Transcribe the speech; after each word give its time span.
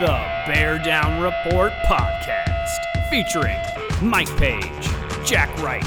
The 0.00 0.08
Bear 0.48 0.80
Down 0.82 1.22
Report 1.22 1.70
Podcast, 1.84 3.10
featuring 3.10 3.56
Mike 4.02 4.34
Page, 4.38 4.88
Jack 5.24 5.56
Wright, 5.62 5.86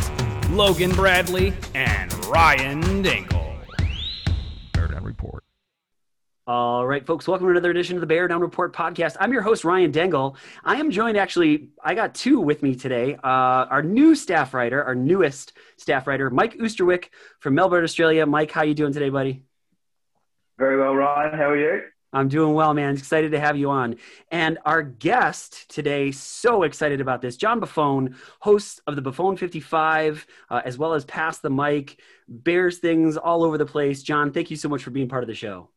Logan 0.49 0.91
Bradley, 0.91 1.53
and 1.75 2.13
Ryan 2.27 3.01
Dingle. 3.01 3.53
Bear 4.71 4.87
Down 4.87 5.03
Report. 5.03 5.43
All 6.45 6.87
right, 6.87 7.05
folks, 7.05 7.27
welcome 7.27 7.47
to 7.47 7.51
another 7.51 7.69
edition 7.69 7.97
of 7.97 8.01
the 8.01 8.07
Bear 8.07 8.29
Down 8.29 8.39
Report 8.39 8.73
podcast. 8.73 9.17
I'm 9.19 9.33
your 9.33 9.41
host, 9.41 9.65
Ryan 9.65 9.91
Dengle. 9.91 10.37
I 10.63 10.77
am 10.77 10.89
joined, 10.89 11.17
actually, 11.17 11.71
I 11.83 11.93
got 11.93 12.15
two 12.15 12.39
with 12.39 12.63
me 12.63 12.75
today. 12.75 13.15
Uh, 13.15 13.27
our 13.27 13.83
new 13.83 14.15
staff 14.15 14.53
writer, 14.53 14.81
our 14.81 14.95
newest 14.95 15.51
staff 15.75 16.07
writer, 16.07 16.29
Mike 16.29 16.57
Oosterwick 16.59 17.09
from 17.41 17.55
Melbourne, 17.55 17.83
Australia. 17.83 18.25
Mike, 18.25 18.51
how 18.51 18.63
you 18.63 18.73
doing 18.73 18.93
today, 18.93 19.09
buddy? 19.09 19.43
Very 20.57 20.79
well, 20.79 20.95
Ryan. 20.95 21.37
How 21.37 21.49
are 21.49 21.57
you? 21.57 21.81
I'm 22.13 22.29
doing 22.29 22.53
well, 22.53 22.73
man. 22.73 22.95
Excited 22.95 23.31
to 23.31 23.39
have 23.39 23.57
you 23.57 23.69
on. 23.69 23.97
And 24.31 24.57
our 24.65 24.81
guest 24.81 25.69
today, 25.69 26.11
so 26.11 26.63
excited 26.63 27.01
about 27.01 27.21
this, 27.21 27.35
John 27.37 27.59
Buffone, 27.59 28.15
host 28.39 28.81
of 28.87 28.95
the 28.95 29.01
Buffone 29.01 29.37
55, 29.37 30.25
uh, 30.49 30.61
as 30.63 30.77
well 30.77 30.93
as 30.93 31.05
Pass 31.05 31.39
the 31.39 31.49
Mic, 31.49 31.99
Bears 32.27 32.77
things 32.79 33.17
all 33.17 33.43
over 33.43 33.57
the 33.57 33.65
place. 33.65 34.03
John, 34.03 34.31
thank 34.31 34.49
you 34.49 34.57
so 34.57 34.69
much 34.69 34.83
for 34.83 34.91
being 34.91 35.09
part 35.09 35.23
of 35.23 35.27
the 35.27 35.35
show. 35.35 35.69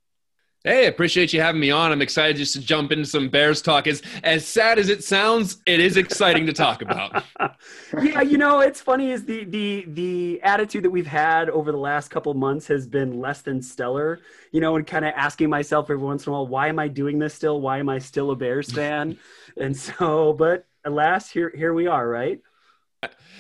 Hey, 0.63 0.87
appreciate 0.87 1.33
you 1.33 1.41
having 1.41 1.61
me 1.61 1.71
on. 1.71 1.91
I'm 1.91 2.03
excited 2.03 2.37
just 2.37 2.53
to 2.53 2.61
jump 2.61 2.93
into 2.93 3.07
some 3.07 3.31
Bears 3.31 3.63
talk. 3.63 3.87
As 3.87 4.03
as 4.23 4.47
sad 4.47 4.79
as 4.79 4.91
it 4.91 5.03
sounds, 5.03 5.63
it 5.67 5.81
is 5.81 5.97
exciting 5.97 6.47
to 6.47 6.53
talk 6.53 6.83
about. 6.83 7.25
yeah, 7.99 8.21
you 8.21 8.39
know, 8.39 8.61
it's 8.61 8.81
funny 8.81 9.11
is 9.11 9.25
the 9.25 9.45
the 9.45 9.85
the 9.89 10.41
attitude 10.43 10.85
that 10.85 10.91
we've 10.91 11.07
had 11.07 11.49
over 11.51 11.73
the 11.73 11.79
last 11.79 12.09
couple 12.09 12.33
months 12.35 12.67
has 12.67 12.87
been 12.87 13.21
less 13.21 13.43
than 13.43 13.63
stellar. 13.63 14.21
You 14.53 14.61
know, 14.61 14.77
and 14.77 14.87
kind 14.87 15.05
of 15.05 15.13
asking 15.17 15.49
myself 15.49 15.87
every 15.87 15.97
once 15.99 16.27
in 16.27 16.31
a 16.31 16.35
while, 16.35 16.47
why 16.47 16.69
am 16.69 16.79
I 16.79 16.89
doing 16.89 17.19
this 17.19 17.35
still? 17.35 17.61
Why 17.61 17.79
am 17.79 17.89
I 17.89 17.99
still 17.99 18.31
a 18.31 18.37
Bears 18.37 18.71
fan? 18.73 19.19
and 19.57 19.77
so, 19.77 20.33
but 20.35 20.67
alas, 20.85 21.31
here 21.31 21.53
here 21.57 21.73
we 21.73 21.87
are, 21.87 22.07
right? 22.07 22.41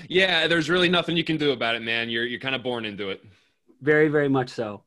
Yeah, 0.08 0.46
there's 0.46 0.70
really 0.70 0.88
nothing 0.88 1.16
you 1.16 1.24
can 1.24 1.36
do 1.36 1.52
about 1.52 1.74
it, 1.76 1.82
man. 1.82 2.08
You're 2.10 2.24
you're 2.24 2.40
kind 2.40 2.54
of 2.54 2.62
born 2.62 2.84
into 2.84 3.10
it. 3.10 3.22
Very, 3.80 4.08
very 4.08 4.28
much 4.28 4.50
so. 4.50 4.84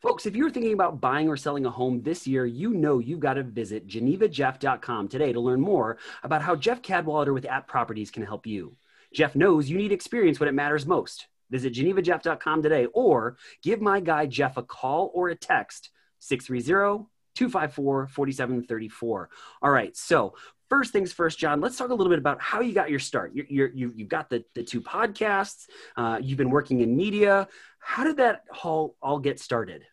Folks, 0.00 0.24
if 0.24 0.34
you're 0.34 0.50
thinking 0.50 0.72
about 0.72 0.98
buying 0.98 1.28
or 1.28 1.36
selling 1.36 1.66
a 1.66 1.70
home 1.70 2.00
this 2.00 2.26
year, 2.26 2.46
you 2.46 2.72
know 2.72 3.00
you've 3.00 3.20
got 3.20 3.34
to 3.34 3.42
visit 3.42 3.86
genevajeff.com 3.86 5.08
today 5.08 5.30
to 5.30 5.40
learn 5.40 5.60
more 5.60 5.98
about 6.22 6.40
how 6.40 6.56
Jeff 6.56 6.80
Cadwallader 6.80 7.34
with 7.34 7.44
App 7.44 7.68
Properties 7.68 8.10
can 8.10 8.24
help 8.24 8.46
you. 8.46 8.74
Jeff 9.12 9.36
knows 9.36 9.68
you 9.68 9.76
need 9.76 9.92
experience 9.92 10.40
when 10.40 10.48
it 10.48 10.54
matters 10.54 10.86
most. 10.86 11.26
Visit 11.50 11.74
genevajeff.com 11.74 12.62
today 12.62 12.86
or 12.94 13.36
give 13.62 13.82
my 13.82 14.00
guy 14.00 14.24
Jeff 14.24 14.56
a 14.56 14.62
call 14.62 15.10
or 15.12 15.28
a 15.28 15.36
text 15.36 15.90
630 16.20 17.04
254 17.34 18.06
4734. 18.06 19.28
All 19.60 19.70
right, 19.70 19.94
so 19.94 20.34
first 20.70 20.94
things 20.94 21.12
first, 21.12 21.38
John, 21.38 21.60
let's 21.60 21.76
talk 21.76 21.90
a 21.90 21.94
little 21.94 22.10
bit 22.10 22.18
about 22.18 22.40
how 22.40 22.62
you 22.62 22.72
got 22.72 22.88
your 22.88 23.00
start. 23.00 23.34
You 23.34 23.92
have 23.98 24.08
got 24.08 24.30
the, 24.30 24.44
the 24.54 24.62
two 24.62 24.80
podcasts, 24.80 25.66
uh, 25.98 26.18
you've 26.22 26.38
been 26.38 26.50
working 26.50 26.80
in 26.80 26.96
media. 26.96 27.48
How 27.80 28.04
did 28.04 28.16
that 28.16 28.44
all, 28.62 28.96
all 29.02 29.18
get 29.18 29.38
started? 29.38 29.84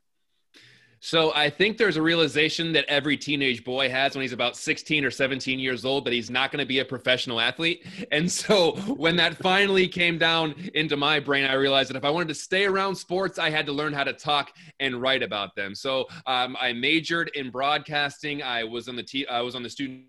So 0.99 1.33
I 1.35 1.49
think 1.49 1.77
there's 1.77 1.97
a 1.97 2.01
realization 2.01 2.73
that 2.73 2.85
every 2.85 3.17
teenage 3.17 3.63
boy 3.63 3.89
has 3.89 4.15
when 4.15 4.23
he's 4.23 4.33
about 4.33 4.57
16 4.57 5.05
or 5.05 5.11
17 5.11 5.59
years 5.59 5.85
old 5.85 6.05
that 6.05 6.13
he's 6.13 6.29
not 6.29 6.51
going 6.51 6.59
to 6.59 6.65
be 6.65 6.79
a 6.79 6.85
professional 6.85 7.39
athlete. 7.39 7.85
And 8.11 8.31
so 8.31 8.71
when 8.97 9.15
that 9.17 9.37
finally 9.37 9.87
came 9.87 10.17
down 10.17 10.55
into 10.73 10.97
my 10.97 11.19
brain, 11.19 11.45
I 11.45 11.53
realized 11.53 11.89
that 11.89 11.97
if 11.97 12.05
I 12.05 12.09
wanted 12.09 12.29
to 12.29 12.35
stay 12.35 12.65
around 12.65 12.95
sports, 12.95 13.37
I 13.37 13.49
had 13.49 13.65
to 13.67 13.71
learn 13.71 13.93
how 13.93 14.03
to 14.03 14.13
talk 14.13 14.51
and 14.79 15.01
write 15.01 15.23
about 15.23 15.55
them. 15.55 15.75
So 15.75 16.07
um, 16.25 16.57
I 16.59 16.73
majored 16.73 17.29
in 17.35 17.51
broadcasting. 17.51 18.41
I 18.41 18.63
was 18.63 18.87
on 18.87 18.95
the 18.95 19.03
t- 19.03 19.27
I 19.27 19.41
was 19.41 19.55
on 19.55 19.63
the 19.63 19.69
student 19.69 20.05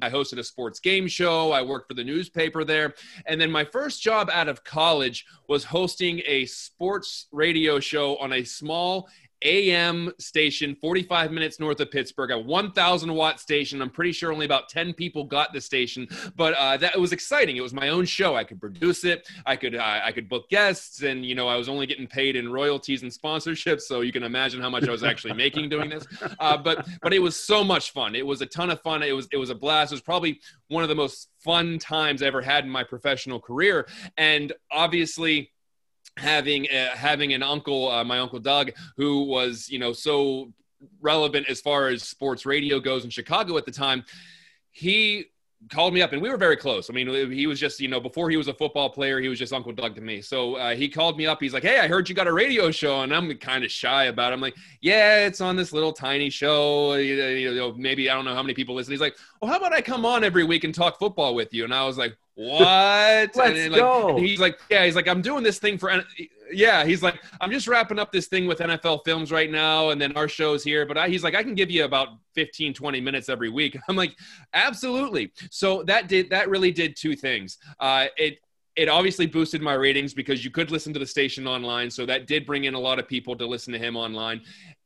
I 0.00 0.08
hosted 0.08 0.38
a 0.38 0.44
sports 0.44 0.78
game 0.78 1.08
show. 1.08 1.50
I 1.50 1.62
worked 1.62 1.88
for 1.88 1.94
the 1.94 2.04
newspaper 2.04 2.62
there. 2.62 2.94
And 3.26 3.40
then 3.40 3.50
my 3.50 3.64
first 3.64 4.00
job 4.00 4.30
out 4.32 4.48
of 4.48 4.62
college 4.62 5.26
was 5.48 5.64
hosting 5.64 6.22
a 6.24 6.46
sports 6.46 7.26
radio 7.32 7.80
show 7.80 8.16
on 8.18 8.32
a 8.32 8.44
small 8.44 9.08
AM 9.42 10.12
station 10.18 10.76
45 10.80 11.32
minutes 11.32 11.60
north 11.60 11.80
of 11.80 11.90
Pittsburgh, 11.90 12.30
a 12.30 12.38
1,000 12.38 13.14
watt 13.14 13.40
station. 13.40 13.82
I'm 13.82 13.90
pretty 13.90 14.12
sure 14.12 14.32
only 14.32 14.46
about 14.46 14.68
10 14.68 14.94
people 14.94 15.24
got 15.24 15.52
the 15.52 15.60
station, 15.60 16.08
but 16.36 16.54
uh, 16.54 16.76
that 16.78 16.94
it 16.94 17.00
was 17.00 17.12
exciting. 17.12 17.56
It 17.56 17.62
was 17.62 17.72
my 17.72 17.88
own 17.88 18.04
show. 18.04 18.36
I 18.36 18.44
could 18.44 18.60
produce 18.60 19.04
it. 19.04 19.28
I 19.46 19.56
could 19.56 19.74
uh, 19.74 20.00
I 20.04 20.12
could 20.12 20.28
book 20.28 20.48
guests, 20.48 21.02
and 21.02 21.24
you 21.24 21.34
know 21.34 21.48
I 21.48 21.56
was 21.56 21.68
only 21.68 21.86
getting 21.86 22.06
paid 22.06 22.36
in 22.36 22.50
royalties 22.50 23.02
and 23.02 23.10
sponsorships. 23.10 23.82
So 23.82 24.00
you 24.00 24.12
can 24.12 24.22
imagine 24.22 24.60
how 24.60 24.70
much 24.70 24.88
I 24.88 24.90
was 24.90 25.04
actually 25.04 25.34
making 25.34 25.68
doing 25.68 25.90
this. 25.90 26.06
Uh, 26.38 26.56
but 26.56 26.86
but 27.02 27.12
it 27.12 27.20
was 27.20 27.36
so 27.36 27.62
much 27.62 27.92
fun. 27.92 28.14
It 28.14 28.26
was 28.26 28.40
a 28.40 28.46
ton 28.46 28.70
of 28.70 28.80
fun. 28.80 29.02
It 29.02 29.12
was 29.12 29.28
it 29.32 29.36
was 29.36 29.50
a 29.50 29.54
blast. 29.54 29.92
It 29.92 29.96
was 29.96 30.02
probably 30.02 30.40
one 30.68 30.82
of 30.82 30.88
the 30.88 30.94
most 30.94 31.28
fun 31.38 31.78
times 31.78 32.22
I 32.22 32.26
ever 32.26 32.40
had 32.40 32.64
in 32.64 32.70
my 32.70 32.84
professional 32.84 33.40
career, 33.40 33.86
and 34.16 34.52
obviously 34.70 35.52
having 36.16 36.66
uh, 36.70 36.90
having 36.94 37.32
an 37.32 37.42
uncle, 37.42 37.90
uh, 37.90 38.04
my 38.04 38.18
uncle 38.18 38.38
Doug, 38.38 38.72
who 38.96 39.24
was 39.24 39.68
you 39.68 39.78
know 39.78 39.92
so 39.92 40.52
relevant 41.00 41.48
as 41.48 41.60
far 41.60 41.88
as 41.88 42.02
sports 42.02 42.44
radio 42.46 42.80
goes 42.80 43.04
in 43.04 43.10
Chicago 43.10 43.56
at 43.56 43.64
the 43.64 43.72
time. 43.72 44.04
He 44.70 45.26
called 45.70 45.94
me 45.94 46.02
up 46.02 46.12
and 46.12 46.20
we 46.20 46.28
were 46.28 46.36
very 46.36 46.56
close. 46.56 46.90
I 46.90 46.92
mean, 46.92 47.30
he 47.30 47.46
was 47.46 47.60
just, 47.60 47.80
you 47.80 47.88
know, 47.88 48.00
before 48.00 48.30
he 48.30 48.36
was 48.36 48.48
a 48.48 48.54
football 48.54 48.90
player, 48.90 49.20
he 49.20 49.28
was 49.28 49.38
just 49.38 49.52
Uncle 49.52 49.72
Doug 49.72 49.94
to 49.94 50.00
me. 50.00 50.20
So 50.20 50.56
uh, 50.56 50.74
he 50.74 50.88
called 50.88 51.16
me 51.16 51.26
up. 51.26 51.40
He's 51.40 51.54
like, 51.54 51.62
Hey, 51.62 51.78
I 51.78 51.88
heard 51.88 52.08
you 52.08 52.14
got 52.14 52.26
a 52.26 52.32
radio 52.32 52.70
show. 52.70 53.02
And 53.02 53.14
I'm 53.14 53.32
kind 53.38 53.64
of 53.64 53.70
shy 53.70 54.04
about 54.04 54.32
it. 54.32 54.34
I'm 54.34 54.40
like, 54.40 54.56
Yeah, 54.80 55.26
it's 55.26 55.40
on 55.40 55.56
this 55.56 55.72
little 55.72 55.92
tiny 55.92 56.30
show. 56.30 56.94
You 56.94 57.54
know, 57.54 57.72
maybe 57.74 58.10
I 58.10 58.14
don't 58.14 58.24
know 58.24 58.34
how 58.34 58.42
many 58.42 58.54
people 58.54 58.74
listen. 58.74 58.92
He's 58.92 59.00
like, 59.00 59.16
Well, 59.40 59.50
how 59.50 59.58
about 59.58 59.72
I 59.72 59.82
come 59.82 60.04
on 60.04 60.24
every 60.24 60.44
week 60.44 60.64
and 60.64 60.74
talk 60.74 60.98
football 60.98 61.34
with 61.34 61.52
you? 61.54 61.64
And 61.64 61.74
I 61.74 61.84
was 61.84 61.98
like, 61.98 62.16
what? 62.34 63.36
Let's 63.36 63.38
and 63.38 63.72
like, 63.72 63.80
go. 63.80 64.16
He's 64.16 64.40
like, 64.40 64.58
yeah, 64.70 64.84
he's 64.84 64.96
like, 64.96 65.06
I'm 65.06 65.20
doing 65.20 65.42
this 65.42 65.58
thing 65.58 65.76
for, 65.76 66.02
yeah, 66.50 66.84
he's 66.84 67.02
like, 67.02 67.22
I'm 67.40 67.50
just 67.50 67.68
wrapping 67.68 67.98
up 67.98 68.10
this 68.10 68.26
thing 68.26 68.46
with 68.46 68.58
NFL 68.58 69.00
films 69.04 69.30
right 69.30 69.50
now. 69.50 69.90
And 69.90 70.00
then 70.00 70.12
our 70.16 70.28
show's 70.28 70.64
here. 70.64 70.86
But 70.86 70.96
I, 70.96 71.08
he's 71.08 71.22
like, 71.22 71.34
I 71.34 71.42
can 71.42 71.54
give 71.54 71.70
you 71.70 71.84
about 71.84 72.08
15, 72.34 72.72
20 72.72 73.00
minutes 73.00 73.28
every 73.28 73.50
week. 73.50 73.76
I'm 73.88 73.96
like, 73.96 74.16
absolutely. 74.54 75.32
So 75.50 75.82
that 75.84 76.08
did, 76.08 76.30
that 76.30 76.48
really 76.48 76.72
did 76.72 76.96
two 76.96 77.14
things. 77.16 77.58
Uh, 77.78 78.06
it, 78.16 78.38
it 78.74 78.88
obviously 78.88 79.26
boosted 79.26 79.60
my 79.60 79.74
ratings 79.74 80.14
because 80.14 80.42
you 80.42 80.50
could 80.50 80.70
listen 80.70 80.94
to 80.94 80.98
the 80.98 81.06
station 81.06 81.46
online. 81.46 81.90
So 81.90 82.06
that 82.06 82.26
did 82.26 82.46
bring 82.46 82.64
in 82.64 82.72
a 82.72 82.80
lot 82.80 82.98
of 82.98 83.06
people 83.06 83.36
to 83.36 83.46
listen 83.46 83.72
to 83.74 83.78
him 83.78 83.96
online 83.96 84.40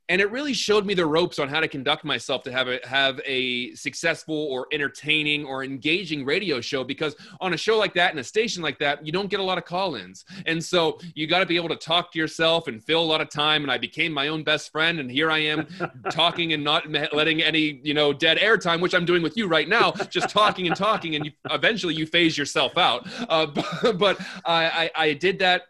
and 0.09 0.21
it 0.21 0.31
really 0.31 0.53
showed 0.53 0.85
me 0.85 0.93
the 0.93 1.05
ropes 1.05 1.39
on 1.39 1.49
how 1.49 1.59
to 1.59 1.67
conduct 1.67 2.03
myself 2.03 2.43
to 2.43 2.51
have 2.51 2.67
a 2.67 2.79
have 2.85 3.19
a 3.25 3.73
successful 3.75 4.35
or 4.35 4.67
entertaining 4.71 5.45
or 5.45 5.63
engaging 5.63 6.25
radio 6.25 6.61
show 6.61 6.83
because 6.83 7.15
on 7.41 7.53
a 7.53 7.57
show 7.57 7.77
like 7.77 7.93
that 7.93 8.11
and 8.11 8.19
a 8.19 8.23
station 8.23 8.63
like 8.63 8.79
that 8.79 9.05
you 9.05 9.11
don't 9.11 9.29
get 9.29 9.39
a 9.39 9.43
lot 9.43 9.57
of 9.57 9.65
call-ins. 9.65 10.25
And 10.45 10.63
so 10.63 10.99
you 11.13 11.27
got 11.27 11.39
to 11.39 11.45
be 11.45 11.55
able 11.55 11.69
to 11.69 11.75
talk 11.75 12.11
to 12.13 12.19
yourself 12.19 12.67
and 12.67 12.83
fill 12.83 13.01
a 13.01 13.05
lot 13.05 13.21
of 13.21 13.29
time 13.29 13.63
and 13.63 13.71
i 13.71 13.77
became 13.77 14.11
my 14.11 14.27
own 14.29 14.43
best 14.43 14.71
friend 14.71 14.99
and 14.99 15.09
here 15.11 15.29
i 15.29 15.39
am 15.39 15.67
talking 16.11 16.53
and 16.53 16.63
not 16.63 16.89
letting 17.13 17.41
any 17.41 17.79
you 17.83 17.93
know 17.93 18.13
dead 18.13 18.37
air 18.39 18.57
time 18.57 18.81
which 18.81 18.93
i'm 18.93 19.05
doing 19.05 19.21
with 19.21 19.35
you 19.37 19.47
right 19.47 19.67
now 19.67 19.91
just 20.09 20.29
talking 20.29 20.67
and 20.67 20.75
talking 20.75 21.15
and 21.15 21.25
you, 21.25 21.31
eventually 21.51 21.93
you 21.93 22.05
phase 22.05 22.37
yourself 22.37 22.77
out. 22.77 23.07
Uh, 23.29 23.45
but, 23.45 23.97
but 23.97 24.21
I, 24.45 24.89
I, 24.95 25.03
I 25.03 25.13
did 25.13 25.39
that 25.39 25.67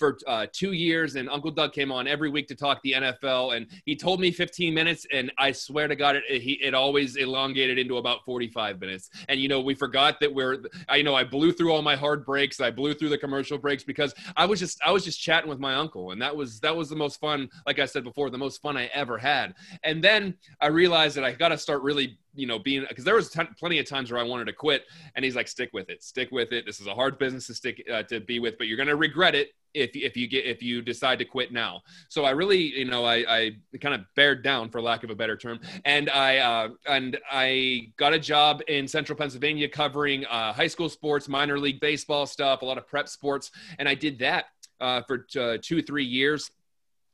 for 0.00 0.18
uh, 0.26 0.46
two 0.50 0.72
years, 0.72 1.14
and 1.14 1.28
Uncle 1.28 1.50
Doug 1.50 1.72
came 1.72 1.92
on 1.92 2.08
every 2.08 2.30
week 2.30 2.48
to 2.48 2.54
talk 2.56 2.82
the 2.82 2.94
NFL, 2.94 3.56
and 3.56 3.66
he 3.84 3.94
told 3.94 4.18
me 4.18 4.32
15 4.32 4.74
minutes, 4.74 5.06
and 5.12 5.30
I 5.38 5.52
swear 5.52 5.86
to 5.86 5.94
God, 5.94 6.16
it 6.16 6.42
he, 6.42 6.54
it 6.54 6.74
always 6.74 7.16
elongated 7.16 7.78
into 7.78 7.98
about 7.98 8.24
45 8.24 8.80
minutes. 8.80 9.10
And 9.28 9.38
you 9.38 9.46
know, 9.46 9.60
we 9.60 9.74
forgot 9.74 10.18
that 10.20 10.34
we're, 10.34 10.64
I 10.88 10.96
you 10.96 11.04
know, 11.04 11.14
I 11.14 11.22
blew 11.22 11.52
through 11.52 11.72
all 11.72 11.82
my 11.82 11.94
hard 11.94 12.24
breaks, 12.24 12.60
I 12.60 12.70
blew 12.70 12.94
through 12.94 13.10
the 13.10 13.18
commercial 13.18 13.58
breaks 13.58 13.84
because 13.84 14.14
I 14.36 14.46
was 14.46 14.58
just, 14.58 14.80
I 14.84 14.90
was 14.90 15.04
just 15.04 15.20
chatting 15.20 15.50
with 15.50 15.60
my 15.60 15.74
uncle, 15.74 16.12
and 16.12 16.20
that 16.22 16.34
was 16.34 16.58
that 16.60 16.74
was 16.74 16.88
the 16.88 16.96
most 16.96 17.20
fun. 17.20 17.48
Like 17.66 17.78
I 17.78 17.84
said 17.84 18.02
before, 18.02 18.30
the 18.30 18.38
most 18.38 18.62
fun 18.62 18.76
I 18.78 18.86
ever 18.86 19.18
had. 19.18 19.54
And 19.84 20.02
then 20.02 20.34
I 20.60 20.68
realized 20.68 21.16
that 21.18 21.24
I 21.24 21.32
got 21.32 21.50
to 21.50 21.58
start 21.58 21.82
really 21.82 22.18
you 22.34 22.46
know, 22.46 22.58
being 22.58 22.84
because 22.88 23.04
there 23.04 23.14
was 23.14 23.36
plenty 23.58 23.78
of 23.78 23.86
times 23.86 24.10
where 24.10 24.20
I 24.20 24.24
wanted 24.24 24.46
to 24.46 24.52
quit, 24.52 24.84
and 25.14 25.24
he's 25.24 25.36
like, 25.36 25.48
"Stick 25.48 25.70
with 25.72 25.90
it, 25.90 26.02
stick 26.02 26.30
with 26.30 26.52
it. 26.52 26.64
This 26.66 26.80
is 26.80 26.86
a 26.86 26.94
hard 26.94 27.18
business 27.18 27.46
to 27.48 27.54
stick 27.54 27.82
uh, 27.92 28.02
to 28.04 28.20
be 28.20 28.38
with, 28.38 28.56
but 28.58 28.66
you're 28.66 28.76
gonna 28.76 28.96
regret 28.96 29.34
it 29.34 29.48
if 29.74 29.90
if 29.94 30.16
you 30.16 30.28
get 30.28 30.44
if 30.44 30.62
you 30.62 30.82
decide 30.82 31.18
to 31.18 31.24
quit 31.24 31.52
now." 31.52 31.82
So 32.08 32.24
I 32.24 32.30
really, 32.30 32.78
you 32.78 32.84
know, 32.84 33.04
I, 33.04 33.24
I 33.28 33.52
kind 33.80 33.94
of 33.94 34.02
bared 34.14 34.44
down, 34.44 34.70
for 34.70 34.80
lack 34.80 35.02
of 35.02 35.10
a 35.10 35.14
better 35.14 35.36
term, 35.36 35.60
and 35.84 36.08
I 36.10 36.38
uh, 36.38 36.68
and 36.86 37.18
I 37.30 37.92
got 37.96 38.12
a 38.12 38.18
job 38.18 38.62
in 38.68 38.86
Central 38.86 39.16
Pennsylvania 39.16 39.68
covering 39.68 40.24
uh, 40.26 40.52
high 40.52 40.68
school 40.68 40.88
sports, 40.88 41.28
minor 41.28 41.58
league 41.58 41.80
baseball 41.80 42.26
stuff, 42.26 42.62
a 42.62 42.64
lot 42.64 42.78
of 42.78 42.86
prep 42.86 43.08
sports, 43.08 43.50
and 43.78 43.88
I 43.88 43.94
did 43.94 44.18
that 44.20 44.46
uh, 44.80 45.02
for 45.02 45.26
uh, 45.38 45.58
two 45.60 45.82
three 45.82 46.04
years, 46.04 46.50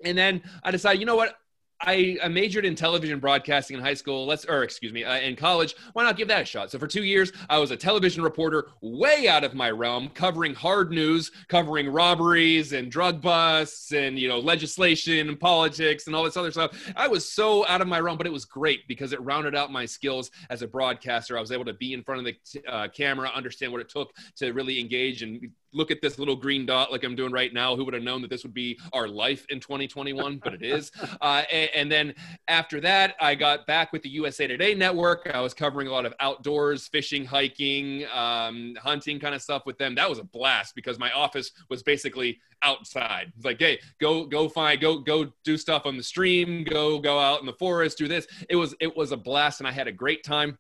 and 0.05 0.17
then 0.17 0.43
I 0.63 0.71
decided, 0.71 1.01
you 1.01 1.07
know 1.07 1.17
what, 1.17 1.37
I, 1.81 2.17
I 2.23 2.29
majored 2.29 2.65
in 2.65 2.75
television 2.75 3.21
broadcasting 3.21 3.77
in 3.77 3.83
high 3.83 3.95
school. 3.95 4.27
Let's, 4.27 4.45
or 4.45 4.63
excuse 4.63 4.93
me, 4.93 5.05
uh, 5.05 5.19
in 5.19 5.37
college. 5.37 5.75
Why 5.93 6.05
not 6.05 6.17
give 6.17 6.29
that 6.29 6.43
a 6.43 6.45
shot? 6.45 6.71
So 6.71 6.79
for 6.79 6.87
two 6.87 7.05
years, 7.05 7.33
I 7.51 7.59
was 7.59 7.71
a 7.71 7.77
television 7.77 8.23
reporter, 8.23 8.69
way 8.81 9.29
out 9.29 9.45
of 9.45 9.55
my 9.55 9.71
realm, 9.71 10.09
covering 10.11 10.55
hard 10.55 10.91
news, 10.91 11.31
covering 11.49 11.89
robberies 11.89 12.73
and 12.73 12.91
drug 12.91 13.21
busts, 13.21 13.93
and 13.93 14.19
you 14.19 14.29
know 14.29 14.39
legislation 14.39 15.29
and 15.29 15.39
politics 15.39 16.07
and 16.07 16.17
all 16.17 16.25
this 16.25 16.37
other 16.37 16.51
stuff. 16.51 16.93
I 16.97 17.09
was 17.09 17.31
so 17.31 17.67
out 17.67 17.81
of 17.81 17.89
my 17.89 18.01
realm, 18.01 18.17
but 18.17 18.27
it 18.27 18.33
was 18.33 18.45
great 18.45 18.89
because 18.89 19.13
it 19.13 19.23
rounded 19.23 19.55
out 19.55 19.71
my 19.71 19.85
skills 19.85 20.31
as 20.51 20.63
a 20.63 20.67
broadcaster. 20.67 21.37
I 21.37 21.41
was 21.41 21.53
able 21.53 21.65
to 21.67 21.75
be 21.75 21.93
in 21.93 22.03
front 22.03 22.27
of 22.27 22.35
the 22.53 22.71
uh, 22.71 22.89
camera, 22.89 23.31
understand 23.35 23.73
what 23.73 23.81
it 23.81 23.89
took 23.89 24.13
to 24.37 24.53
really 24.53 24.81
engage 24.81 25.23
and 25.23 25.51
look 25.73 25.91
at 25.91 26.01
this 26.01 26.19
little 26.19 26.37
green 26.37 26.67
dot 26.67 26.91
like 26.91 27.05
I'm 27.05 27.15
doing 27.15 27.33
right 27.33 27.53
now. 27.53 27.77
Who 27.77 27.85
would 27.85 27.95
have 27.95 28.03
known 28.03 28.23
that 28.23 28.31
this 28.31 28.43
would 28.43 28.55
be 28.55 28.79
our 28.93 29.09
life 29.09 29.47
in 29.49 29.61
2021? 29.61 30.39
But 30.43 30.55
it 30.55 30.63
is. 30.63 30.91
Uh, 31.21 31.43
and, 31.51 31.71
and, 31.75 31.93
then 31.93 32.15
after 32.47 32.81
that, 32.81 33.15
I 33.21 33.35
got 33.35 33.67
back 33.67 33.93
with 33.93 34.03
the 34.03 34.09
USA 34.11 34.47
Today 34.47 34.75
network. 34.75 35.29
I 35.33 35.41
was 35.41 35.55
covering 35.55 35.89
a 35.89 35.91
lot 35.91 36.05
of 36.05 36.13
outdoors, 36.21 36.89
fishing, 36.89 37.25
hiking, 37.25 38.05
um, 38.15 38.77
hunting 38.81 39.19
kind 39.19 39.35
of 39.35 39.41
stuff 39.41 39.63
with 39.67 39.79
them. 39.79 39.95
That 39.95 40.09
was 40.09 40.19
a 40.19 40.25
blast 40.25 40.75
because 40.75 40.99
my 40.99 41.11
office 41.13 41.53
was 41.71 41.83
basically 41.83 42.39
outside. 42.63 43.33
It's 43.37 43.45
like, 43.45 43.59
hey, 43.59 43.79
go 44.01 44.27
go 44.27 44.49
find 44.49 44.81
go 44.81 44.99
go 44.99 45.33
do 45.45 45.57
stuff 45.57 45.87
on 45.87 45.97
the 45.97 46.03
stream, 46.03 46.65
go 46.65 46.99
go 46.99 47.19
out 47.19 47.41
in 47.41 47.47
the 47.47 47.55
forest, 47.55 47.99
do 47.99 48.09
this. 48.09 48.27
It 48.49 48.57
was 48.57 48.75
it 48.81 48.95
was 48.97 49.13
a 49.13 49.17
blast, 49.17 49.61
and 49.61 49.67
I 49.67 49.73
had 49.73 49.89
a 49.89 49.93
great 49.93 50.23
time 50.25 50.59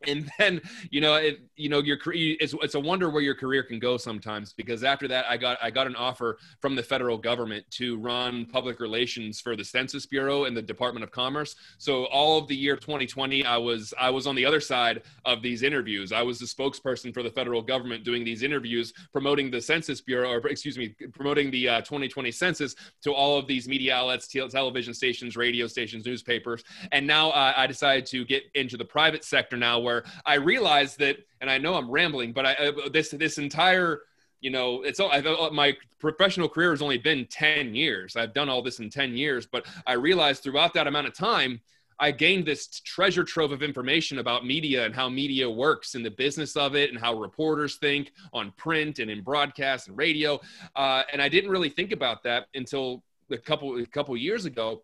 and 0.06 0.30
then 0.38 0.60
you 0.90 1.00
know 1.00 1.14
it, 1.16 1.40
you 1.56 1.68
know 1.68 1.80
your 1.80 1.98
it's, 2.06 2.54
it's 2.62 2.74
a 2.74 2.80
wonder 2.80 3.10
where 3.10 3.22
your 3.22 3.34
career 3.34 3.62
can 3.62 3.78
go 3.78 3.96
sometimes 3.96 4.52
because 4.54 4.82
after 4.82 5.06
that 5.06 5.26
i 5.28 5.36
got 5.36 5.58
i 5.62 5.70
got 5.70 5.86
an 5.86 5.96
offer 5.96 6.38
from 6.60 6.74
the 6.74 6.82
federal 6.82 7.18
government 7.18 7.64
to 7.70 7.98
run 7.98 8.46
public 8.46 8.80
relations 8.80 9.40
for 9.40 9.56
the 9.56 9.64
census 9.64 10.06
bureau 10.06 10.44
and 10.44 10.56
the 10.56 10.62
department 10.62 11.04
of 11.04 11.10
commerce. 11.10 11.54
So 11.78 12.06
all 12.06 12.38
of 12.38 12.48
the 12.48 12.56
year 12.56 12.76
2020 12.76 13.44
i 13.44 13.56
was 13.56 13.92
i 13.98 14.08
was 14.08 14.26
on 14.26 14.34
the 14.34 14.44
other 14.44 14.60
side 14.60 15.02
of 15.24 15.42
these 15.42 15.62
interviews. 15.62 16.12
I 16.12 16.22
was 16.22 16.38
the 16.38 16.46
spokesperson 16.46 17.12
for 17.12 17.22
the 17.22 17.30
federal 17.30 17.60
government 17.60 18.04
doing 18.04 18.24
these 18.24 18.42
interviews 18.42 18.92
promoting 19.12 19.50
the 19.50 19.60
census 19.60 20.00
bureau 20.00 20.30
or 20.30 20.38
excuse 20.48 20.78
me 20.78 20.94
promoting 21.12 21.50
the 21.50 21.68
uh, 21.68 21.80
2020 21.80 22.30
census 22.30 22.74
to 23.02 23.12
all 23.12 23.38
of 23.38 23.46
these 23.46 23.68
media 23.68 23.94
outlets 23.94 24.28
te- 24.28 24.46
television 24.48 24.94
stations 24.94 25.36
radio 25.36 25.66
stations 25.66 26.06
newspapers. 26.06 26.64
And 26.92 27.06
now 27.06 27.30
uh, 27.30 27.52
i 27.56 27.66
decided 27.66 28.06
to 28.06 28.24
get 28.24 28.44
into 28.54 28.76
the 28.76 28.84
private 28.84 29.24
sector 29.24 29.56
now 29.56 29.78
where 29.90 30.04
I 30.24 30.34
realized 30.34 30.98
that, 31.00 31.16
and 31.40 31.50
I 31.50 31.58
know 31.58 31.74
I'm 31.74 31.90
rambling, 31.90 32.32
but 32.32 32.46
I, 32.46 32.52
uh, 32.54 32.88
this 32.92 33.10
this 33.10 33.38
entire 33.38 34.02
you 34.40 34.50
know 34.50 34.82
it's 34.82 35.00
all 35.00 35.10
I've, 35.10 35.26
uh, 35.26 35.50
my 35.52 35.76
professional 35.98 36.48
career 36.48 36.70
has 36.70 36.82
only 36.82 36.98
been 36.98 37.26
10 37.26 37.74
years. 37.74 38.16
I've 38.16 38.32
done 38.32 38.48
all 38.48 38.62
this 38.62 38.78
in 38.78 38.88
10 38.88 39.14
years 39.14 39.46
but 39.46 39.66
i 39.86 39.92
realized 39.92 40.42
throughout 40.42 40.72
that 40.74 40.86
amount 40.86 41.06
of 41.06 41.14
time 41.14 41.60
i 41.98 42.10
gained 42.10 42.46
this 42.46 42.80
treasure 42.80 43.24
trove 43.24 43.52
of 43.52 43.62
information 43.62 44.18
about 44.18 44.46
media 44.46 44.86
and 44.86 44.94
how 44.94 45.10
media 45.10 45.48
works 45.48 45.94
and 45.94 46.02
the 46.02 46.10
business 46.10 46.56
of 46.56 46.74
it 46.74 46.88
and 46.90 46.98
how 46.98 47.12
reporters 47.14 47.76
think 47.76 48.12
on 48.32 48.50
print 48.56 48.98
and 48.98 49.10
in 49.10 49.20
broadcast 49.22 49.88
and 49.88 49.98
radio. 49.98 50.40
Uh, 50.74 51.02
and 51.12 51.20
i 51.20 51.28
didn't 51.28 51.50
really 51.50 51.68
think 51.68 51.92
about 51.92 52.22
that 52.22 52.46
until 52.54 53.02
a 53.30 53.36
couple 53.36 53.78
a 53.78 53.86
couple 53.86 54.16
years 54.16 54.46
ago 54.46 54.82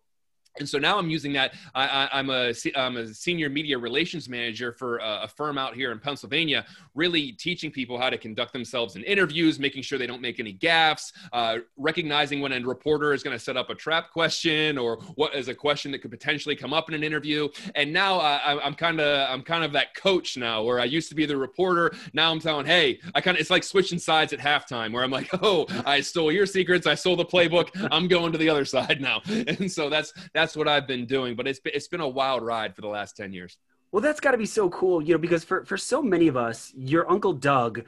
and 0.59 0.67
so 0.67 0.77
now 0.77 0.97
I'm 0.97 1.09
using 1.09 1.33
that. 1.33 1.53
I, 1.75 2.09
am 2.11 2.29
a, 2.29 2.53
I'm 2.75 2.97
a 2.97 3.13
senior 3.13 3.49
media 3.49 3.77
relations 3.77 4.29
manager 4.29 4.71
for 4.71 4.97
a, 4.97 5.21
a, 5.23 5.27
firm 5.27 5.57
out 5.57 5.75
here 5.75 5.91
in 5.91 5.99
Pennsylvania, 5.99 6.65
really 6.95 7.31
teaching 7.33 7.71
people 7.71 7.99
how 7.99 8.09
to 8.09 8.17
conduct 8.17 8.53
themselves 8.53 8.95
in 8.95 9.03
interviews, 9.03 9.59
making 9.59 9.83
sure 9.83 9.99
they 9.99 10.07
don't 10.07 10.21
make 10.21 10.39
any 10.39 10.53
gaffes, 10.53 11.11
uh, 11.33 11.57
recognizing 11.77 12.41
when 12.41 12.51
a 12.51 12.59
reporter 12.61 13.13
is 13.13 13.23
going 13.23 13.37
to 13.37 13.43
set 13.43 13.57
up 13.57 13.69
a 13.69 13.75
trap 13.75 14.11
question 14.11 14.77
or 14.77 14.97
what 15.15 15.35
is 15.35 15.47
a 15.47 15.55
question 15.55 15.91
that 15.91 15.99
could 15.99 16.11
potentially 16.11 16.55
come 16.55 16.73
up 16.73 16.89
in 16.89 16.95
an 16.95 17.03
interview. 17.03 17.47
And 17.75 17.93
now 17.93 18.19
uh, 18.19 18.59
I'm 18.63 18.73
kind 18.73 18.99
of 18.99 19.29
I'm 19.29 19.43
kind 19.43 19.63
of 19.63 19.71
that 19.73 19.95
coach 19.95 20.37
now, 20.37 20.63
where 20.63 20.79
I 20.79 20.85
used 20.85 21.09
to 21.09 21.15
be 21.15 21.25
the 21.25 21.37
reporter. 21.37 21.93
Now 22.13 22.31
I'm 22.31 22.39
telling, 22.39 22.65
hey, 22.65 22.99
I 23.13 23.21
kind 23.21 23.37
of 23.37 23.41
it's 23.41 23.49
like 23.49 23.63
switching 23.63 23.99
sides 23.99 24.33
at 24.33 24.39
halftime, 24.39 24.93
where 24.93 25.03
I'm 25.03 25.11
like, 25.11 25.29
oh, 25.41 25.67
I 25.85 26.01
stole 26.01 26.31
your 26.31 26.45
secrets, 26.45 26.87
I 26.87 26.95
stole 26.95 27.15
the 27.15 27.25
playbook, 27.25 27.69
I'm 27.91 28.07
going 28.07 28.31
to 28.31 28.37
the 28.37 28.49
other 28.49 28.65
side 28.65 29.01
now. 29.01 29.21
And 29.47 29.71
so 29.71 29.89
that's 29.89 30.13
that's 30.33 30.46
that's 30.47 30.55
what 30.55 30.69
I've 30.69 30.87
been 30.87 31.05
doing. 31.05 31.35
But 31.35 31.45
it's 31.45 31.59
been, 31.59 31.73
it's 31.75 31.89
been 31.89 31.99
a 31.99 32.07
wild 32.07 32.41
ride 32.41 32.73
for 32.73 32.81
the 32.81 32.87
last 32.87 33.17
ten 33.17 33.33
years. 33.33 33.57
Well, 33.91 34.01
that's 34.01 34.21
got 34.21 34.31
to 34.31 34.37
be 34.37 34.45
so 34.45 34.69
cool, 34.69 35.01
you 35.01 35.13
know, 35.13 35.17
because 35.17 35.43
for 35.43 35.65
for 35.65 35.77
so 35.77 36.01
many 36.01 36.29
of 36.29 36.37
us, 36.37 36.71
your 36.75 37.09
uncle 37.11 37.33
Doug, 37.33 37.83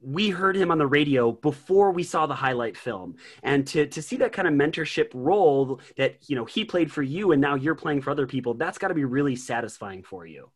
we 0.00 0.30
heard 0.30 0.56
him 0.56 0.70
on 0.70 0.78
the 0.78 0.86
radio 0.86 1.32
before 1.32 1.90
we 1.90 2.02
saw 2.02 2.26
the 2.26 2.34
highlight 2.34 2.78
film, 2.78 3.16
and 3.42 3.66
to 3.68 3.86
to 3.86 4.00
see 4.00 4.16
that 4.16 4.32
kind 4.32 4.48
of 4.48 4.54
mentorship 4.54 5.10
role 5.12 5.80
that 5.98 6.16
you 6.28 6.34
know 6.34 6.46
he 6.46 6.64
played 6.64 6.90
for 6.90 7.02
you, 7.02 7.32
and 7.32 7.42
now 7.42 7.54
you're 7.54 7.74
playing 7.74 8.00
for 8.00 8.10
other 8.10 8.26
people, 8.26 8.54
that's 8.54 8.78
got 8.78 8.88
to 8.88 8.94
be 8.94 9.04
really 9.04 9.36
satisfying 9.36 10.02
for 10.02 10.26
you. 10.26 10.48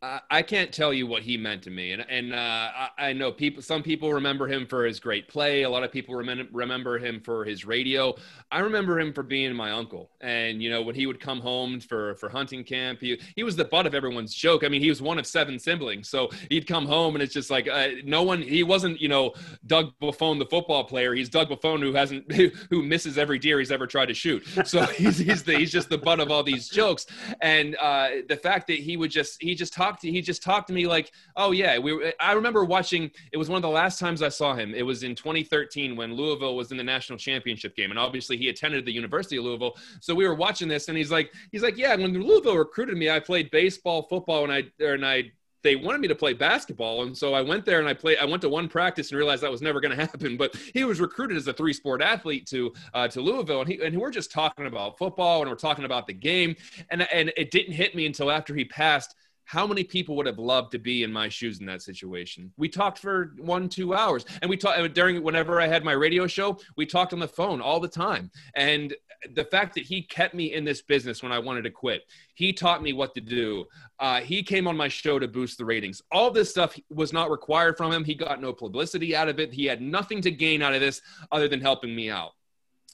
I 0.00 0.42
can't 0.42 0.72
tell 0.72 0.92
you 0.92 1.08
what 1.08 1.22
he 1.24 1.36
meant 1.36 1.64
to 1.64 1.70
me, 1.70 1.90
and 1.90 2.06
and 2.08 2.32
uh, 2.32 2.36
I, 2.38 2.88
I, 2.98 3.12
know 3.12 3.32
people. 3.32 3.62
Some 3.62 3.82
people 3.82 4.12
remember 4.12 4.46
him 4.46 4.64
for 4.64 4.84
his 4.84 5.00
great 5.00 5.26
play. 5.26 5.62
A 5.62 5.68
lot 5.68 5.82
of 5.82 5.90
people 5.90 6.14
remember 6.14 6.44
remember 6.52 6.98
him 6.98 7.20
for 7.20 7.44
his 7.44 7.64
radio. 7.64 8.14
I 8.52 8.60
remember 8.60 9.00
him 9.00 9.12
for 9.12 9.24
being 9.24 9.52
my 9.56 9.72
uncle, 9.72 10.12
and 10.20 10.62
you 10.62 10.70
know 10.70 10.82
when 10.82 10.94
he 10.94 11.06
would 11.06 11.18
come 11.18 11.40
home 11.40 11.80
for 11.80 12.14
for 12.14 12.28
hunting 12.28 12.62
camp, 12.62 13.00
he 13.00 13.20
he 13.34 13.42
was 13.42 13.56
the 13.56 13.64
butt 13.64 13.86
of 13.86 13.94
everyone's 13.94 14.32
joke. 14.32 14.62
I 14.62 14.68
mean, 14.68 14.82
he 14.82 14.88
was 14.88 15.02
one 15.02 15.18
of 15.18 15.26
seven 15.26 15.58
siblings, 15.58 16.08
so 16.08 16.30
he'd 16.48 16.68
come 16.68 16.86
home, 16.86 17.16
and 17.16 17.22
it's 17.22 17.34
just 17.34 17.50
like 17.50 17.66
uh, 17.66 17.88
no 18.04 18.22
one. 18.22 18.40
He 18.40 18.62
wasn't 18.62 19.00
you 19.00 19.08
know 19.08 19.32
Doug 19.66 19.94
Buffone, 20.00 20.38
the 20.38 20.46
football 20.46 20.84
player. 20.84 21.12
He's 21.12 21.28
Doug 21.28 21.48
Buffone 21.48 21.80
who 21.80 21.92
hasn't 21.92 22.30
who 22.70 22.84
misses 22.84 23.18
every 23.18 23.40
deer 23.40 23.58
he's 23.58 23.72
ever 23.72 23.88
tried 23.88 24.06
to 24.06 24.14
shoot. 24.14 24.46
So 24.64 24.86
he's 24.86 25.18
he's 25.18 25.42
the, 25.42 25.54
he's 25.54 25.72
just 25.72 25.88
the 25.88 25.98
butt 25.98 26.20
of 26.20 26.30
all 26.30 26.44
these 26.44 26.68
jokes, 26.68 27.04
and 27.40 27.74
uh, 27.80 28.10
the 28.28 28.36
fact 28.36 28.68
that 28.68 28.78
he 28.78 28.96
would 28.96 29.10
just 29.10 29.42
he 29.42 29.56
just 29.56 29.72
talk 29.72 29.87
talked 29.88 30.02
to 30.02 30.10
he 30.10 30.20
just 30.20 30.42
talked 30.42 30.68
to 30.68 30.74
me 30.74 30.86
like 30.86 31.12
oh 31.36 31.50
yeah 31.50 31.78
we 31.78 32.12
i 32.20 32.32
remember 32.32 32.64
watching 32.64 33.10
it 33.32 33.36
was 33.36 33.48
one 33.48 33.56
of 33.56 33.62
the 33.62 33.68
last 33.68 33.98
times 33.98 34.22
i 34.22 34.28
saw 34.28 34.54
him. 34.54 34.74
It 34.74 34.82
was 34.82 35.02
in 35.02 35.14
2013 35.14 35.96
when 35.96 36.14
louisville 36.14 36.56
was 36.56 36.70
in 36.70 36.76
the 36.76 36.84
national 36.84 37.18
championship 37.18 37.74
game 37.74 37.90
and 37.90 37.98
obviously 37.98 38.36
he 38.36 38.48
attended 38.48 38.84
the 38.84 38.92
university 38.92 39.36
of 39.36 39.44
louisville. 39.44 39.76
So 40.00 40.14
we 40.14 40.26
were 40.26 40.34
watching 40.34 40.68
this 40.68 40.88
and 40.88 40.96
he's 40.96 41.10
like 41.10 41.32
he's 41.52 41.62
like 41.62 41.76
yeah 41.76 41.94
when 41.94 42.12
louisville 42.12 42.56
recruited 42.56 42.96
me 42.96 43.10
i 43.10 43.20
played 43.20 43.50
baseball 43.50 44.02
football 44.02 44.44
and 44.44 44.52
i 44.52 44.64
and 44.84 45.04
i 45.04 45.30
they 45.64 45.74
wanted 45.74 46.00
me 46.00 46.08
to 46.08 46.14
play 46.14 46.32
basketball 46.32 47.02
and 47.02 47.16
so 47.16 47.34
i 47.34 47.40
went 47.40 47.64
there 47.64 47.80
and 47.80 47.88
i 47.88 47.94
played 47.94 48.18
i 48.18 48.24
went 48.24 48.42
to 48.42 48.48
one 48.48 48.68
practice 48.68 49.10
and 49.10 49.18
realized 49.18 49.42
that 49.42 49.50
was 49.50 49.62
never 49.62 49.80
going 49.80 49.90
to 49.96 50.00
happen. 50.00 50.36
But 50.36 50.54
he 50.74 50.84
was 50.84 51.00
recruited 51.00 51.36
as 51.36 51.46
a 51.46 51.52
three 51.52 51.72
sport 51.72 52.02
athlete 52.02 52.46
to 52.48 52.72
uh, 52.94 53.08
to 53.08 53.20
louisville 53.20 53.60
and, 53.60 53.68
he, 53.68 53.82
and 53.82 53.98
we're 53.98 54.10
just 54.10 54.30
talking 54.30 54.66
about 54.66 54.98
football 54.98 55.40
and 55.40 55.50
we're 55.50 55.56
talking 55.56 55.84
about 55.84 56.06
the 56.06 56.12
game 56.12 56.54
and 56.90 57.02
and 57.12 57.32
it 57.36 57.50
didn't 57.50 57.72
hit 57.72 57.94
me 57.94 58.06
until 58.06 58.30
after 58.30 58.54
he 58.54 58.64
passed 58.64 59.14
how 59.48 59.66
many 59.66 59.82
people 59.82 60.14
would 60.14 60.26
have 60.26 60.38
loved 60.38 60.70
to 60.72 60.78
be 60.78 61.04
in 61.04 61.10
my 61.10 61.26
shoes 61.26 61.58
in 61.58 61.64
that 61.64 61.80
situation? 61.80 62.52
We 62.58 62.68
talked 62.68 62.98
for 62.98 63.32
one, 63.38 63.70
two 63.70 63.94
hours, 63.94 64.26
and 64.42 64.50
we 64.50 64.58
talked 64.58 64.92
during 64.92 65.22
whenever 65.22 65.58
I 65.58 65.66
had 65.66 65.84
my 65.84 65.92
radio 65.92 66.26
show. 66.26 66.58
We 66.76 66.84
talked 66.84 67.14
on 67.14 67.18
the 67.18 67.26
phone 67.26 67.62
all 67.62 67.80
the 67.80 67.88
time, 67.88 68.30
and 68.54 68.94
the 69.34 69.46
fact 69.46 69.74
that 69.76 69.84
he 69.84 70.02
kept 70.02 70.34
me 70.34 70.52
in 70.52 70.64
this 70.64 70.82
business 70.82 71.22
when 71.22 71.32
I 71.32 71.38
wanted 71.38 71.62
to 71.62 71.70
quit, 71.70 72.02
he 72.34 72.52
taught 72.52 72.82
me 72.82 72.92
what 72.92 73.14
to 73.14 73.22
do. 73.22 73.64
Uh, 73.98 74.20
he 74.20 74.42
came 74.42 74.68
on 74.68 74.76
my 74.76 74.88
show 74.88 75.18
to 75.18 75.26
boost 75.26 75.56
the 75.56 75.64
ratings. 75.64 76.02
All 76.12 76.30
this 76.30 76.50
stuff 76.50 76.78
was 76.90 77.14
not 77.14 77.30
required 77.30 77.78
from 77.78 77.90
him. 77.90 78.04
He 78.04 78.14
got 78.14 78.42
no 78.42 78.52
publicity 78.52 79.16
out 79.16 79.30
of 79.30 79.40
it. 79.40 79.50
He 79.50 79.64
had 79.64 79.80
nothing 79.80 80.20
to 80.22 80.30
gain 80.30 80.60
out 80.60 80.74
of 80.74 80.80
this 80.82 81.00
other 81.32 81.48
than 81.48 81.62
helping 81.62 81.96
me 81.96 82.10
out 82.10 82.32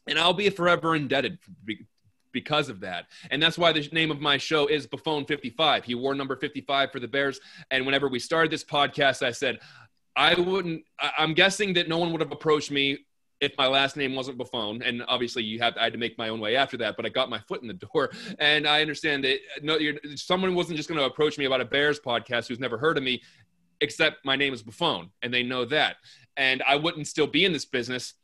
and 0.07 0.19
I'll 0.19 0.35
be 0.35 0.51
forever 0.51 0.95
indebted 0.95 1.39
because 2.35 2.69
of 2.69 2.81
that. 2.81 3.07
And 3.31 3.43
that's 3.43 3.57
why 3.57 3.73
the 3.73 3.89
name 3.93 4.11
of 4.11 4.21
my 4.21 4.37
show 4.37 4.67
is 4.67 4.87
Buffone 4.87 5.27
55. 5.27 5.85
He 5.85 5.95
wore 5.95 6.15
number 6.15 6.37
55 6.37 6.93
for 6.93 7.01
the 7.01 7.09
Bears. 7.09 7.41
And 7.71 7.87
whenever 7.87 8.09
we 8.09 8.19
started 8.19 8.51
this 8.51 8.65
podcast, 8.65 9.25
I 9.25 9.31
said, 9.31 9.61
I 10.15 10.39
wouldn't, 10.39 10.83
I'm 11.19 11.33
guessing 11.33 11.73
that 11.75 11.89
no 11.89 11.99
one 11.99 12.13
would 12.13 12.21
have 12.21 12.33
approached 12.33 12.71
me 12.71 12.99
if 13.41 13.57
my 13.59 13.67
last 13.67 13.97
name 13.97 14.15
wasn't 14.15 14.39
Buffone, 14.39 14.87
and 14.87 15.03
obviously 15.09 15.43
you 15.43 15.59
have 15.61 15.77
I 15.77 15.85
had 15.85 15.93
to 15.93 15.99
make 15.99 16.17
my 16.17 16.29
own 16.29 16.41
way 16.41 16.57
after 16.57 16.77
that, 16.79 16.97
but 16.97 17.05
I 17.05 17.09
got 17.09 17.29
my 17.31 17.39
foot 17.41 17.63
in 17.63 17.69
the 17.69 17.75
door, 17.75 18.11
and 18.39 18.67
I 18.67 18.81
understand 18.81 19.25
that 19.25 19.39
no, 19.63 19.79
someone 20.15 20.55
wasn't 20.55 20.77
just 20.77 20.89
going 20.89 20.99
to 20.99 21.07
approach 21.07 21.37
me 21.37 21.45
about 21.45 21.61
a 21.61 21.65
Bears 21.65 22.01
podcast 22.01 22.49
who's 22.49 22.61
never 22.61 22.79
heard 22.79 22.97
of 22.97 23.05
me, 23.05 23.23
except 23.81 24.25
my 24.25 24.37
name 24.37 24.55
is 24.55 24.63
Buffone, 24.63 25.11
and 25.23 25.35
they 25.35 25.43
know 25.43 25.65
that, 25.67 25.97
and 26.37 26.63
I 26.67 26.77
wouldn't 26.77 27.07
still 27.07 27.27
be 27.27 27.45
in 27.45 27.53
this 27.53 27.65
business 27.65 28.15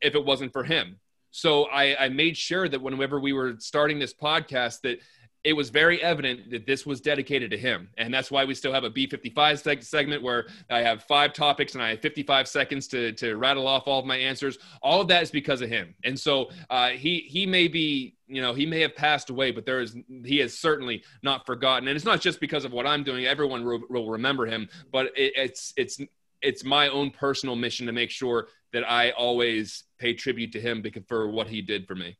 if 0.00 0.14
it 0.14 0.24
wasn't 0.24 0.52
for 0.52 0.64
him. 0.64 0.98
So 1.30 1.64
I, 1.64 2.04
I 2.04 2.08
made 2.08 2.36
sure 2.36 2.68
that 2.68 2.80
whenever 2.80 3.20
we 3.20 3.32
were 3.32 3.54
starting 3.58 3.98
this 3.98 4.14
podcast, 4.14 4.80
that 4.82 4.98
it 5.42 5.54
was 5.54 5.70
very 5.70 6.02
evident 6.02 6.50
that 6.50 6.66
this 6.66 6.84
was 6.84 7.00
dedicated 7.00 7.50
to 7.50 7.56
him. 7.56 7.88
And 7.96 8.12
that's 8.12 8.30
why 8.30 8.44
we 8.44 8.54
still 8.54 8.74
have 8.74 8.84
a 8.84 8.90
B55 8.90 9.32
seg- 9.34 9.84
segment 9.84 10.22
where 10.22 10.46
I 10.68 10.80
have 10.80 11.04
five 11.04 11.32
topics 11.32 11.74
and 11.74 11.82
I 11.82 11.90
have 11.90 12.00
55 12.00 12.46
seconds 12.46 12.86
to, 12.88 13.12
to 13.12 13.36
rattle 13.36 13.66
off 13.66 13.88
all 13.88 14.00
of 14.00 14.04
my 14.04 14.16
answers. 14.16 14.58
All 14.82 15.00
of 15.00 15.08
that 15.08 15.22
is 15.22 15.30
because 15.30 15.62
of 15.62 15.70
him. 15.70 15.94
And 16.04 16.18
so 16.18 16.50
uh, 16.68 16.90
he, 16.90 17.20
he 17.20 17.46
may 17.46 17.68
be, 17.68 18.16
you 18.26 18.42
know, 18.42 18.52
he 18.52 18.66
may 18.66 18.80
have 18.80 18.94
passed 18.94 19.30
away, 19.30 19.50
but 19.50 19.64
there 19.64 19.80
is, 19.80 19.96
he 20.24 20.38
has 20.38 20.58
certainly 20.58 21.02
not 21.22 21.46
forgotten. 21.46 21.88
And 21.88 21.96
it's 21.96 22.04
not 22.04 22.20
just 22.20 22.38
because 22.38 22.66
of 22.66 22.72
what 22.72 22.86
I'm 22.86 23.02
doing. 23.02 23.24
Everyone 23.24 23.64
will, 23.64 23.80
will 23.88 24.10
remember 24.10 24.44
him, 24.44 24.68
but 24.92 25.06
it, 25.16 25.32
it's, 25.36 25.72
it's, 25.76 26.00
it's 26.42 26.64
my 26.64 26.88
own 26.88 27.10
personal 27.10 27.56
mission 27.56 27.86
to 27.86 27.92
make 27.92 28.10
sure 28.10 28.48
that 28.72 28.88
I 28.88 29.10
always 29.12 29.84
pay 30.00 30.14
tribute 30.14 30.52
to 30.52 30.60
him 30.60 30.82
because 30.82 31.04
for 31.06 31.28
what 31.28 31.46
he 31.46 31.62
did 31.62 31.86
for 31.86 31.94
me. 31.94 32.16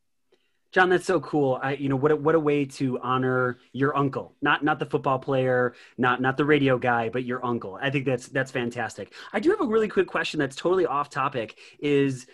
John, 0.73 0.89
that's 0.89 1.05
so 1.05 1.19
cool. 1.19 1.59
I, 1.61 1.73
you 1.73 1.89
know, 1.89 1.97
what 1.97 2.13
a, 2.13 2.17
what 2.17 2.37
a 2.37 2.39
way 2.39 2.65
to 2.65 3.01
honor 3.01 3.59
your 3.73 3.97
uncle, 3.97 4.37
not 4.41 4.63
not 4.63 4.79
the 4.79 4.87
football 4.87 5.19
player, 5.19 5.75
not 5.99 6.21
not 6.21 6.37
the 6.37 6.45
radio 6.45 6.79
guy, 6.79 7.09
but 7.09 7.25
your 7.25 7.45
uncle. 7.45 7.77
I 7.83 7.91
think 7.91 8.05
that's 8.07 8.29
that's 8.29 8.53
fantastic. 8.53 9.13
I 9.33 9.41
do 9.41 9.51
have 9.51 9.61
a 9.61 9.67
really 9.67 9.89
quick 9.89 10.07
question 10.07 10.39
that's 10.39 10.55
totally 10.55 10.87
off 10.87 11.11
topic. 11.11 11.59
Is 11.81 12.29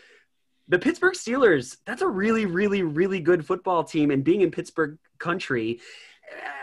the 0.69 0.79
Pittsburgh 0.79 1.15
Steelers? 1.15 1.79
That's 1.87 2.03
a 2.03 2.09
really, 2.09 2.45
really, 2.45 2.83
really 2.83 3.21
good 3.21 3.47
football 3.47 3.85
team, 3.85 4.11
and 4.11 4.23
being 4.23 4.43
in 4.43 4.50
Pittsburgh 4.50 4.99
country. 5.19 5.81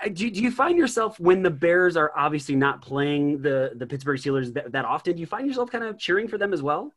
uh, 0.03 0.09
Do, 0.09 0.29
do 0.29 0.43
you 0.43 0.51
find 0.51 0.77
yourself 0.77 1.19
when 1.19 1.41
the 1.41 1.49
Bears 1.49 1.97
are 1.97 2.11
obviously 2.15 2.55
not 2.55 2.83
playing 2.83 3.41
the, 3.41 3.71
the 3.75 3.87
Pittsburgh 3.87 4.19
Steelers 4.19 4.53
that, 4.53 4.73
that 4.73 4.85
often? 4.85 5.15
Do 5.15 5.21
you 5.21 5.25
find 5.25 5.47
yourself 5.47 5.71
kind 5.71 5.85
of 5.85 5.97
cheering 5.97 6.27
for 6.27 6.37
them 6.37 6.53
as 6.53 6.61
well? 6.61 6.93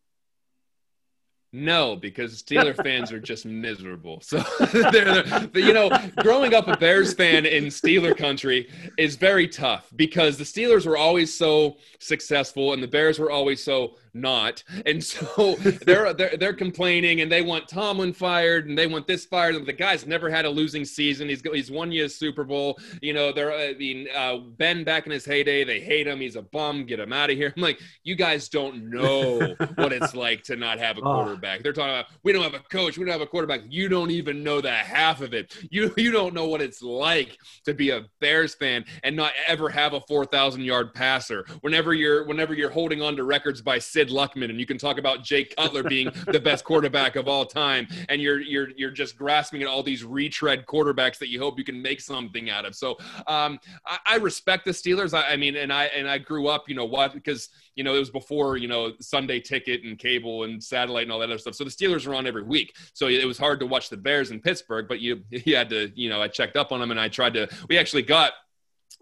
No, 1.57 1.97
because 1.97 2.43
Steeler 2.43 2.77
fans 2.85 3.11
are 3.11 3.19
just 3.19 3.47
miserable. 3.47 4.21
So, 4.21 4.45
they're, 4.93 5.23
they're, 5.23 5.49
you 5.55 5.73
know, 5.73 5.89
growing 6.19 6.53
up 6.53 6.69
a 6.69 6.77
Bears 6.77 7.15
fan 7.15 7.47
in 7.47 7.65
Steeler 7.67 8.15
country 8.15 8.69
is 8.99 9.17
very 9.17 9.49
tough 9.49 9.91
because 9.97 10.37
the 10.37 10.45
Steelers 10.45 10.85
were 10.85 10.99
always 10.99 11.35
so 11.35 11.79
successful 11.99 12.75
and 12.75 12.83
the 12.83 12.87
Bears 12.87 13.19
were 13.19 13.31
always 13.31 13.65
so 13.65 13.97
not. 14.21 14.63
And 14.85 15.03
so 15.03 15.55
they're, 15.85 16.13
they're 16.15 16.37
they're 16.37 16.53
complaining 16.55 17.21
and 17.21 17.31
they 17.31 17.43
want 17.43 17.69
Tomlin 17.69 18.13
fired 18.13 18.69
and 18.69 18.77
they 18.77 18.87
want 18.87 19.07
this 19.07 19.25
fired. 19.25 19.55
And 19.55 19.67
the 19.67 19.73
guy's 19.73 20.07
never 20.07 20.31
had 20.31 20.45
a 20.45 20.51
losing 20.51 20.85
season. 20.85 21.29
He's 21.29 21.43
he's 21.43 21.71
won 21.71 21.93
you 21.93 22.05
a 22.05 22.09
Super 22.09 22.45
Bowl. 22.45 22.79
You 23.03 23.13
know, 23.13 23.33
they're 23.33 23.53
I 23.53 23.75
mean, 23.75 24.09
uh, 24.15 24.39
Ben 24.39 24.85
back 24.85 25.07
in 25.07 25.13
his 25.13 25.25
heyday. 25.25 25.65
They 25.65 25.81
hate 25.81 26.07
him. 26.07 26.21
He's 26.21 26.37
a 26.37 26.43
bum. 26.43 26.85
Get 26.87 27.01
him 27.01 27.13
out 27.13 27.31
of 27.31 27.37
here. 27.37 27.53
I'm 27.57 27.63
like, 27.63 27.81
you 28.05 28.15
guys 28.15 28.49
don't 28.49 28.91
know 28.91 29.55
what 29.77 29.93
it's 29.93 30.15
like 30.15 30.43
to 30.45 30.57
not 30.57 30.79
have 30.79 30.99
a 30.99 31.01
Oh. 31.01 31.15
quarterback. 31.23 31.63
They're 31.63 31.73
talking 31.73 31.91
about 31.95 32.07
we 32.23 32.33
don't 32.33 32.43
have 32.43 32.55
a 32.55 32.61
coach. 32.61 32.99
We 32.99 33.05
don't 33.05 33.13
have 33.13 33.21
a 33.21 33.27
quarterback. 33.27 33.61
You 33.69 33.89
don't 33.89 34.11
even 34.11 34.43
know 34.43 34.61
the 34.61 34.73
half 34.73 35.21
of 35.21 35.35
it. 35.35 35.57
You 35.71 35.93
you 35.97 36.11
don't 36.11 36.35
know 36.35 36.47
what 36.49 36.61
it's 36.63 36.83
like 36.83 37.37
to 37.65 37.75
be 37.75 37.91
a 37.91 38.07
Bears 38.21 38.55
fan 38.55 38.85
and 39.05 39.15
not 39.15 39.33
ever 39.47 39.69
have 39.69 39.93
a 39.93 40.01
4,000 40.01 40.63
yard 40.63 40.95
passer. 40.95 41.45
Whenever 41.61 41.95
you're 41.95 42.25
whenever 42.27 42.55
you're 42.55 42.71
holding 42.71 43.03
on 43.03 43.17
to 43.17 43.25
records 43.25 43.63
by 43.63 43.79
Sid 43.79 44.06
Luckman 44.09 44.51
and 44.51 44.59
you 44.59 44.67
can 44.67 44.79
talk 44.79 44.99
about 44.99 45.23
Jay 45.23 45.45
Cutler 45.45 45.83
being 45.83 46.11
the 46.27 46.41
best 46.41 46.65
quarterback 46.65 47.17
of 47.17 47.29
all 47.29 47.45
time 47.45 47.89
and 48.09 48.21
you're 48.21 48.41
you're 48.41 48.69
you're 48.77 48.91
just 48.91 49.17
grasping 49.17 49.63
at 49.63 49.69
all 49.69 49.83
these 49.83 50.05
retread 50.05 50.67
quarterbacks 50.67 51.19
that 51.19 51.29
you 51.29 51.39
hope 51.39 51.59
you 51.59 51.65
can 51.65 51.81
make 51.81 52.01
something 52.01 52.51
out 52.51 52.65
of. 52.65 52.75
So 52.75 52.97
um, 53.27 53.59
I, 53.87 53.99
I 54.07 54.17
respect 54.17 54.65
the 54.65 54.71
Steelers. 54.71 55.17
I, 55.17 55.33
I 55.33 55.37
mean, 55.37 55.57
and 55.57 55.73
I 55.73 55.85
and 55.87 56.09
I 56.09 56.19
grew 56.19 56.49
up, 56.49 56.69
you 56.69 56.75
know 56.75 56.85
what, 56.85 57.15
because 57.15 57.49
you 57.75 57.85
know 57.85 57.95
it 57.95 57.99
was 57.99 58.11
before 58.11 58.57
you 58.57 58.69
know 58.69 58.93
Sunday 59.01 59.41
ticket 59.41 59.85
and 59.85 59.99
cable 59.99 60.45
and 60.45 60.63
satellite 60.63 61.05
and 61.05 61.13
all 61.13 61.19
that 61.21 61.31
other 61.31 61.39
stuff. 61.39 61.55
So 61.55 61.65
the 61.65 61.71
Steelers 61.71 62.07
were 62.07 62.15
on 62.15 62.27
every 62.27 62.43
week. 62.43 62.77
So 62.93 63.09
it 63.09 63.25
was 63.25 63.39
hard 63.39 63.61
to 63.61 63.67
watch 63.67 63.89
the 63.89 63.97
Bears 63.97 64.31
in 64.31 64.41
Pittsburgh, 64.41 64.87
but 64.89 65.01
you 65.01 65.23
you 65.31 65.57
had 65.57 65.71
to 65.71 65.91
you 65.95 66.09
know 66.09 66.23
I 66.23 66.29
checked 66.29 66.57
up 66.57 66.73
on 66.73 66.81
them 66.81 66.91
and 66.91 67.01
I 67.01 67.09
tried 67.09 67.35
to. 67.35 67.49
We 67.69 67.79
actually 67.79 68.03
got 68.03 68.33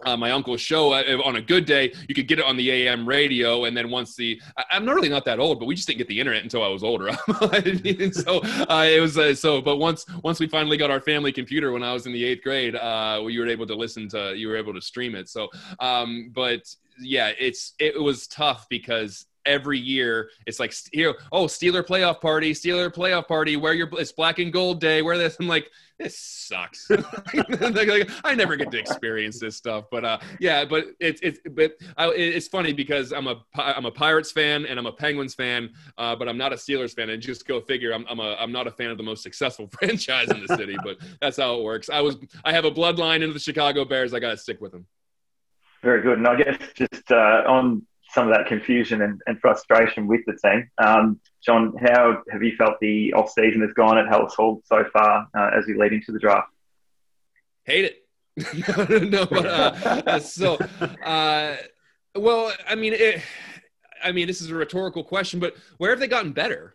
uh, 0.05 0.17
my 0.17 0.31
uncle's 0.33 0.61
show 0.61 0.93
uh, 0.93 1.03
on 1.25 1.37
a 1.37 1.41
good 1.41 1.65
day 1.65 1.93
you 2.09 2.15
could 2.15 2.29
get 2.29 2.39
it 2.39 2.45
on 2.45 2.57
the 2.57 2.89
am 2.89 3.07
radio 3.09 3.65
and 3.65 3.77
then 3.77 3.91
once 3.91 4.17
the 4.17 4.41
I, 4.57 4.65
i'm 4.73 4.89
really 4.89 5.09
not 5.09 5.25
that 5.25 5.39
old 5.39 5.59
but 5.59 5.67
we 5.67 5.75
just 5.75 5.87
didn't 5.87 5.99
get 5.99 6.09
the 6.09 6.19
internet 6.19 6.43
until 6.43 6.63
i 6.63 6.69
was 6.69 6.83
older. 6.83 7.11
And 7.55 8.15
so 8.15 8.41
uh, 8.69 8.87
it 8.89 9.01
was 9.01 9.17
uh, 9.17 9.35
so 9.35 9.61
but 9.61 9.77
once 9.77 10.05
once 10.23 10.41
we 10.41 10.49
finally 10.49 10.77
got 10.77 10.91
our 10.91 11.01
family 11.01 11.33
computer 11.33 11.73
when 11.73 11.83
i 11.83 11.93
was 11.93 12.07
in 12.07 12.13
the 12.13 12.25
eighth 12.25 12.43
grade 12.43 12.75
uh, 12.75 13.21
we 13.25 13.39
were 13.39 13.49
able 13.49 13.67
to 13.67 13.75
listen 13.75 14.09
to 14.09 14.35
you 14.37 14.49
were 14.49 14.57
able 14.57 14.75
to 14.75 14.81
stream 14.81 15.15
it. 15.15 15.29
So 15.29 15.49
um, 15.81 16.31
but 16.35 16.63
yeah 16.99 17.33
it's 17.39 17.75
it 17.79 18.01
was 18.01 18.27
tough 18.27 18.67
because 18.69 19.27
every 19.47 19.79
year. 19.79 20.31
It's 20.47 20.61
like 20.61 20.75
here 20.93 21.15
oh 21.33 21.47
Steeler 21.47 21.85
playoff 21.85 22.21
party 22.21 22.53
Steeler 22.53 22.93
playoff 22.93 23.29
party 23.29 23.57
wear 23.57 23.75
your 23.75 23.89
it's 23.93 24.13
black 24.13 24.39
and 24.39 24.53
gold 24.53 24.81
day 24.81 25.03
wear 25.03 25.19
this. 25.19 25.37
I'm 25.41 25.49
like 25.49 25.71
this 25.99 26.19
sucks. 26.19 26.91
I 28.25 28.35
never 28.35 28.57
get 28.57 28.71
to 28.73 28.79
experience 28.79 29.39
this 29.39 29.57
stuff 29.57 29.85
but 29.91 30.05
uh 30.05 30.19
yeah 30.41 30.65
but 30.65 30.87
it's 31.01 31.21
it's 31.23 31.39
but 31.53 31.75
I, 31.97 32.09
it's 32.09 32.49
funny 32.49 32.73
because 32.73 33.13
I'm 33.13 33.29
a 33.29 33.43
I'm 33.55 33.87
a 33.87 33.91
Pirates 33.91 34.33
fan 34.33 34.67
and 34.67 34.79
I'm 34.79 34.87
a 34.87 34.93
Penguins 34.93 35.35
fan 35.35 35.71
uh, 35.99 36.17
but 36.17 36.29
I'm 36.29 36.39
not 36.39 36.53
a 36.53 36.57
Steelers 36.57 36.95
fan 36.95 37.11
and 37.11 37.23
just 37.23 37.47
go 37.47 37.61
figure 37.61 37.93
I'm 37.93 38.05
I'm 38.09 38.21
a 38.21 38.37
I'm 38.39 38.53
not 38.53 38.67
a 38.67 38.71
fan 38.71 38.91
of 38.91 38.97
the 38.97 39.05
most 39.05 39.23
successful 39.23 39.69
franchise 39.79 40.31
in 40.31 40.45
the 40.45 40.57
city 40.57 40.77
but 40.83 40.99
that's 41.21 41.37
how 41.37 41.57
it 41.57 41.63
works. 41.63 41.89
I 41.91 42.01
was 42.01 42.17
I 42.45 42.53
have 42.53 42.65
a 42.65 42.71
bloodline 42.71 43.17
into 43.17 43.33
the 43.33 43.41
Chicago 43.41 43.85
Bears 43.85 44.15
I 44.15 44.19
got 44.19 44.31
to 44.31 44.37
stick 44.37 44.61
with 44.61 44.73
them. 44.73 44.87
Very 45.85 46.01
good. 46.01 46.17
And 46.19 46.27
I 46.27 46.37
guess 46.37 46.59
just 46.75 47.13
uh, 47.13 47.45
on 47.47 47.83
some 48.14 48.28
of 48.28 48.35
that 48.35 48.47
confusion 48.47 49.02
and, 49.02 49.21
and 49.26 49.38
frustration 49.40 50.06
with 50.06 50.21
the 50.26 50.37
team, 50.42 50.71
um, 50.78 51.21
John, 51.44 51.75
how 51.85 52.23
have 52.30 52.42
you 52.42 52.56
felt 52.56 52.78
the 52.80 53.12
off 53.12 53.30
season 53.30 53.61
has 53.61 53.73
gone 53.75 53.99
at 53.99 54.06
Halas 54.06 54.33
Hall 54.35 54.62
so 54.64 54.85
far 54.92 55.26
uh, 55.37 55.50
as 55.59 55.66
we 55.66 55.75
lead 55.75 55.92
into 55.92 56.12
the 56.12 56.18
draft? 56.18 56.49
hate 57.64 57.85
it. 57.85 58.00
No 59.11 59.26
but 59.26 59.47
uh, 59.47 60.18
so 60.18 60.56
uh 61.04 61.56
well 62.16 62.52
i 62.68 62.75
mean 62.75 62.92
it 62.92 63.23
i 64.02 64.11
mean 64.11 64.26
this 64.26 64.40
is 64.40 64.50
a 64.50 64.54
rhetorical 64.54 65.04
question 65.04 65.38
but 65.38 65.54
where 65.78 65.90
have 65.90 66.00
they 66.00 66.09
gotten 66.09 66.33
better? 66.33 66.75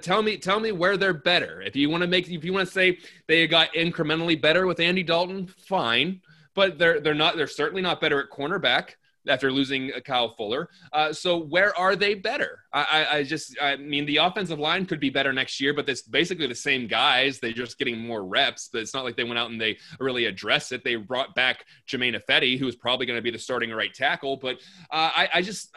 Tell 0.00 0.22
me 0.22 0.36
tell 0.36 0.58
me 0.58 0.72
where 0.72 0.96
they're 0.96 1.12
better. 1.12 1.62
If 1.62 1.76
you 1.76 1.90
want 1.90 2.02
to 2.02 2.08
make 2.08 2.28
if 2.28 2.44
you 2.44 2.52
want 2.52 2.66
to 2.66 2.72
say 2.72 2.98
they 3.28 3.46
got 3.46 3.72
incrementally 3.74 4.40
better 4.40 4.66
with 4.66 4.80
andy 4.80 5.02
dalton 5.02 5.46
fine 5.46 6.20
but 6.54 6.78
they're 6.78 7.00
they're 7.00 7.14
not 7.14 7.36
they're 7.36 7.46
certainly 7.46 7.82
not 7.82 8.00
better 8.00 8.20
at 8.20 8.30
cornerback 8.30 8.90
after 9.28 9.50
losing 9.50 9.90
Kyle 10.04 10.34
Fuller. 10.34 10.68
Uh, 10.92 11.12
so 11.12 11.38
where 11.38 11.76
are 11.78 11.96
they 11.96 12.14
better? 12.14 12.60
I, 12.72 12.86
I, 12.90 13.16
I 13.16 13.22
just, 13.22 13.56
I 13.60 13.76
mean, 13.76 14.06
the 14.06 14.18
offensive 14.18 14.58
line 14.58 14.86
could 14.86 15.00
be 15.00 15.10
better 15.10 15.32
next 15.32 15.60
year, 15.60 15.74
but 15.74 15.88
it's 15.88 16.02
basically 16.02 16.46
the 16.46 16.54
same 16.54 16.86
guys. 16.86 17.38
They're 17.38 17.52
just 17.52 17.78
getting 17.78 17.98
more 17.98 18.24
reps. 18.24 18.68
But 18.72 18.82
it's 18.82 18.94
not 18.94 19.04
like 19.04 19.16
they 19.16 19.24
went 19.24 19.38
out 19.38 19.50
and 19.50 19.60
they 19.60 19.78
really 19.98 20.26
addressed 20.26 20.72
it. 20.72 20.84
They 20.84 20.96
brought 20.96 21.34
back 21.34 21.64
Germain 21.86 22.14
Ifedi, 22.14 22.58
who 22.58 22.66
is 22.66 22.76
probably 22.76 23.06
going 23.06 23.18
to 23.18 23.22
be 23.22 23.30
the 23.30 23.38
starting 23.38 23.70
right 23.70 23.92
tackle. 23.92 24.36
But 24.36 24.56
uh, 24.90 25.10
I, 25.14 25.28
I 25.34 25.42
just, 25.42 25.70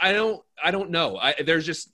I 0.00 0.12
don't, 0.12 0.42
I 0.62 0.70
don't 0.70 0.90
know. 0.90 1.16
I, 1.16 1.34
there's 1.44 1.66
just 1.66 1.90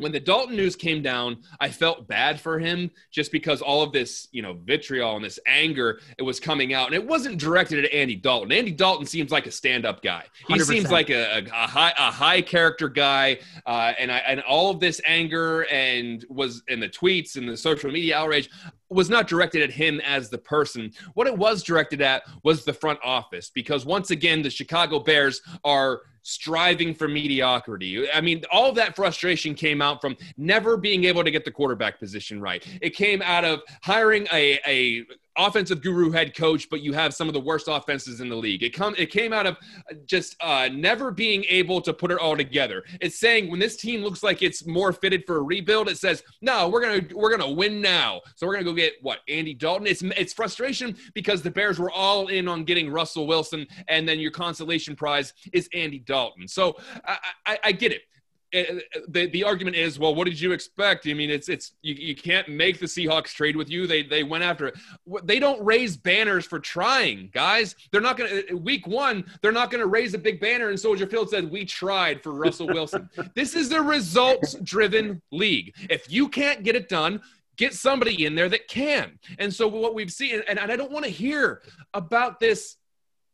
when 0.00 0.12
the 0.12 0.20
Dalton 0.20 0.56
news 0.56 0.76
came 0.76 1.02
down, 1.02 1.38
I 1.60 1.68
felt 1.68 2.08
bad 2.08 2.40
for 2.40 2.58
him 2.58 2.90
just 3.10 3.30
because 3.30 3.60
all 3.60 3.82
of 3.82 3.92
this, 3.92 4.28
you 4.32 4.42
know, 4.42 4.54
vitriol 4.64 5.16
and 5.16 5.24
this 5.24 5.38
anger 5.46 6.00
it 6.18 6.22
was 6.22 6.40
coming 6.40 6.72
out, 6.74 6.86
and 6.86 6.94
it 6.94 7.06
wasn't 7.06 7.38
directed 7.38 7.84
at 7.84 7.92
Andy 7.92 8.16
Dalton. 8.16 8.50
Andy 8.50 8.72
Dalton 8.72 9.06
seems 9.06 9.30
like 9.30 9.46
a 9.46 9.50
stand-up 9.50 10.02
guy. 10.02 10.24
He 10.48 10.54
100%. 10.54 10.62
seems 10.64 10.90
like 10.90 11.10
a, 11.10 11.38
a, 11.38 11.42
a 11.44 11.66
high 11.66 11.92
a 11.98 12.10
high 12.10 12.40
character 12.40 12.88
guy, 12.88 13.38
uh, 13.66 13.92
and 13.98 14.10
I 14.10 14.18
and 14.18 14.40
all 14.40 14.70
of 14.70 14.80
this 14.80 15.00
anger 15.06 15.62
and 15.70 16.24
was 16.28 16.62
in 16.68 16.80
the 16.80 16.88
tweets 16.88 17.36
and 17.36 17.48
the 17.48 17.56
social 17.56 17.90
media 17.90 18.16
outrage 18.16 18.48
was 18.90 19.08
not 19.08 19.28
directed 19.28 19.62
at 19.62 19.70
him 19.70 20.00
as 20.00 20.28
the 20.28 20.38
person. 20.38 20.92
What 21.14 21.26
it 21.26 21.36
was 21.36 21.62
directed 21.62 22.02
at 22.02 22.22
was 22.42 22.64
the 22.64 22.72
front 22.72 22.98
office 23.04 23.50
because 23.54 23.86
once 23.86 24.10
again, 24.10 24.42
the 24.42 24.50
Chicago 24.50 24.98
Bears 24.98 25.40
are 25.64 26.02
striving 26.22 26.94
for 26.94 27.08
mediocrity. 27.08 28.10
I 28.10 28.20
mean, 28.20 28.44
all 28.52 28.72
that 28.72 28.94
frustration 28.94 29.54
came 29.54 29.80
out 29.80 30.00
from 30.00 30.16
never 30.36 30.76
being 30.76 31.04
able 31.04 31.24
to 31.24 31.30
get 31.30 31.44
the 31.44 31.50
quarterback 31.50 31.98
position 31.98 32.40
right. 32.40 32.66
It 32.82 32.90
came 32.90 33.22
out 33.22 33.44
of 33.44 33.60
hiring 33.82 34.26
a, 34.32 34.58
a 34.66 35.06
offensive 35.46 35.82
guru 35.82 36.10
head 36.10 36.36
coach, 36.36 36.68
but 36.70 36.80
you 36.80 36.92
have 36.92 37.14
some 37.14 37.28
of 37.28 37.34
the 37.34 37.40
worst 37.40 37.66
offenses 37.68 38.20
in 38.20 38.28
the 38.28 38.36
league. 38.36 38.62
It 38.62 38.70
come 38.70 38.94
it 38.98 39.10
came 39.10 39.32
out 39.32 39.46
of 39.46 39.56
just 40.04 40.36
uh, 40.40 40.68
never 40.72 41.10
being 41.10 41.44
able 41.48 41.80
to 41.82 41.92
put 41.92 42.10
it 42.10 42.18
all 42.18 42.36
together. 42.36 42.84
It's 43.00 43.18
saying 43.18 43.50
when 43.50 43.60
this 43.60 43.76
team 43.76 44.02
looks 44.02 44.22
like 44.22 44.42
it's 44.42 44.66
more 44.66 44.92
fitted 44.92 45.24
for 45.26 45.38
a 45.38 45.42
rebuild, 45.42 45.88
it 45.88 45.98
says 45.98 46.22
no, 46.40 46.68
we're 46.68 46.82
gonna 46.82 47.14
we're 47.14 47.36
gonna 47.36 47.50
win 47.50 47.80
now. 47.80 48.20
So 48.36 48.46
we're 48.46 48.54
gonna 48.54 48.64
go 48.64 48.74
get 48.74 48.94
what 49.02 49.20
Andy 49.28 49.54
Dalton. 49.54 49.86
It's 49.86 50.02
it's 50.02 50.32
frustration 50.32 50.96
because 51.14 51.42
the 51.42 51.50
Bears 51.50 51.78
were 51.78 51.90
all 51.90 52.28
in 52.28 52.48
on 52.48 52.64
getting 52.64 52.90
Russell 52.90 53.26
Wilson, 53.26 53.66
and 53.88 54.08
then 54.08 54.18
your 54.18 54.30
consolation 54.30 54.94
prize 54.94 55.32
is 55.52 55.68
Andy 55.72 55.98
Dalton. 55.98 56.46
So 56.48 56.76
I, 57.04 57.18
I, 57.46 57.58
I 57.64 57.72
get 57.72 57.92
it 57.92 58.02
Eh, 58.52 58.64
eh, 58.68 59.00
the 59.08 59.26
the 59.26 59.44
argument 59.44 59.76
is, 59.76 59.98
well, 59.98 60.14
what 60.14 60.24
did 60.24 60.40
you 60.40 60.52
expect? 60.52 61.06
I 61.06 61.14
mean, 61.14 61.30
it's 61.30 61.48
it's 61.48 61.72
you, 61.82 61.94
you 61.94 62.16
can't 62.16 62.48
make 62.48 62.80
the 62.80 62.86
Seahawks 62.86 63.32
trade 63.32 63.54
with 63.54 63.70
you. 63.70 63.86
They 63.86 64.02
they 64.02 64.24
went 64.24 64.42
after 64.42 64.68
it. 64.68 64.78
They 65.24 65.38
don't 65.38 65.64
raise 65.64 65.96
banners 65.96 66.46
for 66.46 66.58
trying, 66.58 67.30
guys. 67.32 67.76
They're 67.92 68.00
not 68.00 68.16
gonna 68.16 68.42
eh, 68.48 68.54
week 68.54 68.86
one. 68.86 69.24
They're 69.40 69.52
not 69.52 69.70
gonna 69.70 69.86
raise 69.86 70.14
a 70.14 70.18
big 70.18 70.40
banner 70.40 70.70
and 70.70 70.80
Soldier 70.80 71.06
Field 71.06 71.30
said 71.30 71.50
we 71.50 71.64
tried 71.64 72.22
for 72.22 72.32
Russell 72.32 72.66
Wilson. 72.72 73.08
this 73.34 73.54
is 73.54 73.70
a 73.72 73.80
results 73.80 74.54
driven 74.62 75.22
league. 75.30 75.74
If 75.88 76.10
you 76.10 76.28
can't 76.28 76.62
get 76.62 76.76
it 76.76 76.88
done. 76.88 77.20
Get 77.56 77.74
somebody 77.74 78.24
in 78.24 78.34
there 78.34 78.48
that 78.48 78.68
can. 78.68 79.18
And 79.38 79.52
so 79.52 79.68
what 79.68 79.94
we've 79.94 80.10
seen, 80.10 80.40
and, 80.48 80.58
and 80.58 80.72
I 80.72 80.76
don't 80.76 80.90
want 80.90 81.04
to 81.04 81.10
hear 81.10 81.60
about 81.92 82.40
this 82.40 82.78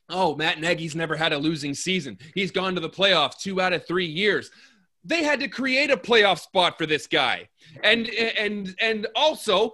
oh, 0.09 0.37
Matt 0.37 0.61
Nagy's 0.61 0.95
never 0.95 1.17
had 1.17 1.33
a 1.33 1.39
losing 1.39 1.75
season. 1.75 2.19
He's 2.35 2.51
gone 2.51 2.75
to 2.75 2.81
the 2.81 2.89
playoffs 2.89 3.39
two 3.39 3.61
out 3.61 3.73
of 3.73 3.87
three 3.87 4.07
years. 4.07 4.51
They 5.07 5.23
had 5.23 5.41
to 5.41 5.49
create 5.49 5.91
a 5.91 5.97
playoff 5.97 6.41
spot 6.41 6.77
for 6.77 6.87
this 6.87 7.07
guy. 7.07 7.49
And 7.83 8.09
and 8.09 8.75
and 8.81 9.07
also 9.15 9.73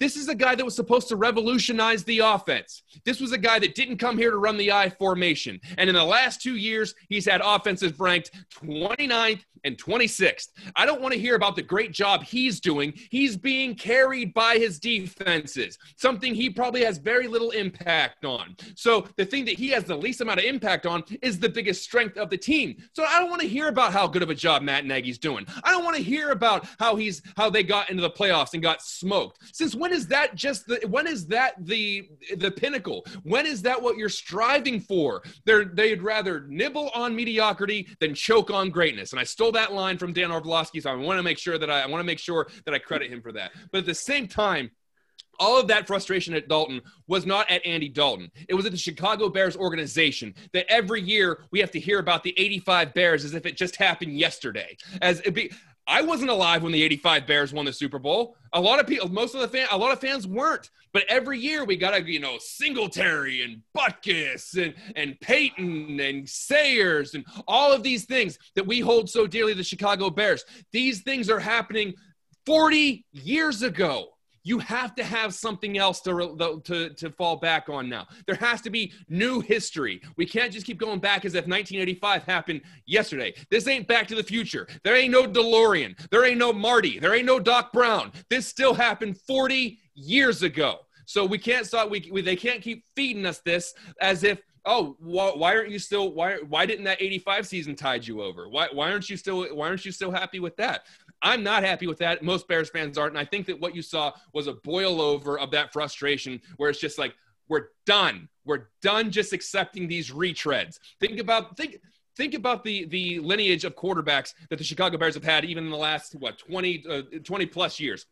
This 0.00 0.16
is 0.16 0.28
a 0.28 0.34
guy 0.34 0.54
that 0.54 0.64
was 0.64 0.76
supposed 0.76 1.08
to 1.08 1.16
revolutionize 1.16 2.04
the 2.04 2.20
offense. 2.20 2.82
This 3.04 3.20
was 3.20 3.32
a 3.32 3.38
guy 3.38 3.58
that 3.58 3.74
didn't 3.74 3.98
come 3.98 4.16
here 4.16 4.30
to 4.30 4.38
run 4.38 4.56
the 4.56 4.72
I 4.72 4.90
formation. 4.90 5.60
And 5.76 5.88
in 5.88 5.96
the 5.96 6.04
last 6.04 6.40
two 6.40 6.56
years, 6.56 6.94
he's 7.08 7.26
had 7.26 7.40
offenses 7.44 7.98
ranked 7.98 8.30
29th 8.54 9.42
and 9.64 9.76
26th. 9.76 10.48
I 10.76 10.86
don't 10.86 11.00
want 11.00 11.14
to 11.14 11.20
hear 11.20 11.34
about 11.34 11.56
the 11.56 11.62
great 11.62 11.92
job 11.92 12.22
he's 12.22 12.60
doing. 12.60 12.92
He's 13.10 13.36
being 13.36 13.74
carried 13.74 14.34
by 14.34 14.56
his 14.56 14.78
defenses, 14.78 15.78
something 15.96 16.34
he 16.34 16.50
probably 16.50 16.84
has 16.84 16.98
very 16.98 17.28
little 17.28 17.50
impact 17.50 18.24
on. 18.24 18.56
So 18.74 19.06
the 19.16 19.24
thing 19.24 19.44
that 19.46 19.54
he 19.54 19.68
has 19.70 19.84
the 19.84 19.96
least 19.96 20.20
amount 20.20 20.40
of 20.40 20.44
impact 20.44 20.86
on 20.86 21.02
is 21.22 21.38
the 21.38 21.48
biggest 21.48 21.82
strength 21.82 22.16
of 22.16 22.30
the 22.30 22.38
team. 22.38 22.76
So 22.92 23.04
I 23.04 23.18
don't 23.18 23.30
want 23.30 23.42
to 23.42 23.48
hear 23.48 23.68
about 23.68 23.92
how 23.92 24.06
good 24.06 24.22
of 24.22 24.30
a 24.30 24.34
job 24.34 24.62
Matt 24.62 24.86
Nagy's 24.86 25.18
doing. 25.18 25.46
I 25.64 25.70
don't 25.70 25.84
want 25.84 25.96
to 25.96 26.02
hear 26.02 26.30
about 26.30 26.66
how 26.78 26.96
he's 26.96 27.22
how 27.36 27.50
they 27.50 27.62
got 27.62 27.90
into 27.90 28.02
the 28.02 28.10
playoffs 28.10 28.54
and 28.54 28.62
got 28.62 28.82
smoked. 28.82 29.38
Since 29.52 29.74
when 29.74 29.87
is 29.92 30.06
that 30.08 30.34
just 30.34 30.66
the 30.66 30.80
when 30.88 31.06
is 31.06 31.26
that 31.28 31.54
the 31.58 32.08
the 32.36 32.50
pinnacle? 32.50 33.04
When 33.22 33.46
is 33.46 33.62
that 33.62 33.80
what 33.80 33.96
you're 33.96 34.08
striving 34.08 34.80
for? 34.80 35.22
They're 35.44 35.64
they'd 35.64 36.02
rather 36.02 36.46
nibble 36.48 36.90
on 36.94 37.14
mediocrity 37.14 37.88
than 38.00 38.14
choke 38.14 38.50
on 38.50 38.70
greatness. 38.70 39.12
And 39.12 39.20
I 39.20 39.24
stole 39.24 39.52
that 39.52 39.72
line 39.72 39.98
from 39.98 40.12
Dan 40.12 40.30
Orlovsky, 40.30 40.80
so 40.80 40.90
I 40.90 40.94
want 40.94 41.18
to 41.18 41.22
make 41.22 41.38
sure 41.38 41.58
that 41.58 41.70
I, 41.70 41.82
I 41.82 41.86
want 41.86 42.00
to 42.00 42.06
make 42.06 42.18
sure 42.18 42.48
that 42.64 42.74
I 42.74 42.78
credit 42.78 43.10
him 43.10 43.22
for 43.22 43.32
that. 43.32 43.52
But 43.72 43.78
at 43.78 43.86
the 43.86 43.94
same 43.94 44.28
time, 44.28 44.70
all 45.38 45.58
of 45.58 45.68
that 45.68 45.86
frustration 45.86 46.34
at 46.34 46.48
Dalton 46.48 46.80
was 47.06 47.24
not 47.24 47.50
at 47.50 47.64
Andy 47.64 47.88
Dalton. 47.88 48.30
It 48.48 48.54
was 48.54 48.66
at 48.66 48.72
the 48.72 48.78
Chicago 48.78 49.28
Bears 49.28 49.56
organization 49.56 50.34
that 50.52 50.66
every 50.68 51.00
year 51.00 51.44
we 51.50 51.60
have 51.60 51.70
to 51.72 51.80
hear 51.80 51.98
about 51.98 52.22
the 52.22 52.34
85 52.36 52.94
Bears 52.94 53.24
as 53.24 53.34
if 53.34 53.46
it 53.46 53.56
just 53.56 53.76
happened 53.76 54.18
yesterday. 54.18 54.76
As 55.00 55.20
it 55.20 55.34
be, 55.34 55.52
I 55.88 56.02
wasn't 56.02 56.30
alive 56.30 56.62
when 56.62 56.72
the 56.72 56.82
85 56.82 57.26
Bears 57.26 57.52
won 57.52 57.64
the 57.64 57.72
Super 57.72 57.98
Bowl. 57.98 58.36
A 58.52 58.60
lot 58.60 58.78
of 58.78 58.86
people, 58.86 59.08
most 59.08 59.34
of 59.34 59.40
the 59.40 59.48
fan, 59.48 59.66
a 59.70 59.78
lot 59.78 59.90
of 59.90 60.00
fans 60.00 60.26
weren't. 60.26 60.70
But 60.92 61.04
every 61.08 61.38
year 61.38 61.64
we 61.64 61.76
got 61.76 61.92
to, 61.92 62.10
you 62.10 62.20
know, 62.20 62.36
Singletary 62.38 63.42
and 63.42 63.62
Butkus 63.76 64.62
and, 64.62 64.74
and 64.96 65.18
Peyton 65.20 65.98
and 65.98 66.28
Sayers 66.28 67.14
and 67.14 67.24
all 67.46 67.72
of 67.72 67.82
these 67.82 68.04
things 68.04 68.38
that 68.54 68.66
we 68.66 68.80
hold 68.80 69.08
so 69.08 69.26
dearly, 69.26 69.54
the 69.54 69.64
Chicago 69.64 70.10
Bears. 70.10 70.44
These 70.72 71.02
things 71.02 71.30
are 71.30 71.40
happening 71.40 71.94
40 72.44 73.06
years 73.12 73.62
ago. 73.62 74.08
You 74.48 74.58
have 74.60 74.94
to 74.94 75.04
have 75.04 75.34
something 75.34 75.76
else 75.76 76.00
to, 76.00 76.62
to, 76.64 76.88
to 76.88 77.10
fall 77.10 77.36
back 77.36 77.68
on 77.68 77.86
now. 77.86 78.06
There 78.26 78.34
has 78.36 78.62
to 78.62 78.70
be 78.70 78.94
new 79.10 79.40
history. 79.40 80.00
We 80.16 80.24
can't 80.24 80.50
just 80.50 80.64
keep 80.64 80.78
going 80.78 81.00
back 81.00 81.26
as 81.26 81.34
if 81.34 81.46
1985 81.46 82.24
happened 82.24 82.62
yesterday. 82.86 83.34
This 83.50 83.68
ain't 83.68 83.86
Back 83.86 84.08
to 84.08 84.14
the 84.14 84.22
Future. 84.22 84.66
There 84.84 84.96
ain't 84.96 85.12
no 85.12 85.24
DeLorean. 85.24 85.98
There 86.08 86.24
ain't 86.24 86.38
no 86.38 86.54
Marty. 86.54 86.98
There 86.98 87.14
ain't 87.14 87.26
no 87.26 87.38
Doc 87.38 87.74
Brown. 87.74 88.10
This 88.30 88.46
still 88.46 88.72
happened 88.72 89.20
40 89.20 89.78
years 89.94 90.42
ago. 90.42 90.78
So 91.04 91.26
we 91.26 91.36
can't 91.36 91.66
stop. 91.66 91.90
We, 91.90 92.08
we 92.10 92.22
they 92.22 92.36
can't 92.36 92.62
keep 92.62 92.84
feeding 92.96 93.26
us 93.26 93.40
this 93.40 93.74
as 94.00 94.24
if 94.24 94.40
oh 94.64 94.96
wh- 95.00 95.36
why 95.36 95.56
aren't 95.56 95.70
you 95.70 95.78
still 95.78 96.12
why 96.12 96.36
why 96.48 96.66
didn't 96.66 96.84
that 96.84 97.00
85 97.00 97.46
season 97.46 97.74
tide 97.74 98.06
you 98.06 98.22
over 98.22 98.48
why 98.48 98.68
why 98.72 98.90
aren't 98.90 99.08
you 99.08 99.16
still 99.16 99.46
why 99.54 99.68
aren't 99.68 99.84
you 99.84 99.92
still 99.92 100.10
happy 100.10 100.40
with 100.40 100.56
that 100.56 100.82
I'm 101.22 101.42
not 101.42 101.64
happy 101.64 101.86
with 101.86 101.98
that. 101.98 102.22
Most 102.22 102.46
Bears 102.48 102.70
fans 102.70 102.96
aren't. 102.96 103.12
And 103.12 103.18
I 103.18 103.24
think 103.24 103.46
that 103.46 103.60
what 103.60 103.74
you 103.74 103.82
saw 103.82 104.12
was 104.32 104.46
a 104.46 104.54
boil 104.54 105.00
over 105.00 105.38
of 105.38 105.50
that 105.50 105.72
frustration 105.72 106.40
where 106.56 106.70
it's 106.70 106.80
just 106.80 106.98
like, 106.98 107.14
we're 107.48 107.68
done. 107.86 108.28
We're 108.44 108.68
done 108.82 109.10
just 109.10 109.32
accepting 109.32 109.88
these 109.88 110.10
retreads. 110.10 110.78
Think 111.00 111.18
about, 111.18 111.56
think, 111.56 111.78
think 112.16 112.34
about 112.34 112.64
the 112.64 112.84
the 112.86 113.20
lineage 113.20 113.64
of 113.64 113.74
quarterbacks 113.76 114.34
that 114.50 114.58
the 114.58 114.64
Chicago 114.64 114.98
Bears 114.98 115.14
have 115.14 115.24
had 115.24 115.44
even 115.44 115.64
in 115.64 115.70
the 115.70 115.76
last 115.76 116.14
what 116.16 116.36
20 116.38 116.84
uh, 116.90 117.02
20 117.24 117.46
plus 117.46 117.80
years. 117.80 118.06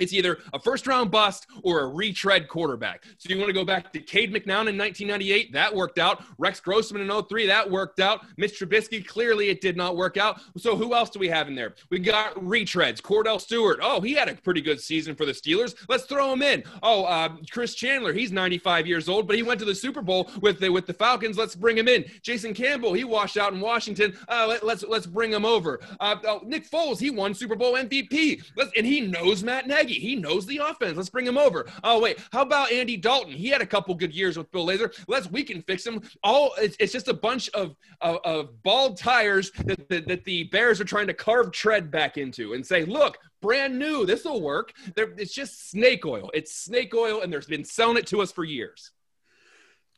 It's 0.00 0.12
either 0.12 0.38
a 0.52 0.58
first 0.58 0.86
round 0.86 1.10
bust 1.10 1.46
or 1.62 1.80
a 1.80 1.88
retread 1.88 2.48
quarterback. 2.48 3.04
So 3.18 3.28
you 3.28 3.38
want 3.38 3.48
to 3.48 3.54
go 3.54 3.64
back 3.64 3.92
to 3.92 4.00
Cade 4.00 4.30
McNown 4.30 4.68
in 4.68 4.78
1998, 4.78 5.52
that 5.52 5.74
worked 5.74 5.98
out. 5.98 6.22
Rex 6.38 6.60
Grossman 6.60 7.02
in 7.02 7.22
03, 7.24 7.46
that 7.46 7.70
worked 7.70 8.00
out. 8.00 8.24
Mitch 8.36 8.58
Trubisky, 8.58 9.06
clearly 9.06 9.48
it 9.48 9.60
did 9.60 9.76
not 9.76 9.96
work 9.96 10.16
out. 10.16 10.40
So 10.56 10.76
who 10.76 10.94
else 10.94 11.10
do 11.10 11.18
we 11.18 11.28
have 11.28 11.48
in 11.48 11.54
there? 11.54 11.74
We 11.90 11.98
got 11.98 12.34
retreads. 12.34 13.00
Kordell 13.00 13.40
Stewart, 13.40 13.78
oh, 13.82 14.00
he 14.00 14.14
had 14.14 14.28
a 14.28 14.34
pretty 14.34 14.60
good 14.60 14.80
season 14.80 15.14
for 15.14 15.24
the 15.24 15.32
Steelers. 15.32 15.74
Let's 15.88 16.04
throw 16.04 16.32
him 16.32 16.42
in. 16.42 16.64
Oh, 16.82 17.04
uh, 17.04 17.30
Chris 17.50 17.74
Chandler, 17.74 18.12
he's 18.12 18.32
95 18.32 18.86
years 18.86 19.08
old, 19.08 19.26
but 19.26 19.36
he 19.36 19.42
went 19.42 19.58
to 19.60 19.66
the 19.66 19.74
Super 19.74 20.02
Bowl 20.02 20.30
with 20.40 20.60
the 20.60 20.68
with 20.68 20.86
the 20.86 20.94
Falcons. 20.94 21.38
Let's 21.38 21.54
bring 21.54 21.76
him 21.76 21.88
in. 21.88 22.04
Jason 22.22 22.54
Campbell, 22.54 22.92
he 22.92 23.04
washed 23.04 23.36
out 23.36 23.52
in 23.52 23.60
Washington. 23.60 24.16
Uh, 24.28 24.46
let, 24.48 24.58
us 24.58 24.64
let's, 24.64 24.84
let's 24.84 25.06
bring 25.06 25.32
him 25.32 25.44
over. 25.44 25.80
Uh, 26.00 26.16
oh, 26.26 26.40
Nick 26.44 26.68
Foles, 26.68 26.98
he 26.98 27.10
won 27.10 27.34
Super 27.34 27.56
Bowl 27.56 27.74
MVP. 27.74 28.42
Let's, 28.56 28.70
and 28.76 28.86
he 28.86 29.00
knows 29.00 29.42
Matt 29.42 29.66
Nagy. 29.66 29.87
He 29.94 30.16
knows 30.16 30.46
the 30.46 30.58
offense. 30.58 30.96
Let's 30.96 31.10
bring 31.10 31.26
him 31.26 31.38
over. 31.38 31.66
Oh 31.84 32.00
wait, 32.00 32.18
how 32.32 32.42
about 32.42 32.72
Andy 32.72 32.96
Dalton? 32.96 33.32
He 33.32 33.48
had 33.48 33.60
a 33.60 33.66
couple 33.66 33.94
good 33.94 34.14
years 34.14 34.36
with 34.36 34.50
Bill 34.50 34.66
Lazor. 34.66 34.92
Let's 35.08 35.30
we 35.30 35.42
can 35.42 35.62
fix 35.62 35.86
him. 35.86 36.02
All 36.22 36.52
it's, 36.58 36.76
it's 36.80 36.92
just 36.92 37.08
a 37.08 37.14
bunch 37.14 37.48
of, 37.50 37.76
of, 38.00 38.18
of 38.24 38.62
bald 38.62 38.96
tires 38.96 39.50
that, 39.64 39.88
that, 39.88 40.08
that 40.08 40.24
the 40.24 40.44
Bears 40.44 40.80
are 40.80 40.84
trying 40.84 41.06
to 41.06 41.14
carve 41.14 41.52
tread 41.52 41.90
back 41.90 42.18
into 42.18 42.54
and 42.54 42.66
say, 42.66 42.84
look, 42.84 43.18
brand 43.40 43.78
new. 43.78 44.06
This 44.06 44.24
will 44.24 44.40
work. 44.40 44.72
It's 44.96 45.34
just 45.34 45.70
snake 45.70 46.04
oil. 46.06 46.30
It's 46.34 46.54
snake 46.54 46.94
oil, 46.94 47.22
and 47.22 47.32
there's 47.32 47.46
been 47.46 47.64
selling 47.64 47.96
it 47.96 48.06
to 48.08 48.20
us 48.20 48.32
for 48.32 48.44
years. 48.44 48.90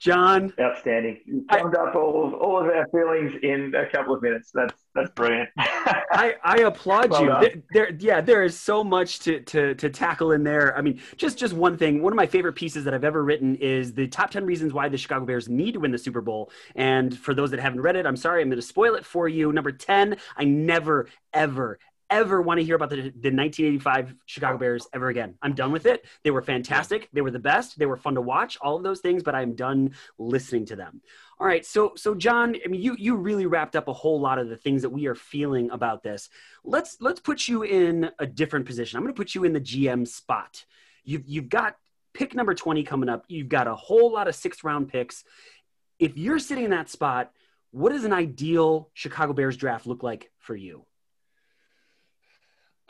John. 0.01 0.53
Outstanding. 0.59 1.21
You 1.27 1.45
summed 1.53 1.77
I, 1.77 1.83
up 1.83 1.95
all 1.95 2.27
of, 2.27 2.33
all 2.33 2.59
of 2.59 2.67
our 2.67 2.87
feelings 2.89 3.33
in 3.43 3.75
a 3.75 3.87
couple 3.87 4.15
of 4.15 4.23
minutes. 4.23 4.51
That's 4.53 4.73
that's 4.95 5.11
brilliant. 5.11 5.51
I, 5.59 6.37
I 6.43 6.61
applaud 6.61 7.11
well 7.11 7.23
you. 7.23 7.29
There, 7.29 7.63
there, 7.73 7.97
yeah, 8.01 8.21
there 8.23 8.43
is 8.43 8.59
so 8.59 8.83
much 8.83 9.19
to, 9.21 9.41
to 9.41 9.75
to 9.75 9.91
tackle 9.91 10.33
in 10.33 10.43
there. 10.43 10.77
I 10.77 10.81
mean, 10.81 11.03
just 11.17 11.37
just 11.37 11.53
one 11.53 11.77
thing. 11.77 12.03
One 12.03 12.15
of 12.15 12.17
my 12.17 12.27
favorite 12.27 12.55
pieces 12.55 12.85
that 12.85 12.95
I've 12.95 13.05
ever 13.05 13.23
written 13.23 13.57
is 13.57 13.93
the 13.93 14.09
top 14.09 14.31
ten 14.31 14.47
reasons 14.47 14.73
why 14.73 14.89
the 14.89 14.97
Chicago 14.97 15.27
Bears 15.27 15.51
need 15.51 15.73
to 15.73 15.81
win 15.81 15.91
the 15.91 15.99
Super 15.99 16.23
Bowl. 16.23 16.51
And 16.75 17.17
for 17.17 17.35
those 17.35 17.51
that 17.51 17.61
haven't 17.61 17.83
read 17.83 17.97
it, 17.97 18.07
I'm 18.07 18.17
sorry, 18.17 18.41
I'm 18.41 18.49
going 18.49 18.59
to 18.59 18.67
spoil 18.67 18.95
it 18.95 19.05
for 19.05 19.29
you. 19.29 19.53
Number 19.53 19.71
ten, 19.71 20.17
I 20.35 20.45
never, 20.45 21.09
ever, 21.35 21.79
ever 22.11 22.43
want 22.43 22.59
to 22.59 22.65
hear 22.65 22.77
about 22.77 22.91
the, 22.91 22.97
the 22.97 23.31
1985 23.31 24.15
Chicago 24.27 24.59
Bears 24.59 24.87
ever 24.93 25.09
again. 25.09 25.37
I'm 25.41 25.55
done 25.55 25.73
with 25.73 25.87
it. 25.87 26.05
They 26.25 26.31
were 26.31 26.43
fantastic. 26.43 27.09
They 27.13 27.21
were 27.21 27.31
the 27.31 27.39
best. 27.39 27.79
They 27.79 27.87
were 27.87 27.97
fun 27.97 28.17
to 28.17 28.21
watch. 28.21 28.59
All 28.61 28.77
of 28.77 28.83
those 28.83 29.01
things, 29.01 29.23
but 29.23 29.35
I'm 29.35 29.55
done 29.55 29.95
listening 30.19 30.67
to 30.67 30.77
them. 30.77 31.01
All 31.39 31.47
right, 31.47 31.65
so 31.65 31.93
so 31.97 32.15
John, 32.15 32.55
I 32.65 32.69
mean, 32.69 32.83
you 32.83 32.95
you 32.99 33.17
really 33.17 33.47
wrapped 33.47 33.75
up 33.75 33.89
a 33.89 33.93
whole 33.93 34.21
lot 34.21 34.39
of 34.39 34.49
the 34.49 34.57
things 34.57 34.83
that 34.83 34.91
we 34.91 35.07
are 35.07 35.15
feeling 35.15 35.71
about 35.71 36.03
this. 36.03 36.29
Let's 36.65 36.99
let's 37.01 37.21
put 37.21 37.49
you 37.49 37.63
in 37.63 38.11
a 38.19 38.27
different 38.27 38.67
position. 38.67 38.99
I'm 38.99 39.05
going 39.05 39.15
to 39.15 39.19
put 39.19 39.35
you 39.35 39.45
in 39.45 39.55
the 39.55 39.61
GM 39.61 40.07
spot. 40.07 40.65
You've 41.05 41.27
you've 41.27 41.49
got 41.49 41.77
pick 42.13 42.35
number 42.35 42.55
20 42.55 42.83
coming 42.83 43.09
up. 43.09 43.25
You've 43.29 43.49
got 43.49 43.69
a 43.69 43.75
whole 43.75 44.13
lot 44.13 44.29
of 44.29 44.35
sixth 44.35 44.65
round 44.65 44.89
picks. 44.89 45.25
If 45.99 46.19
you're 46.19 46.39
sitting 46.39 46.65
in 46.65 46.71
that 46.71 46.91
spot, 46.91 47.33
what 47.71 47.93
does 47.93 48.05
an 48.05 48.13
ideal 48.13 48.91
Chicago 48.95 49.33
Bears 49.33 49.57
draft 49.57 49.87
look 49.87 50.03
like 50.03 50.31
for 50.39 50.57
you? 50.57 50.85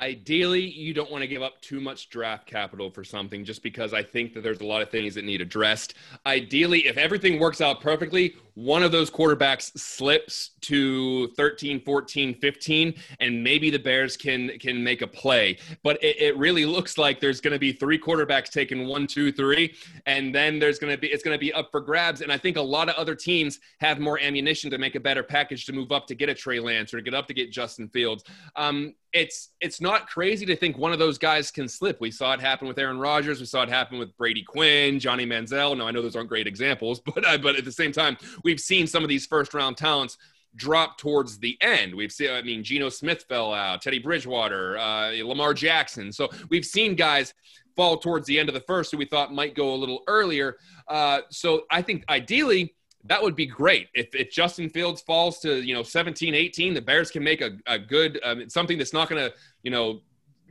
Ideally, 0.01 0.63
you 0.63 0.95
don't 0.95 1.11
want 1.11 1.23
to 1.23 1.29
give 1.29 1.43
up 1.43 1.61
too 1.61 1.81
much 1.81 2.09
draft 2.09 2.47
capital 2.47 2.91
for 2.91 3.05
something 3.05 3.45
just 3.45 3.63
because 3.63 3.93
I 3.93 4.03
think 4.03 4.33
that 4.35 4.43
there's 4.43 4.61
a 4.61 4.67
lot 4.67 4.81
of 4.81 4.91
things 4.91 5.15
that 5.15 5.25
need 5.25 5.41
addressed. 5.41 5.95
Ideally, 6.25 6.87
if 6.87 6.97
everything 6.97 7.39
works 7.39 7.61
out 7.61 7.81
perfectly, 7.81 8.35
one 8.55 8.83
of 8.83 8.93
those 8.93 9.11
quarterbacks 9.11 9.77
slips 9.79 10.51
to 10.63 11.29
13 11.29 11.81
14 11.81 12.35
15 12.35 12.95
and 13.21 13.43
maybe 13.43 13.71
the 13.71 13.79
bears 13.79 14.17
can 14.17 14.51
can 14.59 14.83
make 14.83 15.03
a 15.03 15.07
play. 15.07 15.59
But 15.83 16.03
it, 16.03 16.21
it 16.21 16.37
really 16.37 16.67
looks 16.67 16.99
like 16.99 17.21
there's 17.21 17.41
going 17.41 17.53
to 17.53 17.59
be 17.59 17.73
three 17.73 17.99
quarterbacks 17.99 18.51
taken 18.51 18.87
one 18.87 19.07
two 19.07 19.33
three 19.33 19.75
and 20.07 20.35
then 20.35 20.59
there's 20.59 20.79
going 20.79 20.93
to 20.95 20.99
be 20.99 21.09
it's 21.09 21.23
going 21.23 21.35
to 21.35 21.41
be 21.41 21.53
up 21.53 21.71
for 21.71 21.81
grabs. 21.81 22.21
And 22.21 22.33
i 22.33 22.39
think 22.39 22.57
a 22.57 22.63
lot 22.63 22.89
of 22.89 22.95
other 22.97 23.15
teams 23.15 23.61
have 23.81 23.99
more 23.99 24.19
ammunition 24.21 24.71
to 24.71 24.79
make 24.79 24.95
a 24.95 25.01
better 25.01 25.23
package 25.23 25.65
to 25.67 25.73
move 25.73 25.93
up 25.93 26.07
to 26.09 26.15
get 26.15 26.29
a 26.29 26.35
trey 26.35 26.61
lance 26.61 26.93
or 26.93 26.99
to 26.99 27.03
get 27.03 27.15
up 27.15 27.27
to 27.29 27.35
get 27.35 27.51
justin 27.51 27.89
fields. 27.89 28.25
Um, 28.57 28.95
it's 29.12 29.51
it's 29.61 29.81
not 29.81 30.09
crazy 30.09 30.46
to 30.46 30.57
think 30.57 30.79
one 30.79 30.92
of 30.92 30.99
those 30.99 31.18
guys 31.18 31.51
can 31.51 31.68
slip. 31.68 32.01
We 32.01 32.11
saw 32.11 32.33
it 32.33 32.40
happen 32.40 32.68
with 32.68 32.79
Aaron 32.79 32.99
Rodgers. 32.99 33.40
We 33.40 33.46
saw 33.46 33.62
it 33.62 33.68
happen 33.68 33.99
with 33.99 34.16
Brady 34.16 34.42
Quinn, 34.42 35.01
Johnny 35.01 35.27
Manziel. 35.27 35.77
No, 35.77 35.87
I 35.87 35.90
know 35.90 36.03
those 36.03 36.16
aren't 36.16 36.29
great 36.29 36.46
examples, 36.46 37.01
but 37.05 37.27
uh, 37.27 37.38
but 37.38 37.57
at 37.57 37.64
the 37.64 37.73
same 37.73 37.92
time, 37.92 38.16
we've 38.44 38.61
seen 38.61 38.87
some 38.87 39.03
of 39.03 39.09
these 39.09 39.27
first 39.27 39.55
round 39.55 39.77
talents 39.77 40.16
drop 40.57 40.99
towards 40.99 41.38
the 41.38 41.57
end. 41.61 41.94
We've 41.94 42.11
seen, 42.11 42.31
I 42.31 42.42
mean, 42.42 42.64
Geno 42.64 42.88
Smith 42.88 43.25
fell 43.29 43.55
out, 43.55 43.83
Teddy 43.83 44.01
Bridgewater, 44.01 44.79
uh, 44.79 45.12
Lamar 45.25 45.55
Jackson. 45.55 46.12
So 46.12 46.29
we've 46.49 46.64
seen 46.64 46.96
guys 46.96 47.35
fall 47.77 47.96
towards 47.96 48.27
the 48.27 48.38
end 48.38 48.49
of 48.49 48.55
the 48.55 48.61
first 48.62 48.90
who 48.90 48.99
we 48.99 49.05
thought 49.05 49.33
might 49.33 49.55
go 49.55 49.73
a 49.73 49.77
little 49.77 50.03
earlier. 50.09 50.57
Uh, 50.88 51.20
so 51.31 51.62
I 51.70 51.83
think 51.83 52.05
ideally 52.09 52.75
that 53.05 53.23
would 53.23 53.37
be 53.37 53.47
great. 53.47 53.89
If, 53.95 54.15
if 54.15 54.31
Justin 54.31 54.69
Fields 54.69 55.01
falls 55.01 55.39
to 55.41 55.63
you 55.63 55.75
know 55.75 55.83
17, 55.83 56.35
18. 56.35 56.75
The 56.75 56.83
Bears 56.83 57.11
can 57.11 57.25
make 57.25 57.41
a, 57.41 57.53
a 57.67 57.79
good 57.79 58.21
um, 58.23 58.49
something 58.49 58.79
that's 58.79 58.93
not 58.93 59.09
going 59.09 59.31
to 59.31 59.35
you 59.63 59.71
know 59.71 60.01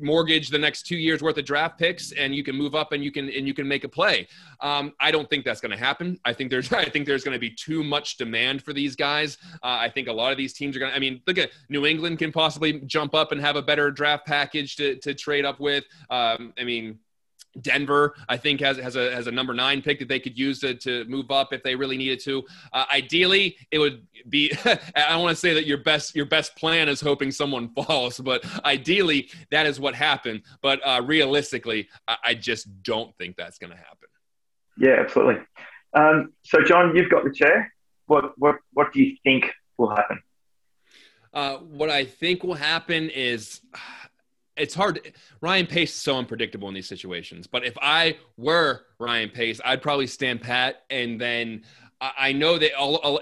mortgage 0.02 0.50
the 0.50 0.58
next 0.58 0.84
two 0.84 0.96
years 0.96 1.22
worth 1.22 1.38
of 1.38 1.46
draft 1.46 1.78
picks 1.78 2.12
and 2.14 2.34
you 2.34 2.44
can 2.44 2.56
move 2.56 2.74
up 2.74 2.94
and 2.94 3.04
you 3.04 3.12
can 3.12 3.30
and 3.30 3.48
you 3.48 3.54
can 3.54 3.68
make 3.68 3.84
a 3.84 3.90
play. 3.90 4.28
Um, 4.62 4.94
i 5.00 5.12
don't 5.12 5.30
think 5.30 5.46
that's 5.46 5.62
going 5.62 5.72
to 5.72 5.78
happen. 5.78 6.18
I 6.26 6.34
think 6.34 6.50
there's 6.50 6.72
i 6.74 6.86
think 6.86 7.06
there's 7.06 7.24
going 7.24 7.36
to 7.36 7.40
be 7.40 7.52
too 7.52 7.84
much 7.84 8.18
demand 8.18 8.64
for 8.64 8.74
these 8.74 8.96
guys. 8.96 9.38
Uh, 9.56 9.78
i 9.82 9.90
think 9.90 10.08
a 10.08 10.14
lot 10.14 10.32
of 10.32 10.38
these 10.38 10.54
teams 10.54 10.76
are 10.76 10.80
going 10.80 10.92
to 10.92 10.96
i 10.96 11.00
mean 11.00 11.22
look 11.28 11.38
at 11.38 11.52
new 11.70 11.86
england 11.86 12.20
can 12.20 12.32
possibly 12.32 12.80
jump 12.82 13.14
up 13.14 13.32
and 13.32 13.42
have 13.42 13.56
a 13.56 13.62
better 13.62 13.92
draft 13.92 14.26
package 14.26 14.76
to, 14.78 14.96
to 14.98 15.14
trade 15.14 15.46
up 15.46 15.60
with. 15.60 15.84
Um, 16.10 16.54
i 16.58 16.64
mean 16.64 17.00
Denver, 17.62 18.16
I 18.28 18.38
think, 18.38 18.60
has 18.62 18.78
has 18.78 18.96
a 18.96 19.14
has 19.14 19.28
a 19.28 19.32
number 19.32 19.54
nine 19.54 19.82
pick 19.82 20.00
that 20.00 20.08
they 20.08 20.20
could 20.20 20.38
use 20.38 20.60
to, 20.60 20.76
to 20.76 21.06
move 21.06 21.32
up 21.32 21.52
if 21.54 21.64
they 21.64 21.76
really 21.76 21.98
needed 21.98 22.20
to. 22.22 22.44
Uh, 22.72 22.86
ideally, 22.94 23.58
it 23.72 23.80
would 23.80 24.06
be. 24.30 24.52
I 24.96 25.16
want 25.18 25.36
to 25.36 25.36
say 25.36 25.54
that 25.54 25.66
your 25.66 25.80
best 25.80 26.16
your 26.16 26.26
best 26.26 26.56
plan 26.56 26.88
is 26.90 27.02
hoping 27.02 27.32
someone 27.32 27.70
falls, 27.76 28.20
but 28.20 28.46
ideally 28.66 29.30
that 29.52 29.66
is 29.66 29.80
what 29.80 29.96
happened. 29.96 30.44
But 30.62 30.80
uh, 30.86 31.02
realistically, 31.04 31.90
I, 32.08 32.18
I, 32.26 32.34
just 32.36 32.84
don't 32.84 33.16
think 33.18 33.36
that's 33.36 33.58
going 33.58 33.72
to 33.72 33.78
happen. 33.78 34.08
Yeah, 34.78 34.98
absolutely. 35.00 35.42
Um, 35.94 36.34
so, 36.44 36.64
John, 36.64 36.96
you've 36.96 37.10
got 37.10 37.24
the 37.24 37.32
chair. 37.32 37.74
What 38.06 38.32
what 38.38 38.58
what 38.74 38.94
do 38.94 39.02
you 39.02 39.18
think 39.24 39.52
will 39.78 39.90
happen? 39.90 40.22
Uh, 41.34 41.58
what 41.58 41.90
I 41.90 42.06
think 42.06 42.44
will 42.44 42.56
happen 42.56 43.10
is 43.10 43.62
it's 44.60 44.76
hard. 44.76 45.14
Ryan 45.42 45.66
Pace 45.66 45.92
is 45.92 46.02
so 46.02 46.18
unpredictable 46.18 46.68
in 46.68 46.74
these 46.74 46.88
situations. 46.88 47.48
But 47.48 47.66
if 47.66 47.78
I 47.82 48.18
were 48.38 48.82
Ryan 49.00 49.30
Pace, 49.30 49.60
I'd 49.64 49.82
probably 49.82 50.08
stand 50.08 50.42
pat. 50.42 50.84
And 50.90 51.20
then 51.20 51.64
I 52.02 52.32
know 52.32 52.58
that 52.58 52.72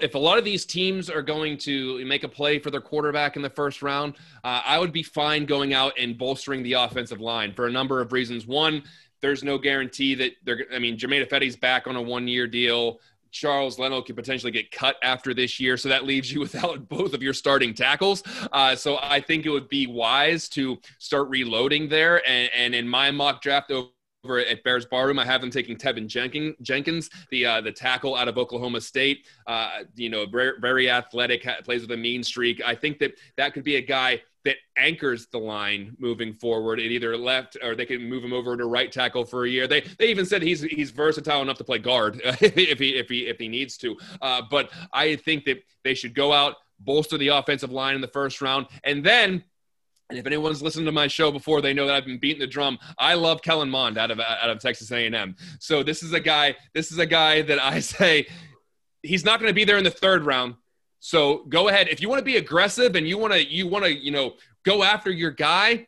if 0.02 0.14
a 0.14 0.18
lot 0.18 0.38
of 0.38 0.44
these 0.44 0.64
teams 0.64 1.10
are 1.10 1.22
going 1.22 1.58
to 1.58 2.04
make 2.04 2.22
a 2.22 2.28
play 2.28 2.60
for 2.60 2.70
their 2.70 2.80
quarterback 2.80 3.34
in 3.34 3.42
the 3.42 3.50
first 3.50 3.82
round, 3.82 4.14
uh, 4.44 4.62
I 4.64 4.78
would 4.78 4.92
be 4.92 5.02
fine 5.02 5.46
going 5.46 5.74
out 5.74 5.94
and 5.98 6.16
bolstering 6.16 6.62
the 6.62 6.74
offensive 6.74 7.20
line 7.20 7.52
for 7.54 7.66
a 7.66 7.72
number 7.72 8.00
of 8.00 8.12
reasons. 8.12 8.46
One, 8.46 8.84
there's 9.20 9.42
no 9.42 9.58
guarantee 9.58 10.14
that 10.14 10.32
they're. 10.44 10.64
I 10.72 10.78
mean, 10.78 10.96
Germain 10.96 11.24
Ifedi's 11.24 11.56
back 11.56 11.88
on 11.88 11.96
a 11.96 12.02
one-year 12.02 12.46
deal. 12.46 13.00
Charles 13.30 13.78
Leno 13.78 14.02
could 14.02 14.16
potentially 14.16 14.52
get 14.52 14.70
cut 14.70 14.96
after 15.02 15.34
this 15.34 15.60
year, 15.60 15.76
so 15.76 15.88
that 15.88 16.04
leaves 16.04 16.32
you 16.32 16.40
without 16.48 16.88
both 16.88 17.14
of 17.14 17.22
your 17.22 17.34
starting 17.34 17.74
tackles. 17.74 18.22
Uh, 18.52 18.74
so 18.74 18.98
I 19.02 19.20
think 19.20 19.46
it 19.46 19.50
would 19.50 19.68
be 19.68 19.86
wise 19.86 20.48
to 20.50 20.78
start 20.98 21.28
reloading 21.28 21.88
there. 21.88 22.26
And, 22.28 22.50
and 22.56 22.74
in 22.74 22.88
my 22.88 23.10
mock 23.10 23.42
draft 23.42 23.70
over 23.70 23.90
at 24.38 24.62
Bears 24.64 24.84
Barroom. 24.84 25.18
I 25.18 25.24
have 25.24 25.40
them 25.40 25.50
taking 25.50 25.76
Teven 25.76 26.06
Jenkins, 26.60 27.10
the 27.30 27.46
uh, 27.46 27.60
the 27.60 27.72
tackle 27.72 28.16
out 28.16 28.28
of 28.28 28.36
Oklahoma 28.36 28.80
State. 28.80 29.26
Uh, 29.46 29.84
you 29.94 30.10
know, 30.10 30.26
very, 30.26 30.52
very 30.60 30.90
athletic, 30.90 31.46
plays 31.64 31.82
with 31.82 31.92
a 31.92 31.96
mean 31.96 32.22
streak. 32.22 32.60
I 32.64 32.74
think 32.74 32.98
that 32.98 33.12
that 33.36 33.54
could 33.54 33.64
be 33.64 33.76
a 33.76 33.80
guy 33.80 34.20
that 34.48 34.56
anchors 34.78 35.26
the 35.26 35.36
line 35.36 35.94
moving 35.98 36.32
forward 36.32 36.80
at 36.80 36.86
either 36.86 37.14
left 37.18 37.58
or 37.62 37.74
they 37.74 37.84
can 37.84 38.08
move 38.08 38.24
him 38.24 38.32
over 38.32 38.56
to 38.56 38.64
right 38.64 38.90
tackle 38.90 39.22
for 39.26 39.44
a 39.44 39.48
year. 39.48 39.68
They 39.68 39.82
they 39.98 40.06
even 40.06 40.24
said 40.24 40.40
he's 40.40 40.62
he's 40.62 40.90
versatile 40.90 41.42
enough 41.42 41.58
to 41.58 41.64
play 41.64 41.76
guard 41.76 42.18
if 42.24 42.54
he 42.54 42.62
if 42.62 43.10
he 43.10 43.26
if 43.26 43.38
he 43.38 43.46
needs 43.46 43.76
to. 43.76 43.94
Uh, 44.22 44.40
but 44.50 44.70
I 44.90 45.16
think 45.16 45.44
that 45.44 45.62
they 45.84 45.92
should 45.92 46.14
go 46.14 46.32
out 46.32 46.54
bolster 46.80 47.18
the 47.18 47.28
offensive 47.28 47.70
line 47.70 47.94
in 47.94 48.00
the 48.00 48.08
first 48.08 48.40
round 48.40 48.68
and 48.84 49.04
then 49.04 49.44
and 50.08 50.18
if 50.18 50.24
anyone's 50.24 50.62
listened 50.62 50.86
to 50.86 50.92
my 50.92 51.06
show 51.06 51.30
before, 51.30 51.60
they 51.60 51.74
know 51.74 51.86
that 51.86 51.94
I've 51.94 52.06
been 52.06 52.16
beating 52.16 52.40
the 52.40 52.46
drum. 52.46 52.78
I 52.98 53.12
love 53.12 53.42
Kellen 53.42 53.68
Mond 53.68 53.98
out 53.98 54.10
of 54.10 54.18
out 54.18 54.48
of 54.48 54.58
Texas 54.58 54.90
A&M. 54.90 55.36
So 55.60 55.82
this 55.82 56.02
is 56.02 56.14
a 56.14 56.20
guy. 56.20 56.56
This 56.72 56.90
is 56.90 56.96
a 56.96 57.04
guy 57.04 57.42
that 57.42 57.62
I 57.62 57.80
say 57.96 58.26
he's 59.02 59.26
not 59.26 59.38
going 59.38 59.50
to 59.50 59.54
be 59.54 59.64
there 59.64 59.76
in 59.76 59.84
the 59.84 59.90
third 59.90 60.24
round. 60.24 60.54
So 61.00 61.44
go 61.48 61.68
ahead 61.68 61.88
if 61.88 62.00
you 62.00 62.08
want 62.08 62.20
to 62.20 62.24
be 62.24 62.36
aggressive 62.36 62.96
and 62.96 63.06
you 63.06 63.18
want 63.18 63.32
to 63.32 63.44
you 63.44 63.66
want 63.66 63.84
to 63.84 63.94
you 63.94 64.10
know 64.10 64.34
go 64.64 64.82
after 64.82 65.10
your 65.10 65.30
guy. 65.30 65.86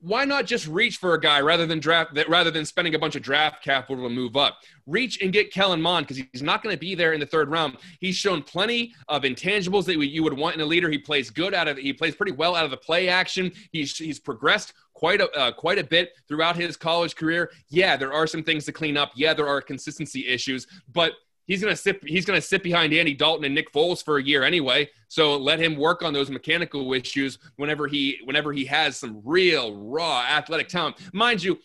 Why 0.00 0.24
not 0.26 0.44
just 0.44 0.68
reach 0.68 0.98
for 0.98 1.14
a 1.14 1.20
guy 1.20 1.40
rather 1.40 1.66
than 1.66 1.80
draft 1.80 2.16
rather 2.28 2.50
than 2.50 2.64
spending 2.64 2.94
a 2.94 2.98
bunch 2.98 3.16
of 3.16 3.22
draft 3.22 3.64
capital 3.64 4.04
to 4.04 4.14
move 4.14 4.36
up? 4.36 4.58
Reach 4.86 5.20
and 5.22 5.32
get 5.32 5.52
Kellen 5.52 5.80
Mond 5.80 6.06
because 6.06 6.22
he's 6.32 6.42
not 6.42 6.62
going 6.62 6.74
to 6.74 6.78
be 6.78 6.94
there 6.94 7.14
in 7.14 7.18
the 7.18 7.26
third 7.26 7.48
round. 7.48 7.78
He's 7.98 8.14
shown 8.14 8.42
plenty 8.42 8.94
of 9.08 9.22
intangibles 9.22 9.84
that 9.86 9.96
you 9.96 10.22
would 10.22 10.34
want 10.34 10.54
in 10.54 10.60
a 10.60 10.66
leader. 10.66 10.90
He 10.90 10.98
plays 10.98 11.30
good 11.30 11.54
out 11.54 11.66
of 11.66 11.78
he 11.78 11.92
plays 11.92 12.14
pretty 12.14 12.32
well 12.32 12.54
out 12.54 12.66
of 12.66 12.70
the 12.70 12.76
play 12.76 13.08
action. 13.08 13.50
He's 13.72 13.96
he's 13.96 14.20
progressed 14.20 14.74
quite 14.96 15.20
a 15.20 15.30
uh, 15.32 15.52
quite 15.52 15.78
a 15.78 15.84
bit 15.84 16.10
throughout 16.28 16.56
his 16.56 16.76
college 16.76 17.16
career. 17.16 17.50
Yeah, 17.68 17.96
there 17.96 18.12
are 18.12 18.26
some 18.26 18.42
things 18.42 18.64
to 18.66 18.72
clean 18.72 18.96
up. 18.96 19.12
Yeah, 19.16 19.34
there 19.34 19.48
are 19.48 19.60
consistency 19.60 20.26
issues, 20.26 20.66
but 20.92 21.12
he's 21.46 21.62
gonna 21.62 21.76
sit 21.76 22.00
he's 22.06 22.24
gonna 22.24 22.40
sit 22.40 22.62
behind 22.62 22.92
Andy 22.92 23.14
Dalton 23.14 23.44
and 23.44 23.54
Nick 23.54 23.72
Foles 23.72 24.04
for 24.04 24.18
a 24.18 24.22
year 24.22 24.42
anyway. 24.42 24.88
So 25.08 25.36
let 25.36 25.58
him 25.58 25.76
work 25.76 26.02
on 26.02 26.12
those 26.12 26.30
mechanical 26.30 26.92
issues 26.92 27.38
whenever 27.56 27.86
he 27.86 28.18
whenever 28.24 28.52
he 28.52 28.64
has 28.66 28.96
some 28.96 29.20
real 29.24 29.74
raw 29.76 30.22
athletic 30.22 30.68
talent. 30.68 30.96
Mind 31.12 31.42
you, 31.42 31.58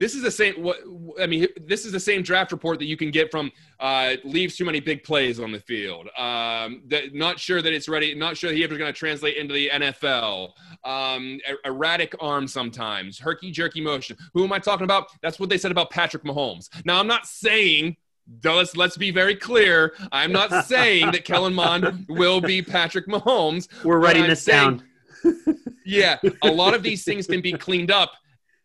this 0.00 0.14
is 0.14 0.22
the 0.22 0.30
same. 0.30 0.54
What 0.54 0.78
I 1.20 1.26
mean, 1.26 1.46
this 1.60 1.84
is 1.84 1.92
the 1.92 2.00
same 2.00 2.22
draft 2.22 2.52
report 2.52 2.78
that 2.78 2.86
you 2.86 2.96
can 2.96 3.10
get 3.10 3.30
from 3.30 3.52
uh, 3.78 4.14
leaves 4.24 4.56
too 4.56 4.64
many 4.64 4.80
big 4.80 5.04
plays 5.04 5.38
on 5.38 5.52
the 5.52 5.60
field. 5.60 6.08
Um, 6.16 6.82
that, 6.88 7.14
not 7.14 7.38
sure 7.38 7.60
that 7.60 7.72
it's 7.72 7.86
ready. 7.86 8.14
Not 8.14 8.36
sure 8.36 8.50
he 8.50 8.64
ever 8.64 8.78
going 8.78 8.92
to 8.92 8.98
translate 8.98 9.36
into 9.36 9.52
the 9.52 9.68
NFL. 9.68 10.52
Um, 10.84 11.38
er, 11.48 11.58
erratic 11.66 12.14
arm 12.18 12.48
sometimes, 12.48 13.18
herky 13.18 13.50
jerky 13.50 13.82
motion. 13.82 14.16
Who 14.32 14.42
am 14.42 14.52
I 14.54 14.58
talking 14.58 14.84
about? 14.84 15.08
That's 15.22 15.38
what 15.38 15.50
they 15.50 15.58
said 15.58 15.70
about 15.70 15.90
Patrick 15.90 16.24
Mahomes. 16.24 16.70
Now 16.86 16.98
I'm 16.98 17.06
not 17.06 17.26
saying 17.26 17.96
let's 18.44 18.76
let's 18.76 18.96
be 18.96 19.10
very 19.10 19.34
clear. 19.34 19.94
I'm 20.12 20.32
not 20.32 20.66
saying 20.66 21.10
that 21.12 21.24
Kellen 21.24 21.54
Mond 21.54 22.06
will 22.08 22.40
be 22.40 22.62
Patrick 22.62 23.06
Mahomes. 23.06 23.68
We're 23.84 23.98
writing 23.98 24.26
this 24.26 24.42
saying, 24.42 24.82
down. 25.24 25.58
yeah, 25.84 26.18
a 26.42 26.50
lot 26.50 26.74
of 26.74 26.82
these 26.82 27.04
things 27.04 27.26
can 27.26 27.40
be 27.40 27.52
cleaned 27.52 27.90
up. 27.90 28.12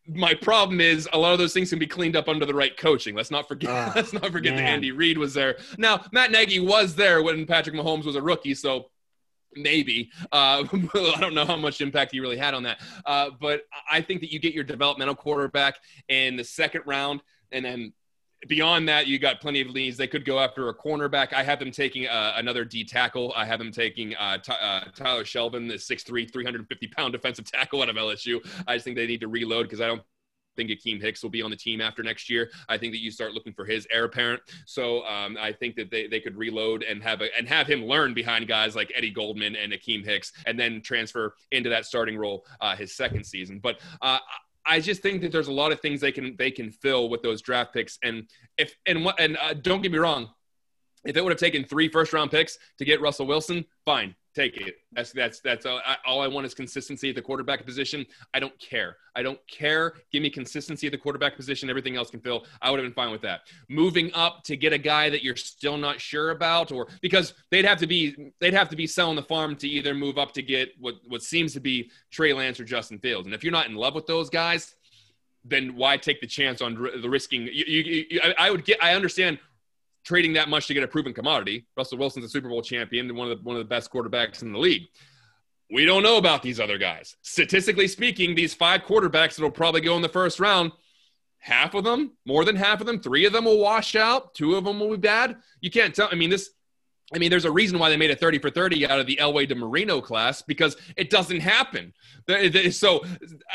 My 0.08 0.34
problem 0.34 0.80
is 0.80 1.08
a 1.12 1.18
lot 1.18 1.32
of 1.32 1.38
those 1.38 1.52
things 1.52 1.70
can 1.70 1.80
be 1.80 1.86
cleaned 1.86 2.14
up 2.14 2.28
under 2.28 2.46
the 2.46 2.54
right 2.54 2.76
coaching. 2.76 3.14
Let's 3.16 3.30
not 3.30 3.48
forget. 3.48 3.70
Uh, 3.70 3.92
let's 3.96 4.12
not 4.12 4.30
forget 4.30 4.54
man. 4.54 4.64
that 4.64 4.70
Andy 4.70 4.92
Reid 4.92 5.18
was 5.18 5.34
there. 5.34 5.56
Now 5.78 6.04
Matt 6.12 6.30
Nagy 6.30 6.60
was 6.60 6.94
there 6.94 7.22
when 7.22 7.46
Patrick 7.46 7.74
Mahomes 7.74 8.04
was 8.04 8.16
a 8.16 8.22
rookie, 8.22 8.54
so 8.54 8.86
maybe 9.58 10.10
uh, 10.32 10.64
i 10.94 11.16
don't 11.18 11.34
know 11.34 11.46
how 11.46 11.56
much 11.56 11.80
impact 11.80 12.12
he 12.12 12.20
really 12.20 12.36
had 12.36 12.52
on 12.52 12.62
that 12.62 12.78
uh, 13.06 13.30
but 13.40 13.62
i 13.90 14.02
think 14.02 14.20
that 14.20 14.30
you 14.30 14.38
get 14.38 14.52
your 14.52 14.64
developmental 14.64 15.14
quarterback 15.14 15.76
in 16.08 16.36
the 16.36 16.44
second 16.44 16.82
round 16.84 17.22
and 17.52 17.64
then 17.64 17.92
beyond 18.46 18.88
that, 18.88 19.06
you 19.06 19.18
got 19.18 19.40
plenty 19.40 19.60
of 19.60 19.68
leads. 19.68 19.96
They 19.96 20.06
could 20.06 20.24
go 20.24 20.38
after 20.38 20.68
a 20.68 20.74
cornerback. 20.74 21.32
I 21.32 21.42
have 21.42 21.58
them 21.58 21.70
taking 21.70 22.06
uh, 22.06 22.34
another 22.36 22.64
D 22.64 22.84
tackle. 22.84 23.32
I 23.36 23.44
have 23.44 23.58
them 23.58 23.72
taking 23.72 24.14
uh, 24.16 24.38
t- 24.38 24.52
uh, 24.60 24.80
Tyler 24.94 25.24
Shelvin, 25.24 25.68
the 25.68 25.74
6'3", 25.74 26.32
350 26.32 26.86
pound 26.88 27.12
defensive 27.12 27.50
tackle 27.50 27.82
out 27.82 27.88
of 27.88 27.96
LSU. 27.96 28.40
I 28.66 28.76
just 28.76 28.84
think 28.84 28.96
they 28.96 29.06
need 29.06 29.20
to 29.20 29.28
reload 29.28 29.64
because 29.64 29.80
I 29.80 29.86
don't 29.86 30.02
think 30.56 30.70
Akiem 30.70 31.00
Hicks 31.00 31.22
will 31.22 31.30
be 31.30 31.42
on 31.42 31.50
the 31.50 31.56
team 31.56 31.80
after 31.80 32.02
next 32.02 32.28
year. 32.28 32.50
I 32.68 32.78
think 32.78 32.92
that 32.94 33.00
you 33.00 33.10
start 33.10 33.34
looking 33.34 33.52
for 33.52 33.64
his 33.64 33.86
heir 33.92 34.04
apparent. 34.04 34.42
So 34.64 35.04
um, 35.06 35.36
I 35.38 35.52
think 35.52 35.76
that 35.76 35.90
they, 35.90 36.06
they 36.06 36.20
could 36.20 36.36
reload 36.36 36.82
and 36.82 37.02
have 37.02 37.20
a, 37.20 37.36
and 37.36 37.46
have 37.46 37.66
him 37.66 37.84
learn 37.84 38.14
behind 38.14 38.48
guys 38.48 38.74
like 38.74 38.90
Eddie 38.96 39.10
Goldman 39.10 39.54
and 39.54 39.72
Akiem 39.72 40.04
Hicks, 40.04 40.32
and 40.46 40.58
then 40.58 40.80
transfer 40.80 41.34
into 41.52 41.68
that 41.70 41.86
starting 41.86 42.16
role 42.16 42.44
uh, 42.60 42.74
his 42.74 42.96
second 42.96 43.24
season. 43.24 43.60
But 43.62 43.80
uh, 44.00 44.18
I 44.66 44.80
just 44.80 45.02
think 45.02 45.22
that 45.22 45.32
there's 45.32 45.48
a 45.48 45.52
lot 45.52 45.72
of 45.72 45.80
things 45.80 46.00
they 46.00 46.12
can 46.12 46.34
they 46.38 46.50
can 46.50 46.70
fill 46.70 47.08
with 47.08 47.22
those 47.22 47.40
draft 47.40 47.72
picks. 47.72 47.98
And 48.02 48.28
if 48.58 48.74
and 48.86 49.04
what 49.04 49.18
and 49.20 49.36
uh, 49.40 49.54
don't 49.54 49.82
get 49.82 49.92
me 49.92 49.98
wrong, 49.98 50.28
if 51.06 51.16
it 51.16 51.22
would 51.22 51.32
have 51.32 51.40
taken 51.40 51.64
three 51.64 51.88
first 51.88 52.12
round 52.12 52.30
picks 52.30 52.58
to 52.78 52.84
get 52.84 53.00
Russell 53.00 53.26
Wilson, 53.26 53.64
fine 53.84 54.14
take 54.36 54.58
it. 54.58 54.76
That's 54.92 55.12
that's 55.12 55.40
that's 55.40 55.64
all 55.64 55.80
I, 55.84 55.96
all 56.06 56.20
I, 56.20 56.28
want 56.28 56.46
is 56.46 56.54
consistency 56.54 57.08
at 57.08 57.14
the 57.14 57.22
quarterback 57.22 57.64
position. 57.64 58.04
I 58.34 58.38
don't 58.38 58.56
care. 58.58 58.96
I 59.14 59.22
don't 59.22 59.40
care. 59.48 59.94
Give 60.12 60.22
me 60.22 60.28
consistency 60.28 60.86
at 60.86 60.92
the 60.92 60.98
quarterback 60.98 61.36
position. 61.36 61.70
Everything 61.70 61.96
else 61.96 62.10
can 62.10 62.20
fill. 62.20 62.44
I 62.60 62.70
would 62.70 62.78
have 62.78 62.84
been 62.84 62.94
fine 62.94 63.10
with 63.10 63.22
that. 63.22 63.40
Moving 63.68 64.12
up 64.14 64.44
to 64.44 64.56
get 64.56 64.72
a 64.74 64.78
guy 64.78 65.08
that 65.08 65.24
you're 65.24 65.36
still 65.36 65.78
not 65.78 66.00
sure 66.00 66.30
about, 66.30 66.70
or 66.70 66.86
because 67.00 67.32
they'd 67.50 67.64
have 67.64 67.78
to 67.78 67.86
be 67.86 68.32
they'd 68.40 68.54
have 68.54 68.68
to 68.68 68.76
be 68.76 68.86
selling 68.86 69.16
the 69.16 69.22
farm 69.22 69.56
to 69.56 69.68
either 69.68 69.94
move 69.94 70.18
up 70.18 70.32
to 70.32 70.42
get 70.42 70.70
what 70.78 70.96
what 71.08 71.22
seems 71.22 71.54
to 71.54 71.60
be 71.60 71.90
Trey 72.10 72.34
Lance 72.34 72.60
or 72.60 72.64
Justin 72.64 72.98
Fields. 72.98 73.26
And 73.26 73.34
if 73.34 73.42
you're 73.42 73.52
not 73.52 73.68
in 73.68 73.74
love 73.74 73.94
with 73.94 74.06
those 74.06 74.28
guys, 74.28 74.74
then 75.44 75.76
why 75.76 75.96
take 75.96 76.20
the 76.20 76.26
chance 76.26 76.60
on 76.60 76.74
the 76.74 77.08
risking? 77.08 77.42
You, 77.50 77.64
you, 77.66 78.04
you, 78.10 78.20
I 78.38 78.50
would 78.50 78.66
get. 78.66 78.82
I 78.84 78.94
understand 78.94 79.38
trading 80.06 80.32
that 80.34 80.48
much 80.48 80.68
to 80.68 80.74
get 80.74 80.84
a 80.84 80.88
proven 80.88 81.12
commodity. 81.12 81.66
Russell 81.76 81.98
Wilson's 81.98 82.24
a 82.24 82.28
Super 82.28 82.48
Bowl 82.48 82.62
champion 82.62 83.08
and 83.08 83.18
one 83.18 83.28
of 83.28 83.36
the, 83.36 83.44
one 83.44 83.56
of 83.56 83.60
the 83.60 83.68
best 83.68 83.90
quarterbacks 83.92 84.40
in 84.40 84.52
the 84.52 84.58
league. 84.58 84.84
We 85.68 85.84
don't 85.84 86.04
know 86.04 86.16
about 86.16 86.44
these 86.44 86.60
other 86.60 86.78
guys. 86.78 87.16
Statistically 87.22 87.88
speaking, 87.88 88.36
these 88.36 88.54
five 88.54 88.82
quarterbacks 88.82 89.34
that 89.34 89.42
will 89.42 89.50
probably 89.50 89.80
go 89.80 89.96
in 89.96 90.02
the 90.02 90.08
first 90.08 90.38
round, 90.38 90.70
half 91.38 91.74
of 91.74 91.82
them, 91.82 92.12
more 92.24 92.44
than 92.44 92.54
half 92.54 92.80
of 92.80 92.86
them, 92.86 93.00
three 93.00 93.24
of 93.26 93.32
them 93.32 93.46
will 93.46 93.58
wash 93.58 93.96
out, 93.96 94.32
two 94.32 94.54
of 94.54 94.64
them 94.64 94.78
will 94.78 94.90
be 94.90 94.96
bad. 94.96 95.36
You 95.60 95.72
can't 95.72 95.92
tell. 95.92 96.08
I 96.10 96.14
mean, 96.14 96.30
this. 96.30 96.50
I 97.14 97.18
mean, 97.18 97.30
there's 97.30 97.44
a 97.44 97.52
reason 97.52 97.78
why 97.78 97.88
they 97.88 97.96
made 97.96 98.10
a 98.10 98.16
30 98.16 98.40
for 98.40 98.50
30 98.50 98.84
out 98.88 98.98
of 98.98 99.06
the 99.06 99.16
Elway 99.22 99.48
to 99.48 99.54
DeMarino 99.54 100.02
class 100.02 100.42
because 100.42 100.76
it 100.96 101.08
doesn't 101.08 101.38
happen. 101.38 101.92
So 102.72 103.04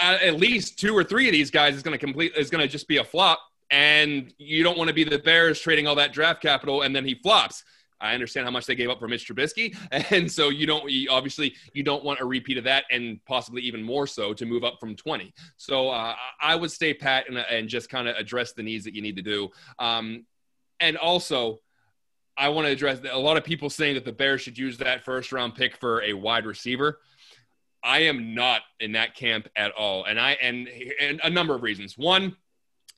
uh, 0.01 0.17
at 0.21 0.39
least 0.39 0.79
two 0.79 0.95
or 0.95 1.03
three 1.03 1.27
of 1.27 1.33
these 1.33 1.51
guys 1.51 1.75
is 1.75 1.83
going 1.83 1.91
to 1.91 1.97
complete 1.97 2.31
is 2.37 2.49
going 2.49 2.61
to 2.61 2.67
just 2.69 2.87
be 2.87 2.95
a 2.97 3.03
flop 3.03 3.41
and 3.71 4.33
you 4.37 4.63
don't 4.63 4.77
want 4.77 4.89
to 4.89 4.93
be 4.93 5.03
the 5.03 5.17
Bears 5.17 5.59
trading 5.59 5.87
all 5.87 5.95
that 5.95 6.13
draft 6.13 6.41
capital 6.41 6.81
and 6.83 6.95
then 6.95 7.05
he 7.05 7.15
flops. 7.15 7.63
I 8.01 8.15
understand 8.15 8.45
how 8.45 8.51
much 8.51 8.65
they 8.65 8.75
gave 8.75 8.89
up 8.89 8.99
for 8.99 9.07
Mitch 9.07 9.27
Trubisky, 9.27 9.77
and 10.11 10.29
so 10.29 10.49
you 10.49 10.65
don't 10.65 10.89
you, 10.89 11.09
obviously 11.09 11.53
you 11.73 11.83
don't 11.83 12.03
want 12.03 12.19
a 12.19 12.25
repeat 12.25 12.57
of 12.57 12.63
that, 12.65 12.85
and 12.91 13.23
possibly 13.25 13.61
even 13.61 13.81
more 13.81 14.07
so 14.07 14.33
to 14.33 14.45
move 14.45 14.63
up 14.63 14.79
from 14.79 14.95
20. 14.95 15.31
So 15.57 15.89
uh, 15.89 16.15
I 16.41 16.55
would 16.55 16.71
stay 16.71 16.93
pat 16.93 17.29
and, 17.29 17.37
and 17.37 17.69
just 17.69 17.89
kind 17.89 18.07
of 18.07 18.15
address 18.17 18.53
the 18.53 18.63
needs 18.63 18.83
that 18.85 18.95
you 18.95 19.01
need 19.01 19.15
to 19.17 19.21
do, 19.21 19.49
um, 19.79 20.25
and 20.79 20.97
also. 20.97 21.59
I 22.37 22.47
want 22.47 22.65
to 22.65 22.71
address 22.71 23.01
a 23.11 23.19
lot 23.19 23.35
of 23.35 23.43
people 23.43 23.69
saying 23.69 23.95
that 23.95 24.05
the 24.05 24.13
Bears 24.13 24.41
should 24.41 24.57
use 24.57 24.77
that 24.77 25.03
first 25.03 25.33
round 25.33 25.53
pick 25.53 25.75
for 25.75 26.01
a 26.01 26.13
wide 26.13 26.45
receiver. 26.45 26.99
I 27.83 27.99
am 28.03 28.33
not 28.33 28.61
in 28.79 28.93
that 28.93 29.15
camp 29.15 29.49
at 29.55 29.73
all, 29.73 30.05
and 30.05 30.19
I 30.19 30.31
and, 30.41 30.67
and 30.99 31.19
a 31.23 31.29
number 31.29 31.53
of 31.53 31.61
reasons. 31.61 31.97
One, 31.97 32.37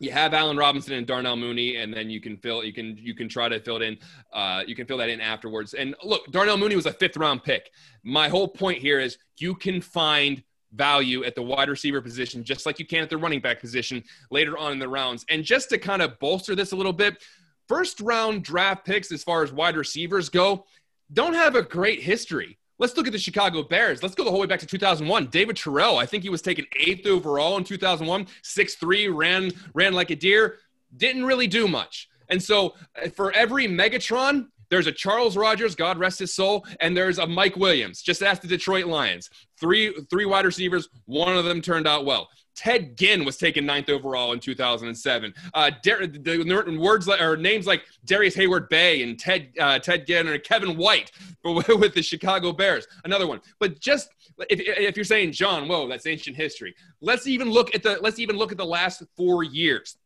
you 0.03 0.11
have 0.11 0.33
Allen 0.33 0.57
Robinson 0.57 0.93
and 0.93 1.07
Darnell 1.07 1.35
Mooney, 1.35 1.77
and 1.77 1.93
then 1.93 2.09
you 2.09 2.19
can 2.19 2.37
fill 2.37 2.63
you 2.63 2.73
can 2.73 2.97
you 2.97 3.15
can 3.15 3.29
try 3.29 3.49
to 3.49 3.59
fill 3.59 3.77
it 3.77 3.81
in. 3.83 3.97
Uh, 4.31 4.63
you 4.67 4.75
can 4.75 4.85
fill 4.85 4.97
that 4.97 5.09
in 5.09 5.21
afterwards. 5.21 5.73
And 5.73 5.95
look, 6.03 6.31
Darnell 6.31 6.57
Mooney 6.57 6.75
was 6.75 6.85
a 6.85 6.93
fifth 6.93 7.17
round 7.17 7.43
pick. 7.43 7.71
My 8.03 8.27
whole 8.27 8.47
point 8.47 8.79
here 8.79 8.99
is 8.99 9.17
you 9.37 9.55
can 9.55 9.81
find 9.81 10.43
value 10.73 11.23
at 11.23 11.35
the 11.35 11.41
wide 11.41 11.69
receiver 11.69 12.01
position 12.01 12.43
just 12.43 12.65
like 12.65 12.79
you 12.79 12.85
can 12.85 13.03
at 13.03 13.09
the 13.09 13.17
running 13.17 13.39
back 13.39 13.59
position 13.59 14.03
later 14.31 14.57
on 14.57 14.71
in 14.71 14.79
the 14.79 14.87
rounds. 14.87 15.25
And 15.29 15.43
just 15.43 15.69
to 15.69 15.77
kind 15.77 16.01
of 16.01 16.19
bolster 16.19 16.55
this 16.55 16.71
a 16.71 16.75
little 16.75 16.93
bit, 16.93 17.23
first 17.67 18.01
round 18.01 18.43
draft 18.43 18.85
picks 18.85 19.11
as 19.11 19.23
far 19.23 19.43
as 19.43 19.53
wide 19.53 19.77
receivers 19.77 20.29
go 20.29 20.65
don't 21.11 21.33
have 21.33 21.55
a 21.55 21.61
great 21.61 22.01
history. 22.01 22.57
Let's 22.83 22.97
look 22.97 23.07
at 23.07 23.13
the 23.13 23.17
Chicago 23.17 23.63
Bears. 23.63 24.03
Let's 24.03 24.13
go 24.13 24.25
the 24.25 24.29
whole 24.29 24.41
way 24.41 24.45
back 24.45 24.59
to 24.59 24.65
2001. 24.65 25.27
David 25.27 25.55
Terrell, 25.55 25.99
I 25.99 26.05
think 26.05 26.21
he 26.21 26.27
was 26.27 26.41
taken 26.41 26.65
eighth 26.75 27.07
overall 27.07 27.55
in 27.55 27.63
2001, 27.63 28.27
6'3, 28.43 29.15
ran, 29.15 29.51
ran 29.73 29.93
like 29.93 30.09
a 30.09 30.17
deer, 30.17 30.57
didn't 30.97 31.23
really 31.23 31.47
do 31.47 31.69
much. 31.69 32.09
And 32.27 32.43
so 32.43 32.73
uh, 33.01 33.07
for 33.07 33.31
every 33.31 33.69
Megatron, 33.69 34.47
there's 34.69 34.87
a 34.87 34.91
Charles 34.91 35.37
Rogers, 35.37 35.75
God 35.75 35.97
rest 35.97 36.19
his 36.19 36.33
soul, 36.33 36.65
and 36.81 36.97
there's 36.97 37.19
a 37.19 37.25
Mike 37.25 37.55
Williams. 37.55 38.01
Just 38.01 38.21
ask 38.21 38.41
the 38.41 38.49
Detroit 38.49 38.87
Lions. 38.87 39.29
Three, 39.57 39.95
three 40.09 40.25
wide 40.25 40.43
receivers, 40.43 40.89
one 41.05 41.37
of 41.37 41.45
them 41.45 41.61
turned 41.61 41.87
out 41.87 42.03
well. 42.03 42.27
Ted 42.55 42.97
Ginn 42.97 43.25
was 43.25 43.37
taken 43.37 43.65
ninth 43.65 43.89
overall 43.89 44.33
in 44.33 44.39
2007. 44.39 45.33
Uh, 45.53 45.71
the 45.83 46.77
words 46.79 47.07
like, 47.07 47.21
or 47.21 47.35
names 47.35 47.65
like 47.65 47.83
Darius 48.05 48.35
Heyward-Bey 48.35 49.03
and 49.03 49.19
Ted 49.19 49.49
uh, 49.59 49.79
Ted 49.79 50.05
Ginn 50.05 50.27
or 50.27 50.37
Kevin 50.37 50.77
White 50.77 51.11
with 51.43 51.93
the 51.93 52.01
Chicago 52.01 52.51
Bears. 52.51 52.87
Another 53.05 53.27
one. 53.27 53.41
But 53.59 53.79
just 53.79 54.09
if, 54.49 54.59
if 54.59 54.95
you're 54.95 55.03
saying 55.03 55.31
John, 55.31 55.67
whoa, 55.67 55.87
that's 55.87 56.05
ancient 56.05 56.35
history. 56.35 56.75
Let's 57.01 57.27
even 57.27 57.49
look 57.49 57.73
at 57.75 57.83
the 57.83 57.97
let's 58.01 58.19
even 58.19 58.37
look 58.37 58.51
at 58.51 58.57
the 58.57 58.65
last 58.65 59.03
four 59.15 59.43
years. 59.43 59.97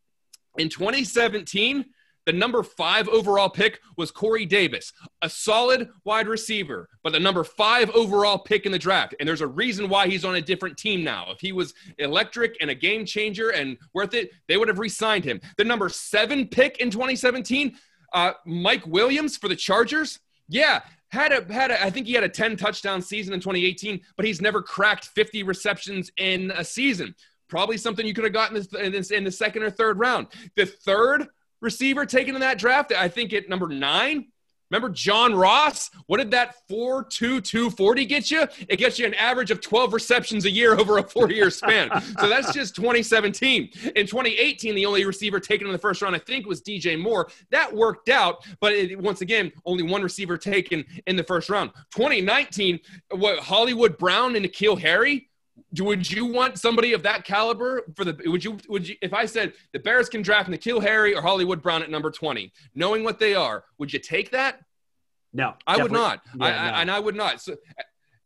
In 0.57 0.69
2017, 0.69 1.85
the 2.27 2.33
number 2.33 2.61
five 2.61 3.07
overall 3.07 3.49
pick 3.49 3.79
was 3.95 4.11
Corey 4.11 4.45
Davis, 4.45 4.91
a 5.21 5.29
solid 5.29 5.89
wide 6.03 6.27
receiver, 6.27 6.89
but 7.01 7.13
the 7.13 7.19
number 7.21 7.45
five 7.45 7.89
overall 7.91 8.37
pick 8.37 8.65
in 8.65 8.71
the 8.73 8.77
draft. 8.77 9.15
And 9.19 9.27
there's 9.27 9.39
a 9.39 9.47
reason 9.47 9.87
why 9.87 10.09
he's 10.09 10.25
on 10.25 10.35
a 10.35 10.41
different 10.41 10.77
team 10.77 11.05
now. 11.05 11.27
If 11.29 11.39
he 11.39 11.53
was 11.53 11.73
electric 11.99 12.57
and 12.59 12.69
a 12.69 12.75
game 12.75 13.05
changer 13.05 13.51
and 13.51 13.77
worth 13.93 14.13
it, 14.13 14.31
they 14.49 14.57
would 14.57 14.67
have 14.67 14.77
re 14.77 14.89
signed 14.89 15.23
him. 15.23 15.39
The 15.57 15.63
number 15.63 15.87
seven 15.87 16.47
pick 16.47 16.79
in 16.79 16.91
2017, 16.91 17.77
uh, 18.11 18.33
Mike 18.45 18.85
Williams 18.85 19.37
for 19.37 19.47
the 19.47 19.55
Chargers. 19.55 20.19
Yeah, 20.49 20.81
had 21.07 21.31
a 21.31 21.53
had 21.53 21.71
a, 21.71 21.81
I 21.81 21.89
think 21.89 22.07
he 22.07 22.13
had 22.13 22.25
a 22.25 22.29
10 22.29 22.57
touchdown 22.57 23.01
season 23.01 23.33
in 23.33 23.39
2018, 23.39 24.01
but 24.17 24.25
he's 24.25 24.41
never 24.41 24.61
cracked 24.61 25.05
50 25.05 25.43
receptions 25.43 26.11
in 26.17 26.51
a 26.51 26.65
season. 26.65 27.15
Probably 27.47 27.77
something 27.77 28.05
you 28.05 28.13
could 28.13 28.25
have 28.25 28.33
gotten 28.33 28.57
in, 28.81 28.93
in 28.93 29.23
the 29.23 29.31
second 29.31 29.63
or 29.63 29.69
third 29.69 29.97
round. 29.97 30.27
The 30.57 30.65
third 30.65 31.27
receiver 31.61 32.05
taken 32.05 32.35
in 32.35 32.41
that 32.41 32.57
draft. 32.57 32.91
I 32.91 33.07
think 33.07 33.33
at 33.33 33.49
number 33.49 33.67
nine. 33.67 34.27
Remember 34.69 34.89
John 34.89 35.33
Ross? 35.33 35.89
What 36.07 36.17
did 36.17 36.31
that 36.31 36.55
4 36.67 37.05
2 37.05 37.41
240 37.41 38.05
get 38.05 38.29
you? 38.29 38.47
It 38.67 38.77
gets 38.77 38.99
you 38.99 39.05
an 39.05 39.13
average 39.13 39.49
of 39.49 39.61
12 39.61 39.93
receptions 39.93 40.45
a 40.45 40.51
year 40.51 40.73
over 40.79 40.97
a 40.97 41.03
four 41.03 41.31
year 41.31 41.49
span. 41.49 41.89
so 42.19 42.27
that's 42.27 42.53
just 42.53 42.75
2017. 42.75 43.69
In 43.95 44.05
2018, 44.05 44.75
the 44.75 44.85
only 44.85 45.05
receiver 45.05 45.39
taken 45.39 45.67
in 45.67 45.73
the 45.73 45.79
first 45.79 46.01
round, 46.01 46.15
I 46.15 46.19
think, 46.19 46.45
was 46.45 46.61
DJ 46.61 46.99
Moore. 46.99 47.29
That 47.51 47.73
worked 47.73 48.09
out, 48.09 48.45
but 48.59 48.73
it, 48.73 48.99
once 48.99 49.21
again, 49.21 49.51
only 49.65 49.83
one 49.83 50.01
receiver 50.01 50.37
taken 50.37 50.83
in 51.05 51.15
the 51.15 51.23
first 51.23 51.49
round. 51.49 51.71
2019, 51.95 52.79
what 53.11 53.39
Hollywood 53.39 53.97
Brown 53.97 54.35
and 54.35 54.45
N'Keal 54.45 54.79
Harry? 54.79 55.29
Would 55.79 56.09
you 56.09 56.25
want 56.25 56.57
somebody 56.57 56.93
of 56.93 57.03
that 57.03 57.25
caliber 57.25 57.83
for 57.95 58.05
the 58.05 58.17
would 58.25 58.43
you 58.43 58.57
would 58.69 58.87
you 58.87 58.95
if 59.01 59.13
I 59.13 59.25
said 59.25 59.53
the 59.73 59.79
Bears 59.79 60.07
can 60.07 60.21
draft 60.21 60.49
N'Keal 60.49 60.81
Harry 60.81 61.13
or 61.13 61.21
Hollywood 61.21 61.61
Brown 61.61 61.83
at 61.83 61.89
number 61.89 62.09
20, 62.09 62.53
knowing 62.73 63.03
what 63.03 63.19
they 63.19 63.35
are, 63.35 63.65
would 63.77 63.91
you 63.91 63.99
take 63.99 64.31
that? 64.31 64.61
No. 65.33 65.55
I 65.67 65.81
would 65.81 65.91
not. 65.91 66.21
Yeah, 66.35 66.45
I, 66.45 66.49
no. 66.49 66.55
I, 66.55 66.81
and 66.81 66.91
I 66.91 66.99
would 66.99 67.15
not. 67.15 67.41
So 67.41 67.57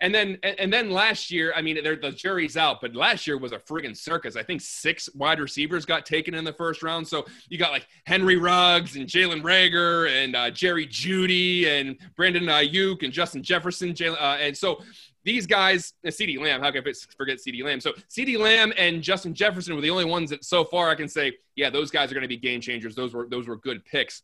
and 0.02 0.14
then 0.14 0.40
and 0.44 0.74
then 0.74 0.90
last 0.90 1.30
year, 1.30 1.54
I 1.56 1.62
mean, 1.62 1.76
the 1.76 2.12
jury's 2.12 2.58
out, 2.58 2.82
but 2.82 2.96
last 2.96 3.28
year 3.28 3.38
was 3.38 3.52
a 3.52 3.60
friggin' 3.60 3.96
circus. 3.96 4.36
I 4.36 4.42
think 4.42 4.62
six 4.62 5.08
wide 5.14 5.40
receivers 5.40 5.86
got 5.86 6.08
taken 6.08 6.34
in 6.34 6.44
the 6.44 6.54
first 6.54 6.82
round. 6.82 7.08
So 7.08 7.26
you 7.50 7.60
got 7.60 7.72
like 7.72 7.88
Henry 8.08 8.36
Ruggs 8.36 8.96
and 8.96 9.06
Jalen 9.06 9.44
Reagor 9.44 10.10
and 10.10 10.36
uh, 10.36 10.50
Jerry 10.50 10.88
Jeudy 10.88 11.68
and 11.68 11.98
Brandon 12.16 12.46
Aiyuk 12.46 13.04
and 13.04 13.14
Justin 13.14 13.44
Jefferson. 13.44 13.94
Jalen, 13.94 14.20
uh, 14.20 14.38
and 14.42 14.58
so 14.58 14.82
these 15.24 15.46
guys, 15.46 15.94
uh, 16.06 16.10
CeeDee 16.10 16.40
Lamb, 16.40 16.62
how 16.62 16.72
can 16.72 16.84
I 16.86 16.94
forget 17.16 17.38
CeeDee 17.38 17.64
Lamb? 17.64 17.80
So 17.80 17.94
CeeDee 18.10 18.40
Lamb 18.40 18.74
and 18.78 19.02
Justin 19.02 19.34
Jefferson 19.34 19.76
were 19.76 19.82
the 19.82 19.90
only 19.90 20.06
ones 20.06 20.30
that 20.32 20.44
so 20.44 20.64
far 20.64 20.90
I 20.90 20.96
can 20.96 21.08
say, 21.08 21.34
yeah, 21.56 21.70
those 21.70 21.92
guys 21.92 22.12
are 22.12 22.16
going 22.16 22.24
to 22.24 22.28
be 22.28 22.38
game 22.38 22.62
changers. 22.62 22.96
Those 22.96 23.14
were 23.14 23.28
those 23.30 23.48
were 23.48 23.58
good 23.58 23.86
picks. 23.86 24.24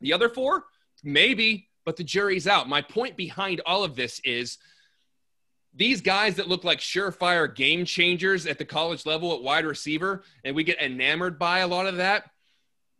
The 0.00 0.12
other 0.12 0.28
four, 0.28 0.64
maybe, 1.04 1.68
but 1.84 1.96
the 1.96 2.04
jury's 2.04 2.46
out. 2.46 2.68
My 2.68 2.82
point 2.82 3.16
behind 3.16 3.60
all 3.64 3.84
of 3.84 3.94
this 3.94 4.20
is 4.24 4.58
these 5.76 6.00
guys 6.00 6.36
that 6.36 6.48
look 6.48 6.64
like 6.64 6.78
surefire 6.78 7.52
game 7.52 7.84
changers 7.84 8.46
at 8.46 8.58
the 8.58 8.64
college 8.64 9.06
level 9.06 9.34
at 9.34 9.42
wide 9.42 9.64
receiver, 9.64 10.22
and 10.44 10.54
we 10.54 10.64
get 10.64 10.80
enamored 10.80 11.38
by 11.38 11.60
a 11.60 11.68
lot 11.68 11.86
of 11.86 11.96
that. 11.96 12.24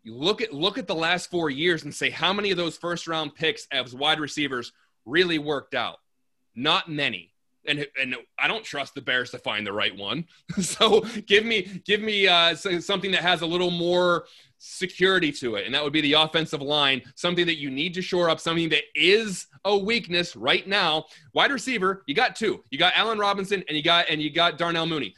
You 0.04 0.14
look 0.14 0.40
at 0.40 0.52
look 0.52 0.78
at 0.78 0.86
the 0.86 0.94
last 0.94 1.30
four 1.30 1.50
years 1.50 1.82
and 1.82 1.92
say 1.92 2.10
how 2.10 2.32
many 2.32 2.52
of 2.52 2.56
those 2.56 2.76
first 2.76 3.08
round 3.08 3.34
picks 3.34 3.66
as 3.72 3.94
wide 3.94 4.20
receivers 4.20 4.72
really 5.04 5.38
worked 5.38 5.74
out 5.74 5.98
not 6.54 6.88
many. 6.88 7.30
And, 7.66 7.86
and 7.98 8.14
I 8.38 8.46
don't 8.46 8.62
trust 8.62 8.94
the 8.94 9.00
Bears 9.00 9.30
to 9.30 9.38
find 9.38 9.66
the 9.66 9.72
right 9.72 9.96
one. 9.96 10.26
so 10.60 11.00
give 11.26 11.46
me 11.46 11.82
give 11.86 12.02
me 12.02 12.28
uh, 12.28 12.54
something 12.54 13.10
that 13.12 13.22
has 13.22 13.40
a 13.40 13.46
little 13.46 13.70
more 13.70 14.26
security 14.58 15.32
to 15.32 15.56
it, 15.56 15.64
and 15.64 15.74
that 15.74 15.82
would 15.82 15.92
be 15.92 16.02
the 16.02 16.12
offensive 16.12 16.60
line. 16.60 17.00
Something 17.14 17.46
that 17.46 17.56
you 17.56 17.70
need 17.70 17.94
to 17.94 18.02
shore 18.02 18.28
up. 18.28 18.38
Something 18.38 18.68
that 18.68 18.82
is 18.94 19.46
a 19.64 19.74
weakness 19.76 20.36
right 20.36 20.66
now. 20.68 21.06
Wide 21.32 21.52
receiver, 21.52 22.02
you 22.06 22.14
got 22.14 22.36
two. 22.36 22.62
You 22.70 22.78
got 22.78 22.92
Allen 22.96 23.18
Robinson, 23.18 23.64
and 23.66 23.76
you 23.78 23.82
got 23.82 24.10
and 24.10 24.20
you 24.20 24.30
got 24.30 24.58
Darnell 24.58 24.86
Mooney 24.86 25.14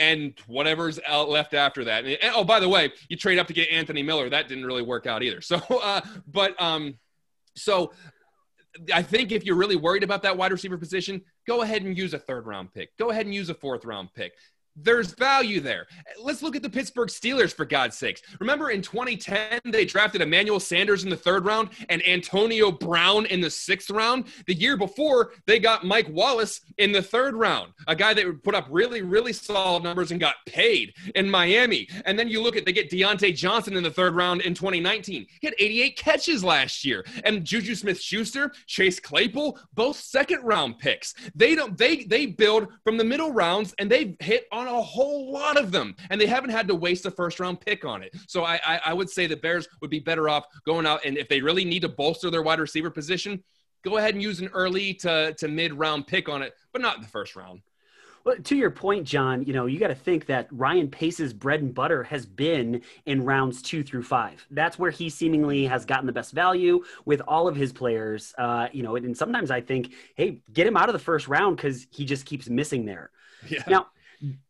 and 0.00 0.32
whatever's 0.46 0.98
left 1.08 1.52
after 1.54 1.84
that. 1.84 2.04
And, 2.06 2.18
oh, 2.34 2.42
by 2.42 2.58
the 2.58 2.68
way, 2.68 2.90
you 3.08 3.16
trade 3.16 3.38
up 3.38 3.46
to 3.48 3.52
get 3.52 3.68
Anthony 3.70 4.02
Miller. 4.02 4.30
That 4.30 4.48
didn't 4.48 4.64
really 4.64 4.82
work 4.82 5.06
out 5.06 5.22
either. 5.22 5.40
So, 5.50 5.56
uh, 5.82 6.00
but 6.28 6.60
um, 6.62 6.94
so 7.56 7.92
I 8.92 9.02
think 9.02 9.32
if 9.32 9.44
you're 9.44 9.56
really 9.56 9.76
worried 9.76 10.02
about 10.02 10.22
that 10.22 10.36
wide 10.36 10.52
receiver 10.52 10.78
position, 10.78 11.22
go 11.46 11.62
ahead 11.62 11.82
and 11.82 11.96
use 11.96 12.14
a 12.14 12.18
third 12.18 12.46
round 12.46 12.72
pick. 12.72 12.96
Go 12.98 13.10
ahead 13.10 13.26
and 13.26 13.34
use 13.34 13.50
a 13.50 13.54
fourth 13.54 13.84
round 13.84 14.12
pick 14.14 14.32
there's 14.82 15.12
value 15.12 15.60
there. 15.60 15.86
Let's 16.20 16.42
look 16.42 16.56
at 16.56 16.62
the 16.62 16.70
Pittsburgh 16.70 17.08
Steelers 17.08 17.54
for 17.54 17.64
God's 17.64 17.96
sakes. 17.96 18.22
Remember 18.40 18.70
in 18.70 18.82
2010 18.82 19.60
they 19.66 19.84
drafted 19.84 20.22
Emmanuel 20.22 20.60
Sanders 20.60 21.04
in 21.04 21.10
the 21.10 21.16
third 21.16 21.44
round 21.44 21.70
and 21.88 22.06
Antonio 22.06 22.70
Brown 22.70 23.26
in 23.26 23.40
the 23.40 23.50
sixth 23.50 23.90
round. 23.90 24.26
The 24.46 24.54
year 24.54 24.76
before 24.76 25.32
they 25.46 25.58
got 25.58 25.84
Mike 25.84 26.08
Wallace 26.10 26.60
in 26.78 26.92
the 26.92 27.02
third 27.02 27.34
round, 27.34 27.72
a 27.86 27.96
guy 27.96 28.14
that 28.14 28.26
would 28.26 28.42
put 28.42 28.54
up 28.54 28.66
really 28.70 29.02
really 29.02 29.32
solid 29.32 29.82
numbers 29.82 30.10
and 30.10 30.20
got 30.20 30.36
paid 30.46 30.94
in 31.14 31.30
Miami. 31.30 31.88
And 32.04 32.18
then 32.18 32.28
you 32.28 32.42
look 32.42 32.56
at 32.56 32.64
they 32.64 32.72
get 32.72 32.90
Diontae 32.90 33.34
Johnson 33.34 33.76
in 33.76 33.82
the 33.82 33.90
third 33.90 34.14
round 34.14 34.42
in 34.42 34.54
2019. 34.54 35.26
He 35.40 35.46
had 35.46 35.54
88 35.58 35.96
catches 35.96 36.44
last 36.44 36.84
year. 36.84 37.04
And 37.24 37.44
Juju 37.44 37.74
Smith-Schuster, 37.74 38.52
Chase 38.66 39.00
Claypool, 39.00 39.58
both 39.74 39.96
second 39.96 40.42
round 40.42 40.78
picks. 40.78 41.14
They 41.34 41.54
don't 41.54 41.76
they 41.76 42.04
they 42.04 42.26
build 42.26 42.68
from 42.84 42.96
the 42.96 43.04
middle 43.04 43.32
rounds 43.32 43.74
and 43.78 43.90
they 43.90 44.16
hit 44.20 44.46
on 44.52 44.68
a 44.70 44.82
whole 44.82 45.32
lot 45.32 45.56
of 45.56 45.70
them, 45.70 45.94
and 46.10 46.20
they 46.20 46.26
haven't 46.26 46.50
had 46.50 46.68
to 46.68 46.74
waste 46.74 47.06
a 47.06 47.10
first 47.10 47.40
round 47.40 47.60
pick 47.60 47.84
on 47.84 48.02
it. 48.02 48.14
So 48.26 48.44
I, 48.44 48.60
I, 48.64 48.80
I 48.86 48.92
would 48.92 49.10
say 49.10 49.26
the 49.26 49.36
Bears 49.36 49.68
would 49.80 49.90
be 49.90 50.00
better 50.00 50.28
off 50.28 50.46
going 50.64 50.86
out 50.86 51.04
and 51.04 51.16
if 51.16 51.28
they 51.28 51.40
really 51.40 51.64
need 51.64 51.82
to 51.82 51.88
bolster 51.88 52.30
their 52.30 52.42
wide 52.42 52.60
receiver 52.60 52.90
position, 52.90 53.42
go 53.82 53.98
ahead 53.98 54.14
and 54.14 54.22
use 54.22 54.40
an 54.40 54.48
early 54.48 54.94
to, 54.94 55.34
to 55.38 55.48
mid 55.48 55.72
round 55.74 56.06
pick 56.06 56.28
on 56.28 56.42
it, 56.42 56.54
but 56.72 56.82
not 56.82 56.96
in 56.96 57.02
the 57.02 57.08
first 57.08 57.36
round. 57.36 57.62
Well, 58.22 58.36
to 58.36 58.56
your 58.56 58.70
point, 58.70 59.06
John, 59.06 59.44
you 59.44 59.54
know, 59.54 59.64
you 59.64 59.78
got 59.78 59.88
to 59.88 59.94
think 59.94 60.26
that 60.26 60.46
Ryan 60.50 60.88
Pace's 60.90 61.32
bread 61.32 61.62
and 61.62 61.74
butter 61.74 62.02
has 62.04 62.26
been 62.26 62.82
in 63.06 63.24
rounds 63.24 63.62
two 63.62 63.82
through 63.82 64.02
five. 64.02 64.46
That's 64.50 64.78
where 64.78 64.90
he 64.90 65.08
seemingly 65.08 65.64
has 65.64 65.86
gotten 65.86 66.06
the 66.06 66.12
best 66.12 66.32
value 66.32 66.84
with 67.06 67.22
all 67.26 67.48
of 67.48 67.56
his 67.56 67.72
players. 67.72 68.34
Uh, 68.36 68.68
you 68.72 68.82
know, 68.82 68.96
and 68.96 69.16
sometimes 69.16 69.50
I 69.50 69.62
think, 69.62 69.94
hey, 70.16 70.42
get 70.52 70.66
him 70.66 70.76
out 70.76 70.90
of 70.90 70.92
the 70.92 70.98
first 70.98 71.28
round 71.28 71.56
because 71.56 71.86
he 71.90 72.04
just 72.04 72.26
keeps 72.26 72.48
missing 72.50 72.84
there. 72.84 73.10
Yeah. 73.48 73.62
Now, 73.66 73.86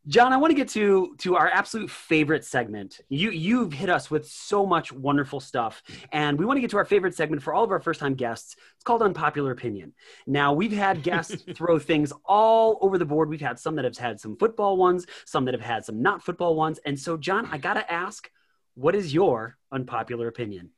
John, 0.09 0.33
I 0.33 0.37
want 0.37 0.51
to 0.51 0.57
get 0.57 0.69
to 0.71 1.15
to 1.19 1.37
our 1.37 1.49
absolute 1.49 1.91
favorite 1.91 2.45
segment. 2.45 3.01
You 3.09 3.31
you've 3.31 3.73
hit 3.73 3.89
us 3.89 4.11
with 4.11 4.27
so 4.27 4.67
much 4.67 4.93
wonderful 4.93 5.39
stuff, 5.39 5.83
and 6.13 6.39
we 6.39 6.45
want 6.45 6.57
to 6.57 6.61
get 6.61 6.71
to 6.71 6.77
our 6.79 6.85
favorite 6.85 7.15
segment 7.15 7.43
for 7.43 7.55
all 7.55 7.63
of 7.63 7.71
our 7.71 7.81
first 7.81 8.01
time 8.01 8.15
guests. 8.15 8.57
It's 8.75 8.85
called 8.85 9.03
Unpopular 9.03 9.53
Opinion. 9.53 9.93
Now 10.27 10.53
we've 10.53 10.73
had 10.73 11.05
guests 11.05 11.45
throw 11.55 11.79
things 11.79 12.13
all 12.25 12.79
over 12.81 12.99
the 12.99 13.05
board. 13.05 13.29
We've 13.29 13.41
had 13.41 13.61
some 13.61 13.77
that 13.77 13.85
have 13.85 13.97
had 13.97 14.19
some 14.19 14.37
football 14.37 14.77
ones, 14.77 15.07
some 15.25 15.45
that 15.45 15.55
have 15.55 15.63
had 15.63 15.85
some 15.85 16.03
not 16.03 16.25
football 16.25 16.57
ones, 16.57 16.81
and 16.85 16.99
so 16.99 17.17
John, 17.17 17.49
I 17.53 17.59
gotta 17.59 17.91
ask, 17.91 18.29
what 18.75 18.97
is 18.97 19.15
your 19.15 19.57
unpopular 19.73 20.29
opinion? 20.29 20.71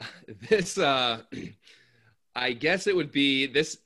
This, 0.48 0.76
uh, 0.76 1.22
I 2.36 2.52
guess 2.52 2.86
it 2.86 2.94
would 2.94 3.10
be 3.10 3.46
this. 3.46 3.78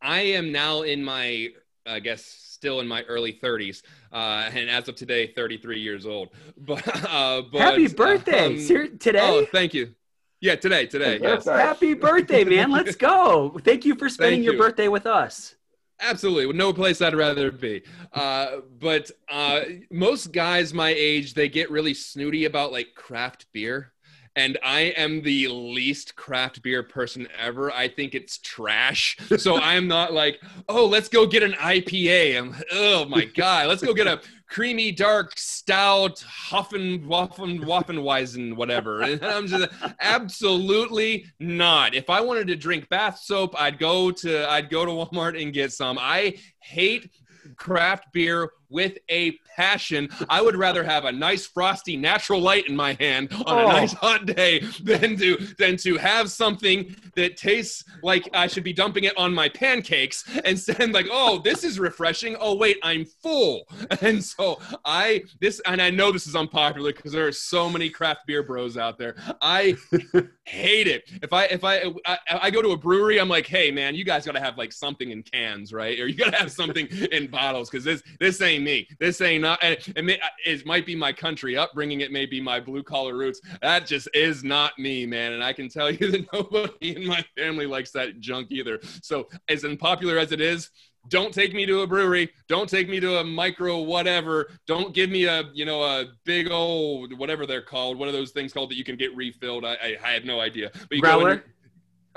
I 0.00 0.20
am 0.20 0.52
now 0.52 0.82
in 0.82 1.04
my 1.04 1.50
I 1.88 2.00
guess, 2.00 2.47
still 2.58 2.80
in 2.80 2.88
my 2.88 3.02
early 3.04 3.32
30s, 3.32 3.82
uh, 4.12 4.50
and 4.52 4.68
as 4.68 4.88
of 4.88 4.96
today, 4.96 5.28
33 5.28 5.80
years 5.80 6.04
old. 6.04 6.30
But, 6.58 6.82
uh, 7.08 7.42
but 7.52 7.60
Happy 7.60 7.86
birthday 7.86 8.46
um, 8.46 8.60
Ser- 8.60 8.88
today. 8.88 9.20
Oh, 9.22 9.46
thank 9.52 9.72
you. 9.72 9.94
Yeah, 10.40 10.56
today, 10.56 10.86
today. 10.86 11.12
Happy 11.12 11.22
Yes. 11.22 11.44
birthday. 11.44 11.62
Happy 11.62 11.94
birthday, 11.94 12.44
man. 12.44 12.70
Let's 12.72 12.96
go. 12.96 13.56
Thank 13.64 13.84
you 13.84 13.94
for 13.94 14.08
spending 14.08 14.40
Thank 14.40 14.44
your 14.44 14.56
birthday 14.56 14.88
with 14.88 15.06
us. 15.06 15.54
Absolutely, 16.00 16.52
no 16.56 16.72
place 16.72 17.00
I'd 17.00 17.14
rather 17.14 17.50
be. 17.50 17.82
Uh, 18.12 18.58
but 18.80 19.10
uh, 19.30 19.60
most 19.90 20.32
guys 20.32 20.74
my 20.74 20.90
age, 20.90 21.34
they 21.34 21.48
get 21.48 21.70
really 21.70 21.94
snooty 21.94 22.44
about 22.44 22.70
like 22.70 22.88
craft 22.94 23.46
beer, 23.52 23.92
and 24.38 24.56
I 24.62 24.92
am 24.96 25.22
the 25.22 25.48
least 25.48 26.14
craft 26.14 26.62
beer 26.62 26.84
person 26.84 27.26
ever. 27.36 27.72
I 27.72 27.88
think 27.88 28.14
it's 28.14 28.38
trash. 28.38 29.16
So 29.36 29.56
I'm 29.60 29.88
not 29.88 30.12
like, 30.12 30.40
oh, 30.68 30.86
let's 30.86 31.08
go 31.08 31.26
get 31.26 31.42
an 31.42 31.54
IPA. 31.54 32.38
I'm, 32.38 32.54
oh 32.72 33.04
my 33.06 33.24
god, 33.24 33.66
let's 33.66 33.82
go 33.82 33.92
get 33.92 34.06
a 34.06 34.20
creamy 34.48 34.92
dark 34.92 35.32
stout 35.36 36.24
Huffen 36.50 37.04
Waffen 37.04 37.64
Waffenweisen 37.64 38.54
whatever. 38.54 39.02
And 39.08 39.24
I'm 39.24 39.48
just 39.48 39.72
absolutely 40.00 41.26
not. 41.40 41.94
If 41.94 42.08
I 42.08 42.20
wanted 42.20 42.46
to 42.46 42.56
drink 42.56 42.88
bath 42.88 43.18
soap, 43.18 43.60
I'd 43.60 43.80
go 43.80 44.12
to 44.12 44.48
I'd 44.48 44.70
go 44.70 44.84
to 44.84 44.92
Walmart 44.92 45.40
and 45.40 45.52
get 45.52 45.72
some. 45.72 45.98
I 46.00 46.36
hate 46.60 47.10
craft 47.56 48.12
beer 48.12 48.50
with 48.70 48.98
a 49.08 49.32
passion. 49.56 50.08
I 50.28 50.40
would 50.42 50.56
rather 50.56 50.84
have 50.84 51.04
a 51.04 51.12
nice 51.12 51.46
frosty 51.46 51.96
natural 51.96 52.40
light 52.40 52.68
in 52.68 52.76
my 52.76 52.94
hand 53.00 53.32
on 53.46 53.58
a 53.58 53.62
Oh. 53.62 53.68
nice 53.68 53.92
hot 53.92 54.26
day 54.26 54.60
than 54.82 55.16
to 55.18 55.36
than 55.58 55.76
to 55.78 55.96
have 55.96 56.30
something 56.30 56.94
that 57.16 57.36
tastes 57.36 57.84
like 58.02 58.28
I 58.34 58.46
should 58.46 58.64
be 58.64 58.72
dumping 58.72 59.04
it 59.04 59.16
on 59.18 59.34
my 59.34 59.48
pancakes 59.48 60.24
and 60.44 60.58
saying 60.58 60.92
like, 60.92 61.06
"Oh, 61.10 61.38
this 61.38 61.64
is 61.64 61.78
refreshing. 61.78 62.36
Oh, 62.40 62.54
wait, 62.56 62.78
I'm 62.82 63.04
full." 63.04 63.64
And 64.00 64.22
so 64.24 64.60
I 64.84 65.22
this 65.40 65.60
and 65.66 65.82
I 65.82 65.90
know 65.90 66.12
this 66.12 66.26
is 66.26 66.36
unpopular 66.36 66.92
because 66.92 67.12
there 67.12 67.26
are 67.26 67.32
so 67.32 67.68
many 67.68 67.90
craft 67.90 68.20
beer 68.26 68.42
bros 68.42 68.76
out 68.76 68.96
there. 68.98 69.16
I 69.42 69.76
hate 70.48 70.86
it. 70.86 71.10
If 71.22 71.32
I 71.32 71.44
if 71.44 71.62
I, 71.62 71.92
I 72.06 72.18
I 72.42 72.50
go 72.50 72.62
to 72.62 72.70
a 72.70 72.76
brewery, 72.76 73.20
I'm 73.20 73.28
like, 73.28 73.46
hey 73.46 73.70
man, 73.70 73.94
you 73.94 74.04
guys 74.04 74.24
gotta 74.24 74.40
have 74.40 74.56
like 74.56 74.72
something 74.72 75.10
in 75.10 75.22
cans, 75.22 75.72
right? 75.72 75.98
Or 76.00 76.06
you 76.06 76.16
gotta 76.16 76.36
have 76.36 76.50
something 76.50 76.86
in 77.12 77.28
bottles 77.28 77.68
because 77.70 77.84
this 77.84 78.02
this 78.18 78.40
ain't 78.40 78.64
me. 78.64 78.88
This 78.98 79.20
ain't 79.20 79.42
not. 79.42 79.58
And 79.62 79.76
it, 79.94 80.04
may, 80.04 80.18
uh, 80.18 80.28
it 80.44 80.66
might 80.66 80.86
be 80.86 80.96
my 80.96 81.12
country 81.12 81.56
upbringing. 81.56 82.00
It 82.00 82.12
may 82.12 82.26
be 82.26 82.40
my 82.40 82.60
blue 82.60 82.82
collar 82.82 83.16
roots. 83.16 83.40
That 83.60 83.86
just 83.86 84.08
is 84.14 84.42
not 84.42 84.78
me, 84.78 85.06
man. 85.06 85.34
And 85.34 85.44
I 85.44 85.52
can 85.52 85.68
tell 85.68 85.90
you 85.90 86.10
that 86.10 86.32
nobody 86.32 86.96
in 86.96 87.06
my 87.06 87.24
family 87.36 87.66
likes 87.66 87.90
that 87.92 88.20
junk 88.20 88.48
either. 88.50 88.80
So 89.02 89.28
as 89.48 89.64
unpopular 89.64 90.18
as 90.18 90.32
it 90.32 90.40
is. 90.40 90.70
Don't 91.08 91.32
take 91.32 91.54
me 91.54 91.66
to 91.66 91.80
a 91.80 91.86
brewery. 91.86 92.30
Don't 92.48 92.68
take 92.68 92.88
me 92.88 93.00
to 93.00 93.18
a 93.18 93.24
micro 93.24 93.78
whatever. 93.80 94.50
Don't 94.66 94.94
give 94.94 95.10
me 95.10 95.24
a 95.24 95.44
you 95.54 95.64
know 95.64 95.82
a 95.82 96.06
big 96.24 96.50
old 96.50 97.16
whatever 97.18 97.46
they're 97.46 97.62
called. 97.62 97.98
What 97.98 98.08
are 98.08 98.12
those 98.12 98.30
things 98.30 98.52
called 98.52 98.70
that 98.70 98.76
you 98.76 98.84
can 98.84 98.96
get 98.96 99.14
refilled? 99.16 99.64
I, 99.64 99.74
I, 99.74 99.96
I 100.04 100.08
had 100.12 100.24
no 100.24 100.40
idea. 100.40 100.70
But 100.72 100.92
you 100.92 101.02
go 101.02 101.08
Growler? 101.18 101.30
your- 101.30 101.44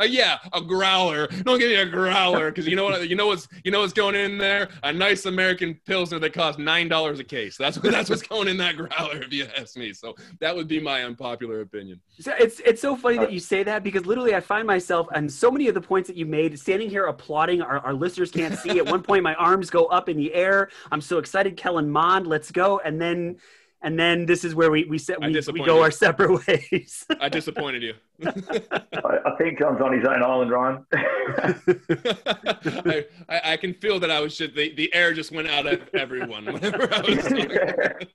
uh, 0.02 0.06
yeah, 0.06 0.40
a 0.54 0.62
growler. 0.62 1.28
Don't 1.28 1.60
give 1.60 1.70
me 1.70 1.76
a 1.76 1.86
growler 1.86 2.50
because 2.52 2.68
you 2.68 2.76
know 2.76 2.86
what? 2.86 3.10
You 3.10 3.16
know 3.16 3.28
what's 3.28 3.48
you 3.64 3.72
know 3.72 3.82
what's 3.82 3.94
going 3.94 4.16
in 4.16 4.38
there? 4.38 4.70
A 4.84 4.92
nice 4.92 5.26
American 5.26 5.80
pilsner 5.86 6.20
that 6.20 6.34
costs 6.34 6.60
nine 6.60 6.88
dollars 6.88 7.20
a 7.20 7.24
case. 7.24 7.58
That's 7.58 7.78
what 7.78 7.92
that's 7.92 8.10
what's 8.10 8.22
going 8.22 8.48
in 8.48 8.58
that 8.58 8.78
growler, 8.78 9.22
if 9.22 9.32
you 9.32 9.48
ask 9.58 9.78
me. 9.78 9.94
So 9.94 10.16
that 10.40 10.56
would 10.56 10.68
be 10.68 10.80
my 10.80 11.04
unpopular 11.04 11.62
opinion. 11.62 12.00
So 12.20 12.34
it's 12.40 12.60
it's 12.62 12.82
so 12.82 12.96
funny 12.96 13.18
that 13.18 13.32
you 13.32 13.40
say 13.40 13.64
that 13.64 13.84
because 13.84 14.06
literally 14.06 14.36
I 14.36 14.40
find 14.40 14.66
myself 14.66 15.08
on 15.14 15.30
so 15.30 15.52
many 15.52 15.68
of 15.68 15.74
the 15.74 15.82
points 15.82 16.08
that 16.08 16.16
you 16.16 16.26
made 16.26 16.58
standing 16.60 16.90
here 16.90 17.06
applauding. 17.06 17.62
Our, 17.62 17.80
our 17.80 17.94
listeners 17.94 18.32
can't 18.32 18.58
see. 18.58 18.80
At 18.80 18.86
one 18.86 19.04
point, 19.04 19.24
my 19.24 19.36
arms 19.36 19.70
go 19.70 19.86
up 19.86 20.10
in 20.10 20.18
the 20.18 20.34
air. 20.34 20.70
I'm 20.92 21.02
so 21.02 21.18
excited. 21.18 21.58
Kellen 21.58 21.90
Mond, 21.90 22.28
let's 22.28 22.52
go. 22.52 22.80
And 22.80 23.00
then 23.00 23.38
and 23.82 24.00
then 24.00 24.26
this 24.26 24.44
is 24.44 24.54
where 24.54 24.70
we 24.70 24.86
we 24.86 24.98
set 24.98 25.20
we, 25.20 25.28
we 25.28 25.66
go 25.66 25.78
you. 25.78 25.82
our 25.82 25.92
separate 25.92 26.48
ways. 26.48 27.06
I 27.20 27.30
disappointed 27.30 27.82
you. 27.82 27.94
I, 28.24 29.20
I 29.26 29.36
think 29.38 29.60
John's 29.60 29.82
on 29.82 29.98
his 29.98 30.08
own 30.08 30.22
island, 30.22 30.52
Ryan. 30.52 30.86
I, 30.94 33.06
I, 33.28 33.42
I 33.54 33.58
can 33.58 33.74
feel 33.74 34.00
that 34.00 34.12
I 34.12 34.20
was 34.20 34.38
just 34.38 34.56
the, 34.56 34.74
the 34.76 34.94
air 34.94 35.14
just 35.14 35.32
went 35.32 35.48
out 35.48 35.66
of 35.66 35.82
everyone 35.94 36.46
whenever 36.46 36.94
I 36.94 37.02
was 37.02 37.24
talking. 37.24 38.08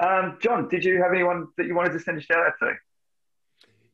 um, 0.00 0.38
John, 0.42 0.68
did 0.68 0.84
you 0.84 1.02
have 1.02 1.12
anyone 1.12 1.48
that 1.56 1.66
you 1.66 1.74
wanted 1.74 1.92
to 1.92 2.00
send 2.00 2.18
a 2.18 2.20
shout 2.20 2.46
out 2.46 2.52
to? 2.60 2.74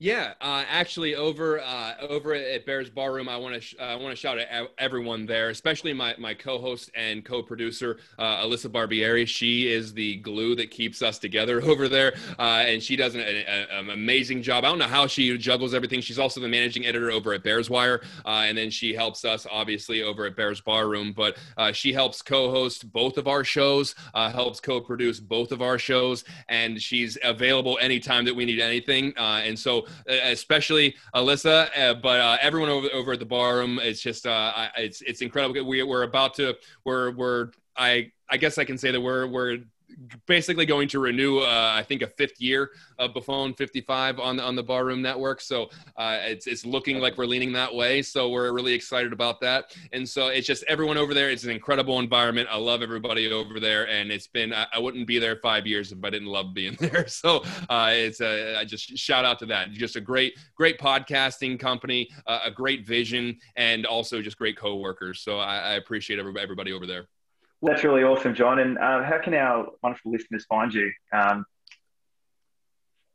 Yeah, 0.00 0.34
uh, 0.40 0.64
actually, 0.68 1.16
over 1.16 1.58
uh, 1.60 1.94
over 2.08 2.32
at 2.32 2.64
Bears 2.64 2.88
Barroom, 2.88 3.28
I 3.28 3.36
want 3.36 3.56
to 3.56 3.60
sh- 3.60 3.74
uh, 3.80 3.82
I 3.82 3.96
want 3.96 4.10
to 4.10 4.16
shout 4.16 4.38
out 4.38 4.70
everyone 4.78 5.26
there, 5.26 5.50
especially 5.50 5.92
my 5.92 6.14
my 6.18 6.34
co-host 6.34 6.88
and 6.94 7.24
co-producer 7.24 7.98
uh, 8.16 8.44
Alyssa 8.44 8.70
Barbieri. 8.70 9.26
She 9.26 9.66
is 9.66 9.92
the 9.92 10.18
glue 10.18 10.54
that 10.54 10.70
keeps 10.70 11.02
us 11.02 11.18
together 11.18 11.60
over 11.64 11.88
there, 11.88 12.14
uh, 12.38 12.62
and 12.64 12.80
she 12.80 12.94
does 12.94 13.16
an, 13.16 13.22
an, 13.22 13.66
an 13.72 13.90
amazing 13.90 14.40
job. 14.40 14.64
I 14.64 14.68
don't 14.68 14.78
know 14.78 14.86
how 14.86 15.08
she 15.08 15.36
juggles 15.36 15.74
everything. 15.74 16.00
She's 16.00 16.20
also 16.20 16.38
the 16.40 16.46
managing 16.46 16.86
editor 16.86 17.10
over 17.10 17.32
at 17.34 17.42
Bears 17.42 17.68
Wire, 17.68 18.00
uh, 18.24 18.44
and 18.46 18.56
then 18.56 18.70
she 18.70 18.94
helps 18.94 19.24
us 19.24 19.48
obviously 19.50 20.04
over 20.04 20.26
at 20.26 20.36
Bears 20.36 20.60
Barroom. 20.60 21.12
But 21.12 21.38
she 21.72 21.92
helps 21.92 22.22
co-host 22.22 22.92
both 22.92 23.18
of 23.18 23.26
our 23.26 23.42
shows, 23.42 23.96
helps 24.14 24.60
co-produce 24.60 25.18
both 25.18 25.50
of 25.50 25.60
our 25.60 25.76
shows, 25.76 26.22
and 26.48 26.80
she's 26.80 27.18
available 27.24 27.80
anytime 27.82 28.24
that 28.26 28.36
we 28.36 28.44
need 28.44 28.60
anything. 28.60 29.12
And 29.16 29.58
so 29.58 29.87
especially 30.06 30.96
Alyssa, 31.14 31.68
uh, 31.76 31.94
but 31.94 32.20
uh, 32.20 32.36
everyone 32.40 32.68
over 32.68 32.88
over 32.92 33.12
at 33.12 33.18
the 33.18 33.26
barroom. 33.26 33.78
It's 33.82 34.00
just 34.00 34.26
uh, 34.26 34.68
it's 34.76 35.00
it's 35.02 35.20
incredible. 35.22 35.64
We, 35.64 35.82
we're 35.82 36.02
about 36.02 36.34
to 36.34 36.54
we're 36.84 37.12
we're 37.12 37.50
I 37.76 38.12
I 38.30 38.36
guess 38.36 38.58
I 38.58 38.64
can 38.64 38.78
say 38.78 38.90
that 38.90 39.00
we're 39.00 39.26
we're 39.26 39.58
basically 40.26 40.66
going 40.66 40.88
to 40.88 40.98
renew 40.98 41.38
uh, 41.38 41.72
I 41.74 41.82
think 41.82 42.02
a 42.02 42.06
fifth 42.06 42.40
year 42.40 42.70
of 42.98 43.12
Buffone 43.12 43.56
55 43.56 44.20
on 44.20 44.36
the 44.36 44.42
on 44.42 44.56
the 44.56 44.62
barroom 44.62 45.02
network. 45.02 45.40
So 45.40 45.70
uh, 45.96 46.18
it's 46.22 46.46
it's 46.46 46.64
looking 46.64 46.98
like 46.98 47.18
we're 47.18 47.26
leaning 47.26 47.52
that 47.52 47.74
way. 47.74 48.02
So 48.02 48.30
we're 48.30 48.52
really 48.52 48.72
excited 48.72 49.12
about 49.12 49.40
that. 49.40 49.76
And 49.92 50.08
so 50.08 50.28
it's 50.28 50.46
just 50.46 50.64
everyone 50.68 50.96
over 50.96 51.14
there. 51.14 51.30
It's 51.30 51.44
an 51.44 51.50
incredible 51.50 51.98
environment. 51.98 52.48
I 52.50 52.56
love 52.56 52.82
everybody 52.82 53.30
over 53.30 53.60
there, 53.60 53.88
and 53.88 54.10
it's 54.10 54.26
been 54.26 54.52
I, 54.52 54.66
I 54.72 54.78
wouldn't 54.78 55.06
be 55.06 55.18
there 55.18 55.36
five 55.36 55.66
years 55.66 55.92
if 55.92 55.98
I 56.04 56.10
didn't 56.10 56.28
love 56.28 56.54
being 56.54 56.76
there. 56.80 57.06
So 57.08 57.42
uh, 57.68 57.90
it's 57.92 58.20
uh, 58.20 58.56
I 58.58 58.64
just 58.64 58.96
shout 58.96 59.24
out 59.24 59.38
to 59.40 59.46
that. 59.46 59.72
Just 59.72 59.96
a 59.96 60.00
great 60.00 60.38
great 60.54 60.78
podcasting 60.78 61.58
company, 61.58 62.08
uh, 62.26 62.40
a 62.44 62.50
great 62.50 62.86
vision, 62.86 63.38
and 63.56 63.86
also 63.86 64.22
just 64.22 64.38
great 64.38 64.56
coworkers. 64.56 65.20
So 65.20 65.38
I, 65.38 65.58
I 65.58 65.72
appreciate 65.74 66.18
everybody 66.18 66.72
over 66.72 66.86
there. 66.86 67.08
That's 67.62 67.82
really 67.84 68.04
awesome, 68.04 68.34
John. 68.34 68.60
And 68.60 68.78
uh, 68.78 69.02
how 69.02 69.18
can 69.22 69.34
our 69.34 69.66
wonderful 69.82 70.12
listeners 70.12 70.44
find 70.46 70.72
you? 70.72 70.92
Um, 71.12 71.44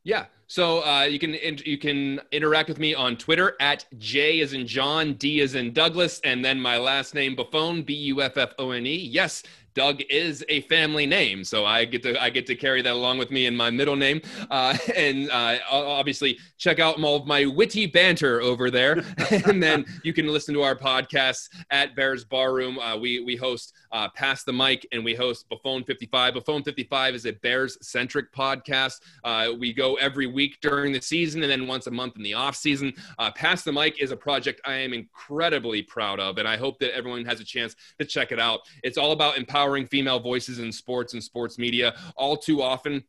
Yeah. 0.04 0.26
So 0.48 0.86
uh, 0.86 1.04
you 1.04 1.18
can 1.18 1.34
you 1.66 1.78
can 1.78 2.20
interact 2.32 2.68
with 2.70 2.78
me 2.78 2.94
on 2.94 3.16
Twitter 3.16 3.56
at 3.60 3.86
J 3.98 4.42
as 4.42 4.54
in 4.54 4.68
John, 4.68 5.14
D 5.14 5.42
as 5.42 5.56
in 5.56 5.72
Douglas, 5.74 6.20
and 6.24 6.44
then 6.44 6.60
my 6.60 6.78
last 6.78 7.16
name 7.16 7.36
Buffone, 7.36 7.86
B 7.86 7.94
U 7.96 8.22
F 8.22 8.38
F 8.38 8.54
O 8.60 8.72
N 8.72 8.86
E. 8.86 8.96
Yes, 8.96 9.42
Doug 9.74 10.02
is 10.10 10.46
a 10.50 10.62
family 10.62 11.06
name, 11.06 11.44
so 11.44 11.66
I 11.66 11.86
get 11.86 12.04
to 12.04 12.22
I 12.22 12.30
get 12.30 12.46
to 12.48 12.56
carry 12.56 12.82
that 12.82 12.94
along 12.94 13.18
with 13.18 13.32
me 13.32 13.46
in 13.46 13.56
my 13.56 13.70
middle 13.70 13.96
name. 13.96 14.22
Uh, 14.52 14.78
and 14.96 15.30
uh, 15.32 15.58
obviously, 15.70 16.38
check 16.58 16.80
out 16.80 17.02
all 17.02 17.16
of 17.16 17.26
my 17.26 17.46
witty 17.46 17.88
banter 17.88 18.42
over 18.42 18.70
there, 18.70 19.04
and 19.48 19.62
then 19.62 19.86
you 20.04 20.14
can 20.14 20.28
listen 20.28 20.54
to 20.54 20.62
our 20.62 20.76
podcasts 20.76 21.50
at 21.72 21.96
Bears 21.96 22.24
Barroom. 22.24 22.80
Uh, 22.80 22.98
we 22.98 23.24
we 23.24 23.36
host 23.36 23.74
uh, 23.92 24.10
Pass 24.10 24.44
the 24.44 24.54
Mic, 24.54 24.88
and 24.92 25.04
we 25.04 25.16
host 25.16 25.46
Buffone 25.50 25.86
55. 25.86 26.36
Buffone 26.36 26.64
55 26.64 27.16
is 27.16 27.26
a 27.26 27.34
Bears 27.34 27.78
centric 27.82 28.32
podcast. 28.32 29.02
Uh, 29.24 29.50
we 29.58 29.74
go 29.74 29.96
every 29.96 30.28
week 30.28 30.58
during 30.62 30.94
the 30.94 31.02
season, 31.02 31.42
and 31.42 31.52
then 31.52 31.68
once 31.68 31.88
a 31.88 31.92
month 31.92 32.16
in 32.16 32.24
the 32.24 32.34
off 32.34 32.56
season. 32.56 32.94
Uh, 33.18 33.32
Pass 33.32 33.64
the 33.64 33.72
Mic 33.72 34.02
is 34.02 34.12
a 34.12 34.18
project 34.18 34.62
I 34.66 34.76
am 34.76 34.94
incredibly 34.94 35.82
proud 35.82 36.20
of, 36.20 36.38
and 36.38 36.48
I 36.48 36.58
hope 36.58 36.80
that 36.80 36.96
everyone 36.96 37.26
has 37.26 37.40
a 37.40 37.46
chance 37.46 37.76
to 38.00 38.06
check 38.06 38.32
it 38.32 38.40
out. 38.40 38.62
It's 38.84 38.98
all 38.98 39.12
about 39.12 39.38
empowering 39.38 39.63
female 39.88 40.20
voices 40.20 40.60
in 40.60 40.72
sports 40.72 41.14
and 41.14 41.24
sports 41.24 41.58
media. 41.58 41.96
All 42.16 42.38
too 42.38 42.62
often, 42.62 43.04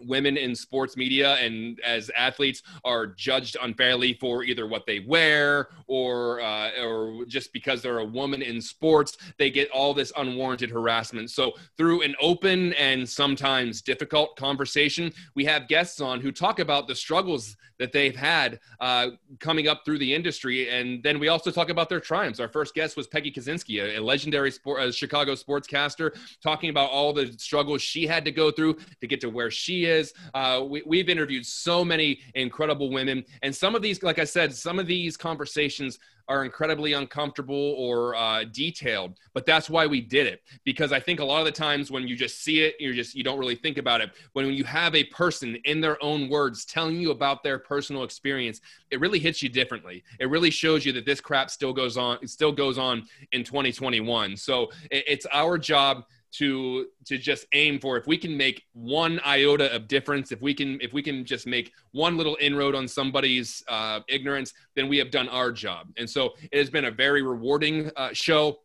women 0.00 0.36
in 0.36 0.54
sports 0.54 0.96
media 0.96 1.34
and 1.36 1.80
as 1.80 2.10
athletes 2.16 2.62
are 2.84 3.06
judged 3.06 3.56
unfairly 3.62 4.12
for 4.14 4.44
either 4.44 4.66
what 4.66 4.84
they 4.86 5.00
wear 5.00 5.68
or 5.86 6.40
uh, 6.40 6.70
or 6.82 7.24
just 7.26 7.52
because 7.52 7.82
they're 7.82 8.00
a 8.00 8.04
woman 8.04 8.42
in 8.42 8.60
sports 8.60 9.16
they 9.38 9.50
get 9.50 9.70
all 9.70 9.94
this 9.94 10.12
unwarranted 10.16 10.70
harassment 10.70 11.30
so 11.30 11.52
through 11.76 12.02
an 12.02 12.14
open 12.20 12.72
and 12.74 13.08
sometimes 13.08 13.80
difficult 13.80 14.36
conversation 14.36 15.10
we 15.34 15.44
have 15.44 15.68
guests 15.68 16.00
on 16.00 16.20
who 16.20 16.30
talk 16.30 16.58
about 16.58 16.86
the 16.86 16.94
struggles 16.94 17.56
that 17.78 17.92
they've 17.92 18.16
had 18.16 18.60
uh, 18.80 19.10
coming 19.40 19.68
up 19.68 19.82
through 19.84 19.98
the 19.98 20.14
industry. 20.14 20.68
And 20.68 21.02
then 21.02 21.18
we 21.18 21.28
also 21.28 21.50
talk 21.50 21.68
about 21.68 21.88
their 21.88 22.00
triumphs. 22.00 22.40
Our 22.40 22.48
first 22.48 22.74
guest 22.74 22.96
was 22.96 23.06
Peggy 23.06 23.30
Kusinski 23.30 23.82
a, 23.82 23.98
a 23.98 24.00
legendary 24.00 24.50
sport, 24.50 24.80
uh, 24.80 24.92
chicago 24.92 25.32
sportscaster 25.32 26.16
talking 26.42 26.70
about 26.70 26.90
all 26.90 27.12
the 27.12 27.32
struggles 27.38 27.82
she 27.82 28.06
had 28.06 28.24
to 28.24 28.30
go 28.30 28.50
through 28.50 28.78
to 29.00 29.06
get 29.06 29.20
to 29.20 29.28
where 29.28 29.50
she 29.50 29.84
is. 29.84 30.12
Uh, 30.34 30.64
we, 30.66 30.82
we've 30.86 31.08
interviewed 31.08 31.44
so 31.46 31.84
many 31.84 32.20
incredible 32.34 32.90
women, 32.90 33.24
and 33.42 33.54
some 33.54 33.74
of 33.74 33.82
these, 33.82 34.02
like 34.02 34.18
I 34.18 34.24
said, 34.24 34.54
some 34.54 34.78
of 34.78 34.86
these 34.86 35.16
conversations 35.16 35.98
are 36.28 36.44
incredibly 36.44 36.92
uncomfortable 36.92 37.74
or 37.76 38.14
uh, 38.14 38.44
detailed 38.52 39.18
but 39.34 39.44
that's 39.44 39.68
why 39.68 39.86
we 39.86 40.00
did 40.00 40.26
it. 40.26 40.42
Because 40.64 40.92
i 40.92 41.00
think 41.00 41.20
a 41.20 41.24
lot 41.24 41.40
of 41.40 41.44
the 41.44 41.52
times 41.52 41.90
when 41.90 42.08
you 42.08 42.16
just 42.16 42.42
see 42.42 42.62
it 42.62 42.74
you 42.80 42.94
just 42.94 43.14
you 43.14 43.22
don't 43.22 43.38
really 43.38 43.54
think 43.54 43.78
about 43.78 44.00
it. 44.00 44.10
When 44.32 44.50
you 44.52 44.64
have 44.64 44.94
a 44.94 45.04
person 45.04 45.56
in 45.64 45.80
their 45.80 46.02
own 46.02 46.28
words 46.28 46.64
telling 46.64 46.96
you 46.96 47.10
about 47.10 47.42
their 47.42 47.58
personal 47.58 48.02
experience 48.02 48.60
it 48.90 49.00
really 49.00 49.18
hits 49.18 49.42
you 49.42 49.48
differently. 49.48 50.04
It 50.20 50.30
really 50.30 50.50
shows 50.50 50.84
you 50.86 50.92
that 50.92 51.04
this 51.04 51.20
crap 51.20 51.50
still 51.50 51.72
goes 51.72 51.96
on 51.96 52.18
it 52.22 52.30
still 52.30 52.52
goes 52.52 52.78
on 52.78 53.04
in 53.32 53.44
2021 53.44 54.36
so 54.36 54.70
it's 54.90 55.26
our 55.32 55.58
job 55.58 56.04
to 56.32 56.86
to 57.06 57.18
just 57.18 57.46
aim 57.52 57.78
for. 57.78 57.96
If 57.96 58.06
we 58.06 58.18
can 58.18 58.36
make 58.36 58.64
one 58.72 59.20
iota 59.24 59.74
of 59.74 59.88
difference 59.88 60.32
if 60.32 60.40
we 60.40 60.54
can 60.54 60.78
if 60.80 60.92
we 60.92 61.02
can 61.02 61.24
just 61.24 61.46
make 61.46 61.72
one 61.92 62.16
little 62.16 62.36
inroad 62.40 62.74
on 62.74 62.88
somebody's 62.88 63.62
uh, 63.68 64.00
ignorance 64.08 64.52
then 64.74 64.88
we 64.88 64.98
have 64.98 65.10
done 65.10 65.28
our 65.28 65.52
job. 65.52 65.88
And 65.96 66.08
so 66.08 66.34
it 66.52 66.58
has 66.58 66.70
been 66.70 66.86
a 66.86 66.90
very 66.90 67.22
rewarding 67.22 67.90
uh, 67.96 68.10
show. 68.12 68.58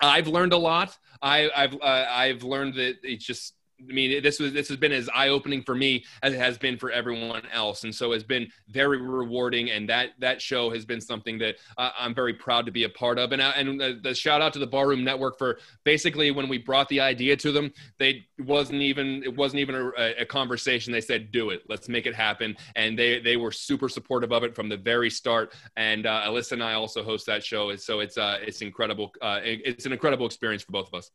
I've 0.00 0.28
learned 0.28 0.52
a 0.52 0.58
lot. 0.58 0.96
I, 1.22 1.50
i've 1.54 1.74
uh, 1.74 2.06
i've 2.10 2.42
learned 2.42 2.74
that 2.74 2.96
it's 3.02 3.24
just 3.24 3.54
I 3.88 3.92
mean, 3.92 4.22
this 4.22 4.38
was 4.38 4.52
this 4.52 4.68
has 4.68 4.76
been 4.76 4.92
as 4.92 5.08
eye 5.14 5.28
opening 5.28 5.62
for 5.62 5.74
me 5.74 6.04
as 6.22 6.32
it 6.32 6.38
has 6.38 6.58
been 6.58 6.76
for 6.76 6.90
everyone 6.90 7.42
else, 7.52 7.84
and 7.84 7.94
so 7.94 8.12
it's 8.12 8.24
been 8.24 8.48
very 8.68 9.00
rewarding. 9.00 9.70
And 9.70 9.88
that 9.88 10.10
that 10.18 10.42
show 10.42 10.70
has 10.70 10.84
been 10.84 11.00
something 11.00 11.38
that 11.38 11.56
uh, 11.78 11.90
I'm 11.98 12.14
very 12.14 12.34
proud 12.34 12.66
to 12.66 12.72
be 12.72 12.84
a 12.84 12.88
part 12.88 13.18
of. 13.18 13.32
And 13.32 13.40
uh, 13.40 13.52
and 13.56 13.80
the, 13.80 14.00
the, 14.02 14.14
shout 14.14 14.42
out 14.42 14.52
to 14.54 14.58
the 14.58 14.66
Barroom 14.66 15.04
Network 15.04 15.38
for 15.38 15.58
basically 15.84 16.30
when 16.30 16.48
we 16.48 16.58
brought 16.58 16.88
the 16.88 17.00
idea 17.00 17.36
to 17.36 17.52
them, 17.52 17.72
they 17.98 18.26
wasn't 18.38 18.82
even 18.82 19.22
it 19.22 19.34
wasn't 19.34 19.60
even 19.60 19.74
a, 19.74 20.20
a 20.20 20.26
conversation. 20.26 20.92
They 20.92 21.00
said, 21.00 21.32
"Do 21.32 21.50
it, 21.50 21.62
let's 21.68 21.88
make 21.88 22.06
it 22.06 22.14
happen," 22.14 22.56
and 22.76 22.98
they 22.98 23.20
they 23.20 23.36
were 23.36 23.52
super 23.52 23.88
supportive 23.88 24.32
of 24.32 24.44
it 24.44 24.54
from 24.54 24.68
the 24.68 24.76
very 24.76 25.10
start. 25.10 25.54
And 25.76 26.06
uh, 26.06 26.22
Alyssa 26.26 26.52
and 26.52 26.62
I 26.62 26.74
also 26.74 27.02
host 27.02 27.26
that 27.26 27.44
show, 27.44 27.74
so 27.76 28.00
it's 28.00 28.18
uh 28.18 28.38
it's 28.40 28.62
incredible. 28.62 29.12
Uh, 29.20 29.40
it's 29.42 29.86
an 29.86 29.92
incredible 29.92 30.26
experience 30.26 30.62
for 30.62 30.72
both 30.72 30.88
of 30.88 30.94
us. 30.94 31.10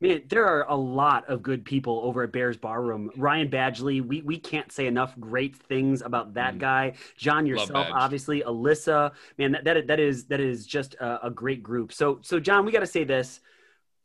Man, 0.00 0.22
there 0.28 0.46
are 0.46 0.64
a 0.68 0.76
lot 0.76 1.28
of 1.28 1.42
good 1.42 1.64
people 1.64 2.00
over 2.04 2.22
at 2.22 2.32
Bears 2.32 2.56
Barroom. 2.56 3.10
Ryan 3.16 3.50
Badgley, 3.50 4.00
we, 4.00 4.22
we 4.22 4.38
can't 4.38 4.72
say 4.72 4.86
enough 4.86 5.18
great 5.20 5.54
things 5.54 6.00
about 6.00 6.34
that 6.34 6.54
mm. 6.54 6.58
guy. 6.58 6.94
John 7.18 7.44
yourself, 7.44 7.86
obviously, 7.92 8.40
Alyssa, 8.42 9.12
man, 9.36 9.52
that, 9.52 9.64
that, 9.64 9.86
that 9.88 10.00
is 10.00 10.24
that 10.26 10.40
is 10.40 10.66
just 10.66 10.94
a, 10.94 11.26
a 11.26 11.30
great 11.30 11.62
group. 11.62 11.92
So 11.92 12.18
so 12.22 12.40
John, 12.40 12.64
we 12.64 12.72
got 12.72 12.80
to 12.80 12.86
say 12.86 13.04
this 13.04 13.40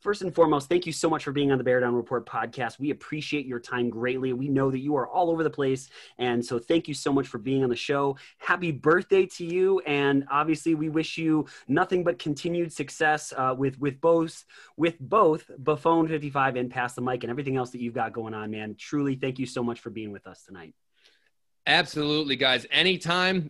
first 0.06 0.22
and 0.22 0.36
foremost, 0.36 0.70
thank 0.70 0.86
you 0.86 0.94
so 0.94 1.10
much 1.10 1.24
for 1.24 1.32
being 1.32 1.52
on 1.52 1.58
the 1.58 1.64
Bear 1.64 1.80
Down 1.80 1.96
Report 1.96 2.28
podcast. 2.28 2.78
We 2.78 2.92
appreciate 2.92 3.48
your 3.48 3.60
time 3.60 3.90
greatly. 3.90 4.34
We 4.34 4.48
know 4.48 4.70
that 4.70 4.78
you 4.78 4.96
are 4.98 5.08
all 5.08 5.32
over 5.32 5.44
the 5.44 5.50
place. 5.50 5.90
And 6.20 6.46
so 6.46 6.60
thank 6.60 6.88
you 6.88 6.94
so 6.94 7.12
much 7.12 7.26
for 7.26 7.40
being 7.40 7.64
on 7.64 7.72
the 7.72 7.76
show. 7.76 8.16
Happy 8.38 8.72
birthday 8.72 9.26
to 9.26 9.44
you. 9.44 9.80
And 9.80 10.28
obviously 10.30 10.76
we 10.76 10.90
wish 10.90 11.18
you 11.18 11.48
nothing 11.68 12.04
but 12.04 12.20
continued 12.20 12.72
success 12.72 13.34
uh, 13.36 13.56
with, 13.58 13.80
with 13.80 14.00
both, 14.00 14.46
with 14.78 15.00
both 15.00 15.50
Buffone 15.64 16.08
55 16.08 16.56
and 16.56 16.70
Pass 16.70 16.94
the 16.94 17.02
Mic 17.02 17.24
and 17.24 17.32
everything 17.32 17.58
else 17.58 17.72
that 17.72 17.82
you've 17.82 17.96
got 17.96 18.14
going 18.14 18.36
on, 18.36 18.52
man. 18.52 18.76
Truly, 18.78 19.16
thank 19.16 19.40
you 19.40 19.48
so 19.48 19.64
much 19.64 19.80
for 19.80 19.90
being 19.90 20.12
with 20.12 20.28
us 20.28 20.44
tonight. 20.44 20.76
Absolutely, 21.66 22.36
guys. 22.36 22.68
Anytime 22.70 23.50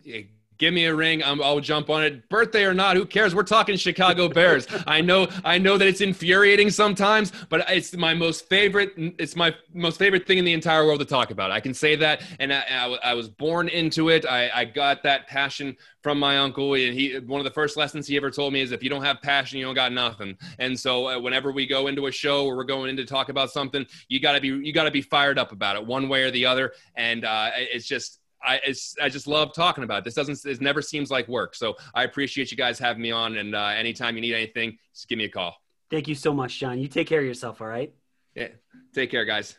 give 0.58 0.74
me 0.74 0.86
a 0.86 0.96
ring. 0.96 1.24
i 1.24 1.32
will 1.32 1.60
jump 1.60 1.90
on 1.90 2.04
it. 2.04 2.28
Birthday 2.30 2.66
or 2.66 2.74
not, 2.74 2.96
who 2.96 3.06
cares? 3.06 3.36
We're 3.36 3.44
talking 3.44 3.78
Chicago 3.78 4.30
Bears. 4.30 4.68
I 4.88 5.02
know, 5.02 5.28
I 5.44 5.58
know 5.58 5.78
that 5.78 5.88
it's 5.88 6.02
infuriating 6.02 6.70
sometimes, 6.70 7.32
but 7.50 7.66
it's 7.70 7.96
my 7.96 8.14
most 8.14 8.48
favorite. 8.48 8.94
It's 8.98 9.36
my 9.36 9.56
most 9.74 9.98
favorite 9.98 10.28
thing 10.28 10.38
in 10.38 10.46
the 10.46 10.54
entire 10.54 10.86
world 10.86 11.00
to 11.00 11.06
talk 11.06 11.32
about. 11.32 11.52
I 11.52 11.60
can 11.60 11.74
say 11.74 11.96
that, 11.98 12.24
and 12.40 12.54
I, 12.54 12.64
I, 12.70 12.98
I 13.04 13.14
was 13.14 13.30
born 13.30 13.68
into 13.68 14.10
it. 14.10 14.26
I, 14.26 14.50
I 14.54 14.66
got 14.66 15.04
that 15.04 15.28
passion 15.28 15.76
from 16.02 16.20
my 16.20 16.38
uncle, 16.38 16.74
and 16.76 16.94
he. 16.94 17.18
One 17.20 17.40
of 17.40 17.46
the 17.46 17.52
first 17.52 17.78
lessons 17.78 18.08
he 18.08 18.16
ever 18.18 18.30
told 18.30 18.54
me 18.54 18.62
is, 18.62 18.72
if 18.72 18.84
you 18.84 18.90
don't 18.90 19.04
have 19.04 19.22
passion, 19.22 19.60
you 19.60 19.66
don't 19.66 19.76
got 19.76 19.92
nothing. 19.92 20.38
And 20.60 20.80
so, 20.80 21.08
uh, 21.08 21.20
whenever 21.20 21.52
we 21.52 21.66
go 21.66 21.88
into 21.88 22.08
a 22.08 22.12
show 22.12 22.46
or 22.46 22.56
we're 22.56 22.64
going 22.64 22.90
in 22.90 22.98
to 22.98 23.06
talk 23.06 23.30
about 23.30 23.52
something, 23.52 23.86
you 24.08 24.20
gotta 24.20 24.40
be, 24.40 24.50
you 24.50 24.72
gotta 24.72 24.92
be 24.92 25.02
fired 25.02 25.40
up 25.40 25.52
about 25.52 25.76
it, 25.76 25.86
one 25.86 26.08
way 26.08 26.24
or 26.24 26.32
the 26.32 26.46
other. 26.46 26.74
And 26.96 27.26
uh, 27.26 27.52
it's 27.56 27.86
just 27.86 28.20
I, 28.46 28.74
I 29.02 29.10
just 29.10 29.28
love 29.28 29.54
talking 29.54 29.84
about 29.84 30.00
it. 30.00 30.04
This 30.06 30.14
doesn't, 30.14 30.46
it 30.46 30.62
never 30.62 30.82
seems 30.82 31.10
like 31.10 31.28
work. 31.28 31.56
So 31.56 31.76
I 31.94 32.04
appreciate 32.04 32.52
you 32.52 32.58
guys 32.58 32.78
having 32.80 33.02
me 33.02 33.12
on. 33.12 33.38
And 33.38 33.56
uh, 33.56 33.66
anytime 33.66 34.16
you 34.16 34.22
need 34.22 34.36
anything, 34.36 34.78
just 34.94 35.08
give 35.10 35.18
me 35.18 35.26
a 35.26 35.30
call. 35.30 35.56
Thank 35.90 36.08
you 36.08 36.16
so 36.16 36.34
much, 36.34 36.60
John. 36.60 36.80
You 36.80 36.88
take 36.88 37.08
care 37.08 37.20
of 37.20 37.26
yourself. 37.26 37.62
All 37.62 37.68
right. 37.68 37.94
Yeah. 38.36 38.50
Take 38.94 39.12
care, 39.12 39.26
guys. 39.26 39.58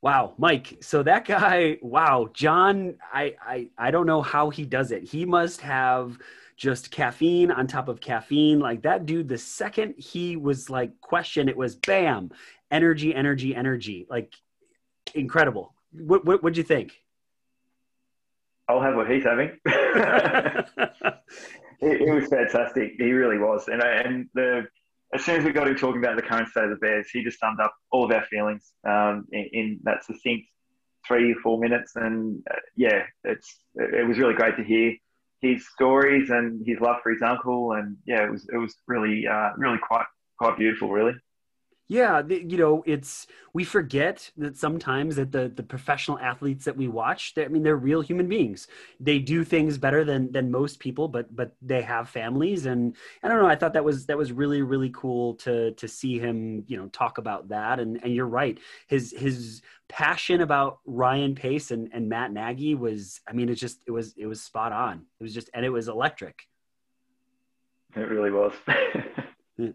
Wow, 0.00 0.34
Mike. 0.36 0.78
So 0.80 1.04
that 1.04 1.24
guy, 1.24 1.78
wow, 1.80 2.28
John, 2.34 2.96
I, 3.12 3.36
I, 3.40 3.70
I 3.78 3.90
don't 3.92 4.06
know 4.06 4.20
how 4.20 4.50
he 4.50 4.64
does 4.64 4.90
it. 4.90 5.04
He 5.04 5.24
must 5.24 5.60
have 5.60 6.18
just 6.56 6.90
caffeine 6.90 7.50
on 7.52 7.66
top 7.66 7.88
of 7.88 8.00
caffeine. 8.00 8.58
Like 8.58 8.82
that 8.82 9.06
dude, 9.06 9.28
the 9.28 9.38
second 9.38 9.94
he 9.96 10.36
was 10.36 10.68
like 10.68 11.00
question, 11.00 11.48
it 11.48 11.56
was 11.56 11.76
bam, 11.76 12.30
energy, 12.70 13.14
energy, 13.14 13.54
energy. 13.54 14.06
Like 14.10 14.34
incredible. 15.14 15.74
What, 15.92 16.24
what, 16.24 16.42
what'd 16.42 16.56
you 16.56 16.62
think? 16.62 17.01
I'll 18.72 18.80
have 18.80 18.94
what 18.94 19.10
he's 19.10 19.24
having. 19.24 19.50
it, 21.80 22.14
was 22.14 22.28
fantastic. 22.28 22.92
He 22.96 23.12
really 23.12 23.38
was. 23.38 23.68
And, 23.68 23.82
and 23.82 24.28
the, 24.34 24.66
as 25.12 25.22
soon 25.24 25.36
as 25.40 25.44
we 25.44 25.52
got 25.52 25.68
him 25.68 25.76
talking 25.76 26.02
about 26.02 26.16
the 26.16 26.22
current 26.22 26.48
state 26.48 26.64
of 26.64 26.70
the 26.70 26.76
Bears, 26.76 27.10
he 27.12 27.22
just 27.22 27.38
summed 27.38 27.60
up 27.60 27.74
all 27.90 28.04
of 28.04 28.10
our 28.10 28.24
feelings 28.24 28.72
um, 28.88 29.26
in, 29.30 29.48
in, 29.52 29.78
that 29.82 30.04
succinct 30.04 30.46
three, 31.06 31.32
or 31.32 31.36
four 31.42 31.58
minutes. 31.60 31.96
And 31.96 32.42
uh, 32.50 32.56
yeah, 32.76 33.02
it's 33.24 33.60
it 33.74 34.08
was 34.08 34.18
really 34.18 34.34
great 34.34 34.56
to 34.56 34.64
hear 34.64 34.94
his 35.42 35.68
stories 35.68 36.30
and 36.30 36.66
his 36.66 36.80
love 36.80 36.96
for 37.02 37.12
his 37.12 37.20
uncle. 37.20 37.72
And 37.72 37.98
yeah, 38.06 38.24
it 38.24 38.30
was 38.30 38.48
it 38.50 38.56
was 38.56 38.74
really 38.86 39.26
uh, 39.26 39.50
really 39.58 39.78
quite 39.86 40.06
quite 40.38 40.56
beautiful, 40.56 40.90
really. 40.90 41.14
Yeah, 41.92 42.22
you 42.26 42.56
know, 42.56 42.82
it's 42.86 43.26
we 43.52 43.64
forget 43.64 44.30
that 44.38 44.56
sometimes 44.56 45.16
that 45.16 45.30
the 45.30 45.52
the 45.54 45.62
professional 45.62 46.18
athletes 46.18 46.64
that 46.64 46.74
we 46.74 46.88
watch, 46.88 47.34
I 47.36 47.48
mean, 47.48 47.62
they're 47.62 47.76
real 47.76 48.00
human 48.00 48.28
beings. 48.28 48.66
They 48.98 49.18
do 49.18 49.44
things 49.44 49.76
better 49.76 50.02
than 50.02 50.32
than 50.32 50.50
most 50.50 50.78
people, 50.78 51.06
but 51.06 51.36
but 51.36 51.52
they 51.60 51.82
have 51.82 52.08
families, 52.08 52.64
and 52.64 52.96
I 53.22 53.28
don't 53.28 53.42
know. 53.42 53.46
I 53.46 53.56
thought 53.56 53.74
that 53.74 53.84
was 53.84 54.06
that 54.06 54.16
was 54.16 54.32
really 54.32 54.62
really 54.62 54.88
cool 54.88 55.34
to 55.44 55.72
to 55.72 55.86
see 55.86 56.18
him, 56.18 56.64
you 56.66 56.78
know, 56.78 56.86
talk 56.88 57.18
about 57.18 57.50
that. 57.50 57.78
And 57.78 58.00
and 58.02 58.14
you're 58.14 58.24
right, 58.24 58.58
his 58.86 59.14
his 59.14 59.60
passion 59.90 60.40
about 60.40 60.78
Ryan 60.86 61.34
Pace 61.34 61.72
and 61.72 61.90
and 61.92 62.08
Matt 62.08 62.32
Nagy 62.32 62.74
was, 62.74 63.20
I 63.28 63.34
mean, 63.34 63.50
it 63.50 63.56
just 63.56 63.82
it 63.86 63.90
was 63.90 64.14
it 64.16 64.24
was 64.24 64.40
spot 64.40 64.72
on. 64.72 65.04
It 65.20 65.22
was 65.22 65.34
just 65.34 65.50
and 65.52 65.62
it 65.62 65.70
was 65.70 65.88
electric. 65.88 66.48
It 67.94 68.08
really 68.08 68.30
was. 68.30 68.54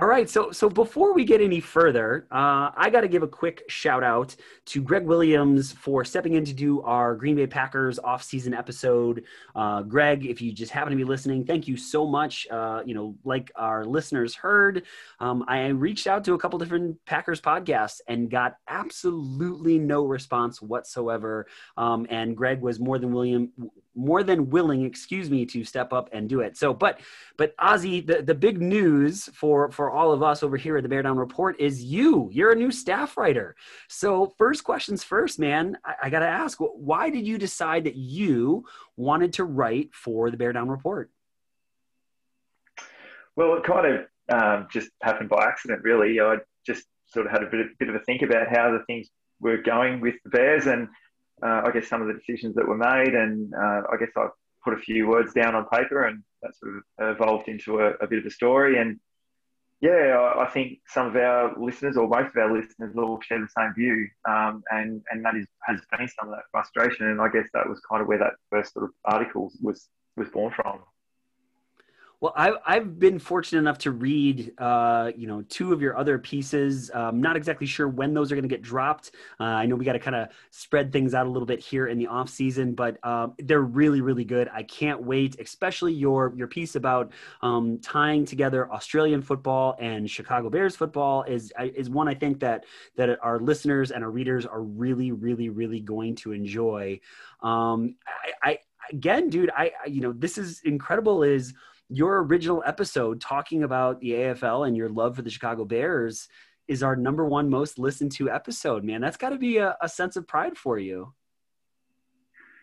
All 0.00 0.08
right, 0.08 0.28
so 0.28 0.52
so 0.52 0.70
before 0.70 1.12
we 1.12 1.22
get 1.22 1.42
any 1.42 1.60
further, 1.60 2.26
uh, 2.30 2.70
I 2.74 2.88
got 2.88 3.02
to 3.02 3.08
give 3.08 3.22
a 3.22 3.28
quick 3.28 3.62
shout 3.68 4.02
out 4.02 4.34
to 4.66 4.80
Greg 4.80 5.04
Williams 5.04 5.72
for 5.72 6.02
stepping 6.02 6.32
in 6.32 6.46
to 6.46 6.54
do 6.54 6.80
our 6.80 7.14
Green 7.14 7.36
Bay 7.36 7.46
Packers 7.46 7.98
off-season 7.98 8.54
episode. 8.54 9.24
Uh, 9.54 9.82
Greg, 9.82 10.24
if 10.24 10.40
you 10.40 10.50
just 10.50 10.72
happen 10.72 10.92
to 10.92 10.96
be 10.96 11.04
listening, 11.04 11.44
thank 11.44 11.68
you 11.68 11.76
so 11.76 12.06
much. 12.06 12.46
Uh, 12.50 12.82
you 12.86 12.94
know, 12.94 13.14
like 13.24 13.52
our 13.54 13.84
listeners 13.84 14.34
heard, 14.34 14.84
um, 15.20 15.44
I 15.46 15.66
reached 15.66 16.06
out 16.06 16.24
to 16.24 16.32
a 16.32 16.38
couple 16.38 16.58
different 16.58 16.96
Packers 17.04 17.42
podcasts 17.42 18.00
and 18.08 18.30
got 18.30 18.56
absolutely 18.68 19.78
no 19.78 20.06
response 20.06 20.62
whatsoever. 20.62 21.46
Um, 21.76 22.06
and 22.08 22.34
Greg 22.34 22.62
was 22.62 22.80
more 22.80 22.98
than 22.98 23.12
William 23.12 23.52
more 23.94 24.22
than 24.22 24.50
willing, 24.50 24.84
excuse 24.84 25.30
me, 25.30 25.44
to 25.46 25.64
step 25.64 25.92
up 25.92 26.08
and 26.12 26.28
do 26.28 26.40
it. 26.40 26.56
So, 26.56 26.72
but 26.72 27.00
but 27.36 27.56
Ozzy, 27.58 28.06
the, 28.06 28.22
the 28.22 28.34
big 28.34 28.60
news 28.60 29.28
for 29.34 29.70
for 29.70 29.81
all 29.90 30.12
of 30.12 30.22
us 30.22 30.42
over 30.42 30.56
here 30.56 30.76
at 30.76 30.82
the 30.82 30.88
Bear 30.88 31.02
Down 31.02 31.16
Report 31.16 31.60
is 31.60 31.82
you. 31.82 32.28
You're 32.32 32.52
a 32.52 32.56
new 32.56 32.70
staff 32.70 33.16
writer. 33.16 33.56
So, 33.88 34.34
first 34.38 34.64
questions 34.64 35.04
first, 35.04 35.38
man. 35.38 35.78
I, 35.84 35.94
I 36.04 36.10
got 36.10 36.20
to 36.20 36.28
ask, 36.28 36.58
why 36.58 37.10
did 37.10 37.26
you 37.26 37.38
decide 37.38 37.84
that 37.84 37.96
you 37.96 38.64
wanted 38.96 39.34
to 39.34 39.44
write 39.44 39.94
for 39.94 40.30
the 40.30 40.36
Bear 40.36 40.52
Down 40.52 40.68
Report? 40.68 41.10
Well, 43.36 43.54
it 43.54 43.64
kind 43.64 43.86
of 43.86 44.42
um, 44.42 44.68
just 44.70 44.90
happened 45.02 45.30
by 45.30 45.44
accident, 45.44 45.82
really. 45.82 46.20
I 46.20 46.36
just 46.66 46.84
sort 47.06 47.26
of 47.26 47.32
had 47.32 47.42
a 47.42 47.46
bit, 47.46 47.66
bit 47.78 47.88
of 47.88 47.94
a 47.94 48.00
think 48.00 48.22
about 48.22 48.48
how 48.48 48.70
the 48.70 48.84
things 48.86 49.08
were 49.40 49.58
going 49.58 50.00
with 50.00 50.14
the 50.24 50.30
Bears 50.30 50.66
and 50.66 50.88
uh, 51.42 51.62
I 51.64 51.70
guess 51.72 51.88
some 51.88 52.00
of 52.00 52.08
the 52.08 52.14
decisions 52.14 52.54
that 52.54 52.66
were 52.66 52.76
made, 52.76 53.14
and 53.14 53.52
uh, 53.54 53.82
I 53.92 53.96
guess 53.98 54.10
I 54.16 54.28
put 54.64 54.74
a 54.74 54.78
few 54.78 55.08
words 55.08 55.32
down 55.32 55.54
on 55.54 55.66
paper, 55.68 56.04
and 56.04 56.22
that 56.42 56.56
sort 56.56 56.76
of 56.76 57.16
evolved 57.16 57.48
into 57.48 57.80
a, 57.80 57.90
a 57.94 58.06
bit 58.06 58.20
of 58.20 58.26
a 58.26 58.30
story. 58.30 58.78
And 58.78 59.00
yeah, 59.82 60.32
I, 60.38 60.46
think 60.46 60.78
some 60.86 61.08
of 61.08 61.16
our 61.16 61.58
listeners, 61.58 61.96
or 61.96 62.06
most 62.06 62.28
of 62.28 62.36
our 62.36 62.52
listeners, 62.52 62.94
all 62.96 63.20
share 63.20 63.40
the 63.40 63.48
same 63.48 63.74
view, 63.74 64.06
um, 64.28 64.62
and 64.70 65.02
and 65.10 65.24
that 65.24 65.34
is 65.34 65.46
has 65.66 65.80
been 65.90 66.08
some 66.08 66.28
of 66.28 66.36
that 66.36 66.44
frustration. 66.52 67.08
And 67.08 67.20
I 67.20 67.28
guess 67.28 67.48
that 67.52 67.68
was 67.68 67.80
kind 67.90 68.00
of 68.00 68.06
where 68.06 68.18
that 68.18 68.34
first 68.48 68.74
sort 68.74 68.84
of 68.84 68.90
article 69.04 69.50
was 69.60 69.88
was 70.16 70.28
born 70.28 70.52
from. 70.54 70.78
Well, 72.22 72.32
I, 72.36 72.52
I've 72.64 73.00
been 73.00 73.18
fortunate 73.18 73.58
enough 73.58 73.78
to 73.78 73.90
read, 73.90 74.52
uh, 74.58 75.10
you 75.16 75.26
know, 75.26 75.42
two 75.48 75.72
of 75.72 75.82
your 75.82 75.98
other 75.98 76.20
pieces. 76.20 76.88
I'm 76.94 77.20
not 77.20 77.36
exactly 77.36 77.66
sure 77.66 77.88
when 77.88 78.14
those 78.14 78.30
are 78.30 78.36
going 78.36 78.44
to 78.44 78.48
get 78.48 78.62
dropped. 78.62 79.10
Uh, 79.40 79.42
I 79.42 79.66
know 79.66 79.74
we 79.74 79.84
got 79.84 79.94
to 79.94 79.98
kind 79.98 80.14
of 80.14 80.28
spread 80.50 80.92
things 80.92 81.14
out 81.14 81.26
a 81.26 81.28
little 81.28 81.46
bit 81.46 81.58
here 81.58 81.88
in 81.88 81.98
the 81.98 82.06
off 82.06 82.28
season, 82.28 82.74
but 82.76 83.04
um, 83.04 83.34
they're 83.40 83.62
really, 83.62 84.02
really 84.02 84.24
good. 84.24 84.48
I 84.54 84.62
can't 84.62 85.02
wait, 85.02 85.40
especially 85.40 85.94
your 85.94 86.32
your 86.36 86.46
piece 86.46 86.76
about 86.76 87.10
um, 87.40 87.80
tying 87.80 88.24
together 88.24 88.70
Australian 88.70 89.20
football 89.20 89.74
and 89.80 90.08
Chicago 90.08 90.48
Bears 90.48 90.76
football 90.76 91.24
is 91.24 91.52
is 91.58 91.90
one 91.90 92.06
I 92.06 92.14
think 92.14 92.38
that 92.38 92.66
that 92.94 93.18
our 93.20 93.40
listeners 93.40 93.90
and 93.90 94.04
our 94.04 94.12
readers 94.12 94.46
are 94.46 94.62
really, 94.62 95.10
really, 95.10 95.48
really 95.48 95.80
going 95.80 96.14
to 96.16 96.30
enjoy. 96.30 97.00
Um, 97.42 97.96
I, 98.44 98.50
I 98.50 98.58
again, 98.92 99.28
dude, 99.28 99.50
I, 99.50 99.72
I 99.84 99.88
you 99.88 100.02
know 100.02 100.12
this 100.12 100.38
is 100.38 100.60
incredible. 100.64 101.24
Is 101.24 101.52
your 101.92 102.22
original 102.22 102.62
episode 102.66 103.20
talking 103.20 103.62
about 103.62 104.00
the 104.00 104.12
AFL 104.12 104.66
and 104.66 104.76
your 104.76 104.88
love 104.88 105.16
for 105.16 105.22
the 105.22 105.30
Chicago 105.30 105.64
Bears 105.64 106.26
is 106.66 106.82
our 106.82 106.96
number 106.96 107.26
one 107.26 107.50
most 107.50 107.78
listened 107.78 108.12
to 108.12 108.30
episode, 108.30 108.82
man. 108.82 109.02
That's 109.02 109.18
got 109.18 109.30
to 109.30 109.38
be 109.38 109.58
a, 109.58 109.76
a, 109.82 109.88
sense 109.88 110.16
of 110.16 110.26
pride 110.26 110.56
for 110.56 110.78
you. 110.78 111.12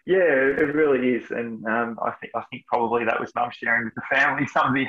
Yeah, 0.07 0.17
it 0.17 0.73
really 0.73 1.09
is, 1.09 1.29
and 1.29 1.63
um, 1.67 1.99
I 2.01 2.11
think 2.19 2.33
I 2.35 2.43
think 2.49 2.63
probably 2.65 3.05
that 3.05 3.19
was 3.19 3.31
mum 3.35 3.51
sharing 3.51 3.85
with 3.85 3.93
the 3.93 4.01
family 4.09 4.47
some 4.53 4.69
of 4.69 4.73
the 4.73 4.87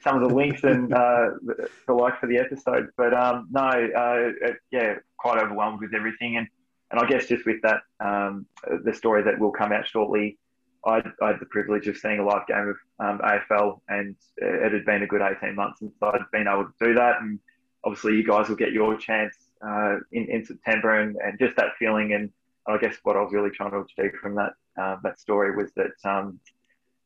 some 0.00 0.20
of 0.20 0.28
the 0.28 0.34
links 0.34 0.64
and 0.64 0.92
uh, 0.94 1.30
the, 1.44 1.68
the 1.86 1.92
like 1.92 2.18
for 2.18 2.26
the 2.26 2.38
episode. 2.38 2.88
But 2.96 3.14
um, 3.14 3.46
no, 3.52 3.60
uh, 3.60 4.52
yeah, 4.72 4.94
quite 5.18 5.40
overwhelmed 5.40 5.80
with 5.80 5.94
everything, 5.94 6.38
and 6.38 6.48
and 6.90 6.98
I 6.98 7.06
guess 7.06 7.26
just 7.26 7.46
with 7.46 7.62
that, 7.62 7.82
um, 8.04 8.46
the 8.84 8.92
story 8.92 9.22
that 9.22 9.38
will 9.38 9.52
come 9.52 9.70
out 9.70 9.86
shortly 9.86 10.38
I, 10.86 11.02
I 11.20 11.28
had 11.28 11.40
the 11.40 11.46
privilege 11.46 11.88
of 11.88 11.96
seeing 11.96 12.20
a 12.20 12.24
live 12.24 12.46
game 12.46 12.68
of 12.68 12.76
um, 13.04 13.18
AFL, 13.18 13.80
and 13.88 14.14
it 14.36 14.72
had 14.72 14.84
been 14.84 15.02
a 15.02 15.06
good 15.06 15.20
18 15.20 15.54
months 15.54 15.80
since 15.80 15.92
I'd 16.00 16.20
been 16.32 16.46
able 16.46 16.64
to 16.64 16.72
do 16.80 16.94
that. 16.94 17.20
And 17.20 17.40
obviously, 17.84 18.14
you 18.14 18.24
guys 18.24 18.48
will 18.48 18.56
get 18.56 18.72
your 18.72 18.96
chance 18.96 19.34
uh, 19.66 19.96
in, 20.12 20.26
in 20.30 20.44
September, 20.44 21.00
and, 21.00 21.16
and 21.16 21.38
just 21.38 21.56
that 21.56 21.76
feeling. 21.78 22.12
And 22.12 22.30
I 22.66 22.78
guess 22.78 22.96
what 23.02 23.16
I 23.16 23.22
was 23.22 23.32
really 23.32 23.50
trying 23.50 23.72
to 23.72 23.80
achieve 23.80 24.12
from 24.20 24.36
that 24.36 24.52
uh, 24.80 24.96
that 25.02 25.18
story 25.18 25.56
was 25.56 25.72
that 25.74 26.08
um, 26.08 26.38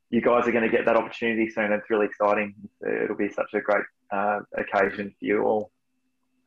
you 0.09 0.21
guys 0.21 0.47
are 0.47 0.51
going 0.51 0.69
to 0.69 0.75
get 0.75 0.85
that 0.85 0.95
opportunity 0.95 1.49
soon. 1.49 1.71
It's 1.71 1.89
really 1.89 2.05
exciting. 2.05 2.53
It'll 2.85 3.15
be 3.15 3.29
such 3.29 3.53
a 3.53 3.61
great 3.61 3.85
uh, 4.11 4.41
occasion 4.55 5.09
for 5.17 5.25
you 5.25 5.43
all. 5.43 5.71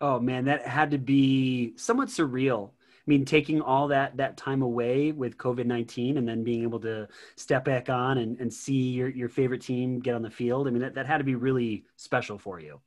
Oh 0.00 0.20
man, 0.20 0.44
that 0.44 0.66
had 0.66 0.90
to 0.90 0.98
be 0.98 1.72
somewhat 1.76 2.08
surreal 2.08 2.70
I 3.06 3.10
mean, 3.10 3.26
taking 3.26 3.60
all 3.60 3.88
that 3.88 4.16
that 4.16 4.38
time 4.38 4.62
away 4.62 5.12
with 5.12 5.36
COVID 5.36 5.66
nineteen, 5.66 6.16
and 6.16 6.26
then 6.26 6.42
being 6.42 6.62
able 6.62 6.80
to 6.80 7.06
step 7.36 7.62
back 7.62 7.90
on 7.90 8.16
and, 8.16 8.40
and 8.40 8.50
see 8.50 8.90
your 8.92 9.08
your 9.10 9.28
favorite 9.28 9.60
team 9.60 10.00
get 10.00 10.14
on 10.14 10.22
the 10.22 10.30
field. 10.30 10.66
I 10.66 10.70
mean, 10.70 10.80
that, 10.80 10.94
that 10.94 11.06
had 11.06 11.18
to 11.18 11.24
be 11.24 11.34
really 11.34 11.84
special 11.96 12.38
for 12.38 12.60
you. 12.60 12.80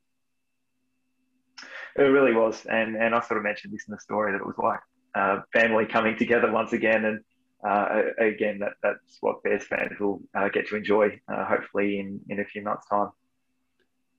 It 1.95 2.01
really 2.01 2.33
was, 2.33 2.65
and 2.65 2.95
and 2.95 3.13
I 3.13 3.21
sort 3.21 3.37
of 3.37 3.43
mentioned 3.43 3.73
this 3.73 3.85
in 3.87 3.91
the 3.91 3.99
story 3.99 4.31
that 4.31 4.39
it 4.39 4.45
was 4.45 4.57
like 4.57 4.79
uh, 5.13 5.41
family 5.53 5.85
coming 5.85 6.17
together 6.17 6.51
once 6.51 6.73
again, 6.73 7.05
and 7.05 7.19
uh, 7.67 8.01
again 8.17 8.57
that 8.59 8.73
that's 8.81 9.17
what 9.21 9.43
Bears 9.43 9.65
fans 9.65 9.99
will 9.99 10.21
uh, 10.35 10.49
get 10.49 10.67
to 10.69 10.75
enjoy, 10.75 11.19
uh, 11.31 11.45
hopefully 11.45 11.99
in 11.99 12.19
in 12.29 12.39
a 12.39 12.45
few 12.45 12.63
months' 12.63 12.87
time. 12.87 13.09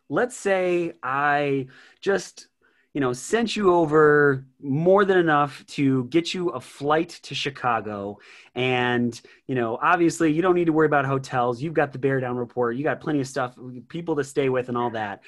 Let's 0.08 0.36
say 0.36 0.92
I 1.02 1.66
just 2.00 2.48
you 2.94 3.00
know, 3.00 3.12
sent 3.12 3.54
you 3.54 3.74
over 3.74 4.44
more 4.60 5.04
than 5.04 5.18
enough 5.18 5.64
to 5.66 6.04
get 6.04 6.32
you 6.32 6.48
a 6.50 6.60
flight 6.60 7.10
to 7.22 7.34
Chicago. 7.34 8.18
And, 8.54 9.20
you 9.46 9.54
know, 9.54 9.78
obviously 9.80 10.32
you 10.32 10.42
don't 10.42 10.54
need 10.54 10.66
to 10.66 10.72
worry 10.72 10.86
about 10.86 11.04
hotels. 11.04 11.62
You've 11.62 11.74
got 11.74 11.92
the 11.92 11.98
Bear 11.98 12.18
Down 12.20 12.36
report. 12.36 12.76
You 12.76 12.84
got 12.84 13.00
plenty 13.00 13.20
of 13.20 13.26
stuff, 13.26 13.56
people 13.88 14.16
to 14.16 14.24
stay 14.24 14.48
with 14.48 14.68
and 14.68 14.76
all 14.76 14.90
that. 14.90 15.22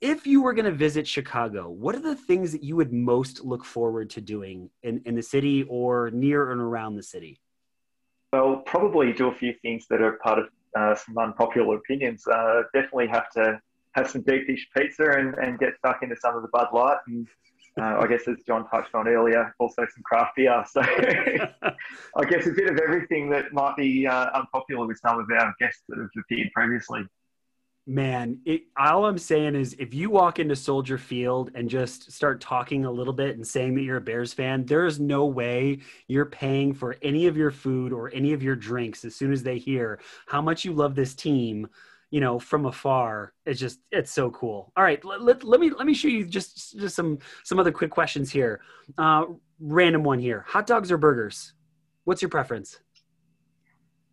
If 0.00 0.26
you 0.26 0.42
were 0.42 0.52
going 0.52 0.66
to 0.66 0.72
visit 0.72 1.06
Chicago, 1.06 1.70
what 1.70 1.94
are 1.94 2.00
the 2.00 2.16
things 2.16 2.52
that 2.52 2.62
you 2.62 2.76
would 2.76 2.92
most 2.92 3.42
look 3.44 3.64
forward 3.64 4.10
to 4.10 4.20
doing 4.20 4.68
in, 4.82 5.00
in 5.06 5.14
the 5.14 5.22
city 5.22 5.62
or 5.68 6.10
near 6.10 6.50
and 6.50 6.60
around 6.60 6.96
the 6.96 7.02
city? 7.02 7.40
Well, 8.32 8.62
probably 8.66 9.12
do 9.12 9.28
a 9.28 9.34
few 9.34 9.54
things 9.62 9.86
that 9.88 10.02
are 10.02 10.18
part 10.22 10.40
of 10.40 10.46
uh, 10.76 10.94
some 10.96 11.16
unpopular 11.16 11.76
opinions. 11.76 12.26
Uh, 12.26 12.64
definitely 12.74 13.06
have 13.06 13.30
to 13.30 13.58
have 13.96 14.10
some 14.10 14.22
deep 14.22 14.46
dish 14.46 14.68
pizza 14.76 15.10
and, 15.10 15.34
and 15.34 15.58
get 15.58 15.76
stuck 15.78 16.02
into 16.02 16.16
some 16.16 16.36
of 16.36 16.42
the 16.42 16.48
Bud 16.48 16.68
Light. 16.72 16.98
And 17.08 17.26
uh, 17.80 17.98
I 18.00 18.06
guess, 18.06 18.28
as 18.28 18.36
John 18.46 18.68
touched 18.68 18.94
on 18.94 19.08
earlier, 19.08 19.54
also 19.58 19.86
some 19.92 20.02
craft 20.04 20.36
beer. 20.36 20.64
So 20.72 20.80
I 22.16 22.24
guess 22.24 22.46
a 22.46 22.50
bit 22.50 22.70
of 22.70 22.78
everything 22.78 23.28
that 23.30 23.52
might 23.52 23.76
be 23.76 24.06
uh, 24.06 24.30
unpopular 24.34 24.86
with 24.86 24.98
some 24.98 25.18
of 25.18 25.26
our 25.30 25.54
guests 25.58 25.82
that 25.88 25.98
have 25.98 26.08
appeared 26.18 26.50
previously. 26.54 27.02
Man, 27.88 28.40
it, 28.44 28.62
all 28.76 29.06
I'm 29.06 29.18
saying 29.18 29.54
is 29.54 29.76
if 29.78 29.94
you 29.94 30.10
walk 30.10 30.40
into 30.40 30.56
Soldier 30.56 30.98
Field 30.98 31.52
and 31.54 31.70
just 31.70 32.10
start 32.10 32.40
talking 32.40 32.84
a 32.84 32.90
little 32.90 33.12
bit 33.12 33.36
and 33.36 33.46
saying 33.46 33.76
that 33.76 33.82
you're 33.82 33.98
a 33.98 34.00
Bears 34.00 34.32
fan, 34.32 34.64
there 34.66 34.86
is 34.86 34.98
no 34.98 35.26
way 35.26 35.78
you're 36.08 36.26
paying 36.26 36.74
for 36.74 36.96
any 37.02 37.28
of 37.28 37.36
your 37.36 37.52
food 37.52 37.92
or 37.92 38.10
any 38.12 38.32
of 38.32 38.42
your 38.42 38.56
drinks 38.56 39.04
as 39.04 39.14
soon 39.14 39.32
as 39.32 39.44
they 39.44 39.58
hear 39.58 40.00
how 40.26 40.42
much 40.42 40.64
you 40.64 40.72
love 40.72 40.96
this 40.96 41.14
team 41.14 41.68
you 42.10 42.20
know 42.20 42.38
from 42.38 42.66
afar 42.66 43.32
it's 43.44 43.58
just 43.58 43.80
it's 43.90 44.10
so 44.10 44.30
cool. 44.30 44.72
All 44.76 44.84
right 44.84 45.04
let, 45.04 45.22
let, 45.22 45.44
let 45.44 45.60
me 45.60 45.70
let 45.70 45.86
me 45.86 45.94
show 45.94 46.08
you 46.08 46.24
just 46.24 46.78
just 46.78 46.94
some 46.94 47.18
some 47.44 47.58
other 47.58 47.72
quick 47.72 47.90
questions 47.90 48.30
here. 48.30 48.60
Uh 48.98 49.24
random 49.58 50.02
one 50.02 50.18
here. 50.18 50.44
Hot 50.48 50.66
dogs 50.66 50.92
or 50.92 50.98
burgers? 50.98 51.52
What's 52.04 52.22
your 52.22 52.28
preference? 52.28 52.78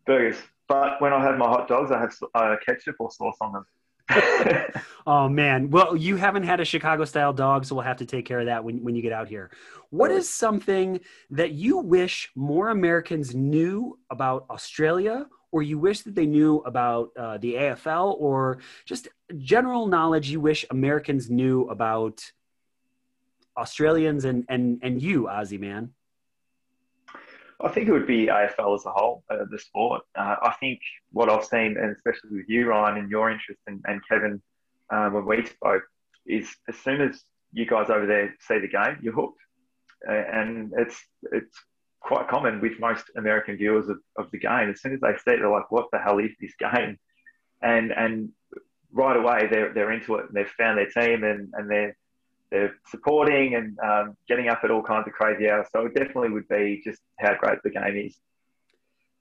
Burgers. 0.05 0.37
But 0.67 1.01
when 1.01 1.13
i 1.13 1.21
have 1.21 1.37
my 1.37 1.47
hot 1.47 1.67
dogs 1.67 1.91
i 1.91 1.99
have 1.99 2.13
uh, 2.33 2.55
ketchup 2.65 2.95
or 2.99 3.11
sauce 3.11 3.37
on 3.41 3.53
them. 3.53 3.65
Oh 5.05 5.27
man. 5.27 5.69
Well 5.69 5.95
you 5.95 6.15
haven't 6.15 6.43
had 6.43 6.59
a 6.61 6.65
chicago 6.65 7.05
style 7.05 7.33
dog 7.33 7.65
so 7.65 7.75
we'll 7.75 7.83
have 7.83 7.97
to 7.97 8.05
take 8.05 8.25
care 8.25 8.39
of 8.39 8.47
that 8.47 8.63
when, 8.63 8.83
when 8.83 8.95
you 8.95 9.01
get 9.01 9.13
out 9.13 9.27
here. 9.27 9.51
What 9.91 10.09
is 10.09 10.29
something 10.29 10.99
that 11.29 11.51
you 11.51 11.77
wish 11.77 12.31
more 12.35 12.69
americans 12.69 13.35
knew 13.35 13.99
about 14.09 14.45
australia 14.49 15.27
or 15.53 15.61
you 15.61 15.77
wish 15.77 16.01
that 16.01 16.15
they 16.15 16.25
knew 16.25 16.57
about 16.65 17.11
uh, 17.15 17.37
the 17.37 17.53
AFL 17.53 18.15
or 18.19 18.57
just 18.85 19.07
general 19.37 19.85
knowledge 19.85 20.29
you 20.29 20.41
wish 20.41 20.65
Americans 20.71 21.29
knew 21.29 21.69
about 21.69 22.31
Australians 23.55 24.25
and, 24.25 24.45
and, 24.49 24.79
and 24.81 24.99
you, 24.99 25.27
Ozzy, 25.29 25.59
man? 25.59 25.91
I 27.63 27.69
think 27.69 27.87
it 27.87 27.91
would 27.91 28.07
be 28.07 28.25
AFL 28.25 28.75
as 28.75 28.85
a 28.87 28.89
whole, 28.89 29.23
uh, 29.29 29.45
the 29.49 29.59
sport. 29.59 30.01
Uh, 30.15 30.37
I 30.41 30.55
think 30.59 30.79
what 31.11 31.29
I've 31.29 31.45
seen, 31.45 31.77
and 31.77 31.95
especially 31.95 32.31
with 32.31 32.49
you, 32.49 32.67
Ryan, 32.67 32.97
and 32.97 33.11
your 33.11 33.29
interest, 33.29 33.61
and, 33.67 33.79
and 33.85 34.01
Kevin, 34.09 34.41
um, 34.89 35.13
when 35.13 35.25
we 35.25 35.45
spoke, 35.45 35.83
is 36.25 36.49
as 36.67 36.77
soon 36.79 36.99
as 36.99 37.23
you 37.51 37.67
guys 37.67 37.91
over 37.91 38.07
there 38.07 38.33
see 38.39 38.57
the 38.57 38.67
game, 38.67 38.97
you're 39.01 39.13
hooked. 39.13 39.39
And 40.05 40.73
it's 40.77 40.99
it's 41.31 41.57
quite 42.03 42.27
common 42.27 42.61
with 42.61 42.79
most 42.79 43.05
American 43.15 43.57
viewers 43.57 43.89
of, 43.89 43.97
of 44.17 44.29
the 44.31 44.39
game. 44.39 44.69
As 44.69 44.81
soon 44.81 44.93
as 44.93 44.99
they 44.99 45.13
see 45.13 45.35
it, 45.35 45.39
they're 45.39 45.49
like, 45.49 45.71
"What 45.71 45.87
the 45.91 45.99
hell 45.99 46.19
is 46.19 46.31
this 46.39 46.53
game?" 46.59 46.97
And 47.61 47.91
and 47.91 48.29
right 48.91 49.17
away 49.17 49.47
they're 49.49 49.73
they're 49.73 49.91
into 49.91 50.15
it 50.15 50.25
and 50.27 50.35
they've 50.35 50.47
found 50.57 50.77
their 50.77 50.89
team 50.89 51.23
and 51.23 51.51
and 51.53 51.69
they're 51.69 51.95
they're 52.51 52.75
supporting 52.87 53.55
and 53.55 53.79
um, 53.79 54.15
getting 54.27 54.47
up 54.47 54.59
at 54.63 54.69
all 54.69 54.83
kinds 54.83 55.07
of 55.07 55.13
crazy 55.13 55.49
hours. 55.49 55.65
So 55.71 55.87
it 55.87 55.95
definitely 55.95 56.29
would 56.29 56.47
be 56.47 56.81
just 56.83 57.01
how 57.17 57.35
great 57.35 57.57
the 57.63 57.71
game 57.71 57.97
is. 57.97 58.15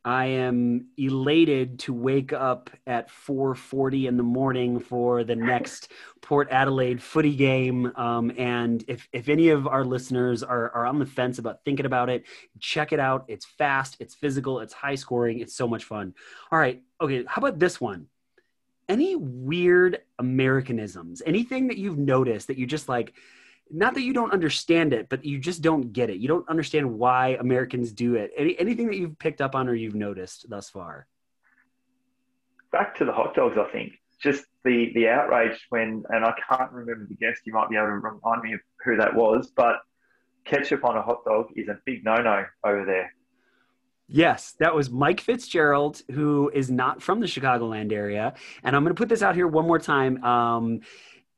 I 0.04 0.26
am 0.26 0.88
elated 0.96 1.78
to 1.80 1.94
wake 1.94 2.32
up 2.32 2.70
at 2.86 3.08
4:40 3.08 4.06
in 4.08 4.16
the 4.16 4.22
morning 4.24 4.80
for 4.80 5.22
the 5.22 5.36
next 5.36 5.92
Port 6.20 6.48
Adelaide 6.50 7.00
footy 7.00 7.36
game. 7.36 7.92
Um, 7.94 8.32
and 8.36 8.84
if 8.88 9.08
if 9.12 9.28
any 9.28 9.50
of 9.50 9.68
our 9.68 9.84
listeners 9.84 10.42
are 10.42 10.70
are 10.70 10.86
on 10.86 10.98
the 10.98 11.06
fence 11.06 11.38
about 11.38 11.64
thinking 11.64 11.86
about 11.86 12.10
it, 12.10 12.24
check 12.58 12.92
it 12.92 12.98
out. 12.98 13.26
It's 13.28 13.46
fast, 13.46 13.96
it's 14.00 14.14
physical, 14.14 14.58
it's 14.58 14.72
high 14.72 14.96
scoring, 14.96 15.38
it's 15.38 15.54
so 15.54 15.68
much 15.68 15.84
fun. 15.84 16.14
All 16.50 16.58
right, 16.58 16.82
okay. 17.00 17.24
How 17.26 17.40
about 17.40 17.60
this 17.60 17.80
one? 17.80 18.08
Any 18.88 19.14
weird 19.14 20.00
Americanisms? 20.18 21.22
Anything 21.24 21.68
that 21.68 21.78
you've 21.78 21.98
noticed 21.98 22.48
that 22.48 22.58
you 22.58 22.66
just 22.66 22.88
like? 22.88 23.14
Not 23.72 23.94
that 23.94 24.02
you 24.02 24.12
don't 24.12 24.32
understand 24.32 24.92
it, 24.92 25.08
but 25.08 25.24
you 25.24 25.38
just 25.38 25.62
don't 25.62 25.92
get 25.92 26.10
it. 26.10 26.18
You 26.18 26.28
don't 26.28 26.48
understand 26.48 26.98
why 26.98 27.36
Americans 27.40 27.92
do 27.92 28.14
it. 28.14 28.30
Any, 28.36 28.58
anything 28.58 28.86
that 28.88 28.96
you've 28.96 29.18
picked 29.18 29.40
up 29.40 29.54
on 29.54 29.68
or 29.68 29.74
you've 29.74 29.94
noticed 29.94 30.48
thus 30.48 30.68
far? 30.68 31.06
Back 32.70 32.96
to 32.98 33.04
the 33.04 33.12
hot 33.12 33.34
dogs, 33.34 33.56
I 33.58 33.70
think. 33.72 33.92
Just 34.22 34.44
the 34.64 34.92
the 34.94 35.08
outrage 35.08 35.66
when, 35.70 36.04
and 36.10 36.24
I 36.24 36.32
can't 36.48 36.70
remember 36.70 37.06
the 37.08 37.16
guest. 37.16 37.40
You 37.44 37.52
might 37.52 37.68
be 37.68 37.76
able 37.76 37.86
to 37.88 37.92
remind 37.94 38.42
me 38.42 38.54
of 38.54 38.60
who 38.84 38.96
that 38.96 39.14
was, 39.14 39.50
but 39.54 39.76
ketchup 40.44 40.84
on 40.84 40.96
a 40.96 41.02
hot 41.02 41.24
dog 41.24 41.46
is 41.56 41.68
a 41.68 41.78
big 41.84 42.04
no 42.04 42.16
no 42.16 42.44
over 42.64 42.84
there. 42.84 43.12
Yes, 44.08 44.54
that 44.58 44.74
was 44.74 44.90
Mike 44.90 45.20
Fitzgerald, 45.20 46.02
who 46.10 46.50
is 46.52 46.70
not 46.70 47.02
from 47.02 47.20
the 47.20 47.26
Chicagoland 47.26 47.92
area. 47.92 48.34
And 48.62 48.76
I'm 48.76 48.84
going 48.84 48.94
to 48.94 48.98
put 48.98 49.08
this 49.08 49.22
out 49.22 49.34
here 49.34 49.46
one 49.46 49.66
more 49.66 49.78
time. 49.78 50.22
Um, 50.22 50.80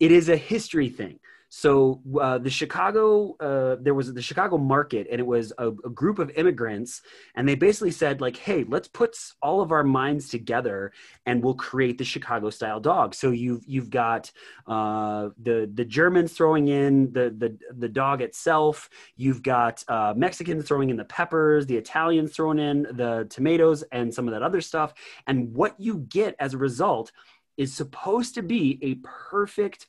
it 0.01 0.11
is 0.11 0.28
a 0.28 0.37
history 0.37 0.89
thing. 0.89 1.20
So 1.57 2.00
uh, 2.20 2.38
the 2.38 2.50
Chicago, 2.50 3.36
uh, 3.38 3.76
there 3.80 3.94
was 3.94 4.12
the 4.12 4.20
Chicago 4.20 4.59
market, 4.59 5.07
and 5.09 5.20
it 5.20 5.26
was 5.26 5.52
a, 5.57 5.68
a, 5.68 5.88
group 5.88 6.18
of 6.18 6.28
immigrants, 6.30 7.00
and 7.36 7.48
they 7.48 7.55
basically 7.55 7.92
said 7.92 8.20
like, 8.20 8.36
"Hey, 8.36 8.64
let's 8.64 8.88
put 8.88 9.16
all 9.40 9.61
of 9.61 9.70
our 9.70 9.84
minds 9.84 10.28
together, 10.28 10.90
and 11.26 11.44
we'll 11.44 11.55
create 11.55 11.96
the 11.96 12.05
Chicago 12.05 12.50
style 12.50 12.80
dog." 12.80 13.14
So 13.14 13.30
you've 13.30 13.62
you've 13.68 13.88
got 13.88 14.32
uh, 14.66 15.28
the 15.40 15.70
the 15.72 15.84
Germans 15.84 16.32
throwing 16.32 16.66
in 16.66 17.12
the 17.12 17.32
the 17.38 17.57
the 17.72 17.88
dog 17.88 18.20
itself. 18.20 18.90
You've 19.14 19.44
got 19.44 19.84
uh, 19.86 20.12
Mexicans 20.16 20.66
throwing 20.66 20.90
in 20.90 20.96
the 20.96 21.05
peppers, 21.05 21.66
the 21.66 21.76
Italians 21.76 22.34
throwing 22.34 22.59
in 22.59 22.82
the 22.82 23.28
tomatoes, 23.30 23.84
and 23.92 24.12
some 24.12 24.26
of 24.26 24.34
that 24.34 24.42
other 24.42 24.61
stuff. 24.61 24.92
And 25.28 25.55
what 25.55 25.78
you 25.78 25.98
get 25.98 26.34
as 26.40 26.55
a 26.55 26.59
result 26.59 27.12
is 27.57 27.72
supposed 27.72 28.34
to 28.34 28.42
be 28.42 28.80
a 28.82 28.96
perfect 29.07 29.86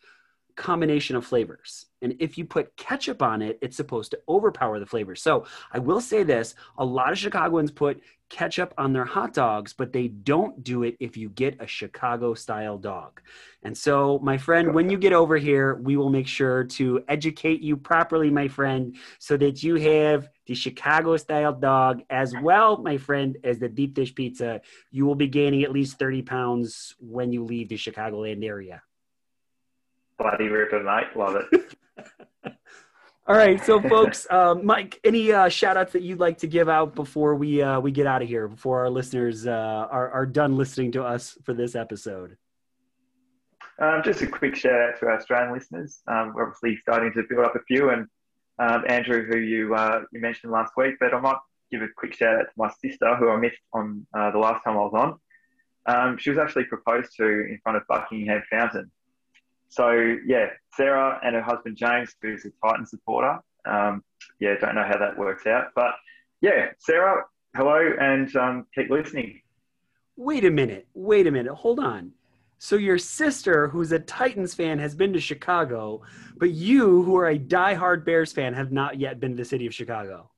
combination 0.55 1.15
of 1.15 1.25
flavors. 1.25 1.87
And 2.01 2.15
if 2.19 2.37
you 2.37 2.45
put 2.45 2.75
ketchup 2.77 3.21
on 3.21 3.41
it, 3.41 3.57
it's 3.61 3.75
supposed 3.75 4.11
to 4.11 4.19
overpower 4.29 4.79
the 4.79 4.85
flavors. 4.85 5.21
So 5.21 5.45
I 5.71 5.79
will 5.79 6.01
say 6.01 6.23
this 6.23 6.55
a 6.77 6.85
lot 6.85 7.11
of 7.11 7.17
Chicagoans 7.17 7.71
put 7.71 8.01
ketchup 8.29 8.73
on 8.77 8.93
their 8.93 9.05
hot 9.05 9.33
dogs, 9.33 9.73
but 9.73 9.93
they 9.93 10.07
don't 10.07 10.63
do 10.63 10.83
it 10.83 10.95
if 10.99 11.15
you 11.15 11.29
get 11.29 11.61
a 11.61 11.67
Chicago 11.67 12.33
style 12.33 12.77
dog. 12.77 13.21
And 13.63 13.77
so, 13.77 14.19
my 14.23 14.37
friend, 14.37 14.73
when 14.73 14.89
you 14.89 14.97
get 14.97 15.13
over 15.13 15.37
here, 15.37 15.75
we 15.75 15.97
will 15.97 16.09
make 16.09 16.27
sure 16.27 16.63
to 16.63 17.03
educate 17.07 17.61
you 17.61 17.77
properly, 17.77 18.29
my 18.29 18.47
friend, 18.47 18.95
so 19.19 19.37
that 19.37 19.63
you 19.63 19.75
have 19.75 20.29
the 20.47 20.55
Chicago 20.55 21.17
style 21.17 21.53
dog 21.53 22.01
as 22.09 22.33
well, 22.41 22.77
my 22.77 22.97
friend, 22.97 23.37
as 23.43 23.59
the 23.59 23.69
deep 23.69 23.93
dish 23.93 24.13
pizza. 24.13 24.61
You 24.91 25.05
will 25.05 25.15
be 25.15 25.27
gaining 25.27 25.63
at 25.63 25.71
least 25.71 25.99
30 25.99 26.21
pounds 26.23 26.95
when 26.99 27.31
you 27.31 27.43
leave 27.43 27.69
the 27.69 27.77
Chicagoland 27.77 28.43
area. 28.43 28.81
Bloody 30.17 30.47
ripper, 30.47 30.81
mate. 30.83 31.15
Love 31.15 31.35
it. 31.51 31.75
All 33.27 33.35
right, 33.35 33.63
so 33.65 33.81
folks, 33.81 34.27
um, 34.29 34.63
Mike, 34.63 34.99
any 35.03 35.31
uh, 35.31 35.49
shout 35.49 35.77
outs 35.77 35.93
that 35.93 36.03
you'd 36.03 36.19
like 36.19 36.37
to 36.39 36.47
give 36.47 36.69
out 36.69 36.93
before 36.93 37.33
we 37.33 37.59
uh, 37.59 37.79
we 37.79 37.91
get 37.91 38.05
out 38.05 38.21
of 38.21 38.27
here, 38.27 38.47
before 38.47 38.81
our 38.81 38.89
listeners 38.89 39.47
uh, 39.47 39.87
are, 39.89 40.11
are 40.11 40.27
done 40.27 40.57
listening 40.57 40.91
to 40.91 41.03
us 41.03 41.35
for 41.43 41.55
this 41.55 41.73
episode? 41.73 42.37
Um, 43.79 44.01
just 44.05 44.21
a 44.21 44.27
quick 44.27 44.55
shout 44.55 44.79
out 44.79 44.99
to 44.99 45.07
our 45.07 45.17
Australian 45.17 45.53
listeners. 45.53 46.01
Um, 46.07 46.33
we're 46.35 46.43
obviously 46.43 46.77
starting 46.77 47.11
to 47.13 47.23
build 47.27 47.45
up 47.45 47.55
a 47.55 47.63
few, 47.67 47.89
and 47.89 48.07
um, 48.59 48.83
Andrew, 48.87 49.25
who 49.25 49.39
you 49.39 49.73
uh, 49.73 50.03
you 50.13 50.21
mentioned 50.21 50.51
last 50.51 50.73
week, 50.77 50.93
but 50.99 51.11
I 51.11 51.19
might 51.19 51.37
give 51.71 51.81
a 51.81 51.87
quick 51.97 52.13
shout 52.13 52.35
out 52.35 52.43
to 52.43 52.53
my 52.57 52.69
sister, 52.79 53.15
who 53.15 53.29
I 53.29 53.37
missed 53.37 53.57
on 53.73 54.05
uh, 54.13 54.29
the 54.29 54.37
last 54.37 54.63
time 54.63 54.77
I 54.77 54.81
was 54.81 54.93
on. 54.93 55.19
Um, 55.87 56.17
she 56.19 56.29
was 56.29 56.37
actually 56.37 56.65
proposed 56.65 57.15
to 57.17 57.25
in 57.25 57.59
front 57.63 57.77
of 57.77 57.87
Buckingham 57.87 58.43
Fountain 58.51 58.91
so 59.69 60.15
yeah, 60.25 60.47
Sarah 60.73 61.19
and 61.23 61.35
her 61.35 61.41
husband 61.41 61.77
James, 61.77 62.15
who's 62.21 62.45
a 62.45 62.51
Titan 62.63 62.85
supporter. 62.85 63.39
Um, 63.65 64.03
yeah, 64.39 64.55
don't 64.59 64.75
know 64.75 64.83
how 64.83 64.97
that 64.97 65.17
works 65.17 65.47
out, 65.47 65.67
but 65.75 65.93
yeah, 66.41 66.67
Sarah, 66.79 67.23
hello, 67.55 67.93
and 67.99 68.33
um, 68.35 68.65
keep 68.75 68.89
listening. 68.89 69.41
Wait 70.17 70.45
a 70.45 70.51
minute. 70.51 70.87
Wait 70.93 71.27
a 71.27 71.31
minute. 71.31 71.53
Hold 71.53 71.79
on. 71.79 72.11
So 72.57 72.77
your 72.77 72.97
sister, 72.97 73.67
who's 73.67 73.91
a 73.91 73.99
Titans 73.99 74.53
fan, 74.53 74.79
has 74.79 74.95
been 74.95 75.11
to 75.13 75.19
Chicago, 75.19 76.01
but 76.37 76.51
you, 76.51 77.03
who 77.03 77.17
are 77.17 77.27
a 77.27 77.37
die-hard 77.37 78.05
Bears 78.05 78.31
fan, 78.31 78.53
have 78.53 78.71
not 78.71 78.97
yet 78.97 79.19
been 79.19 79.31
to 79.31 79.37
the 79.37 79.45
city 79.45 79.67
of 79.67 79.73
Chicago. 79.73 80.31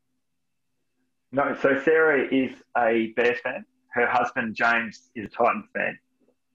No. 1.32 1.56
So 1.62 1.80
Sarah 1.84 2.28
is 2.34 2.52
a 2.78 3.14
Bears 3.16 3.40
fan. 3.42 3.66
Her 3.90 4.08
husband 4.08 4.56
James 4.56 5.10
is 5.16 5.26
a 5.26 5.30
Titans 5.30 5.66
fan. 5.76 6.00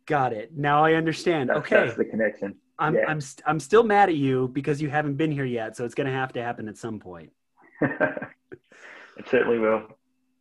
Got 0.06 0.32
it. 0.32 0.56
Now 0.56 0.84
I 0.84 0.94
understand. 0.94 1.50
That's, 1.50 1.60
okay. 1.60 1.76
That's 1.76 1.96
the 1.96 2.06
connection. 2.06 2.56
I'm 2.82 2.94
yeah. 2.96 3.04
I'm 3.06 3.20
st- 3.20 3.44
I'm 3.46 3.60
still 3.60 3.84
mad 3.84 4.08
at 4.08 4.16
you 4.16 4.48
because 4.48 4.82
you 4.82 4.90
haven't 4.90 5.14
been 5.14 5.30
here 5.30 5.44
yet, 5.44 5.76
so 5.76 5.84
it's 5.84 5.94
going 5.94 6.08
to 6.08 6.12
have 6.12 6.32
to 6.32 6.42
happen 6.42 6.68
at 6.68 6.76
some 6.76 6.98
point. 6.98 7.30
it 7.80 9.28
certainly 9.28 9.58
will. 9.58 9.84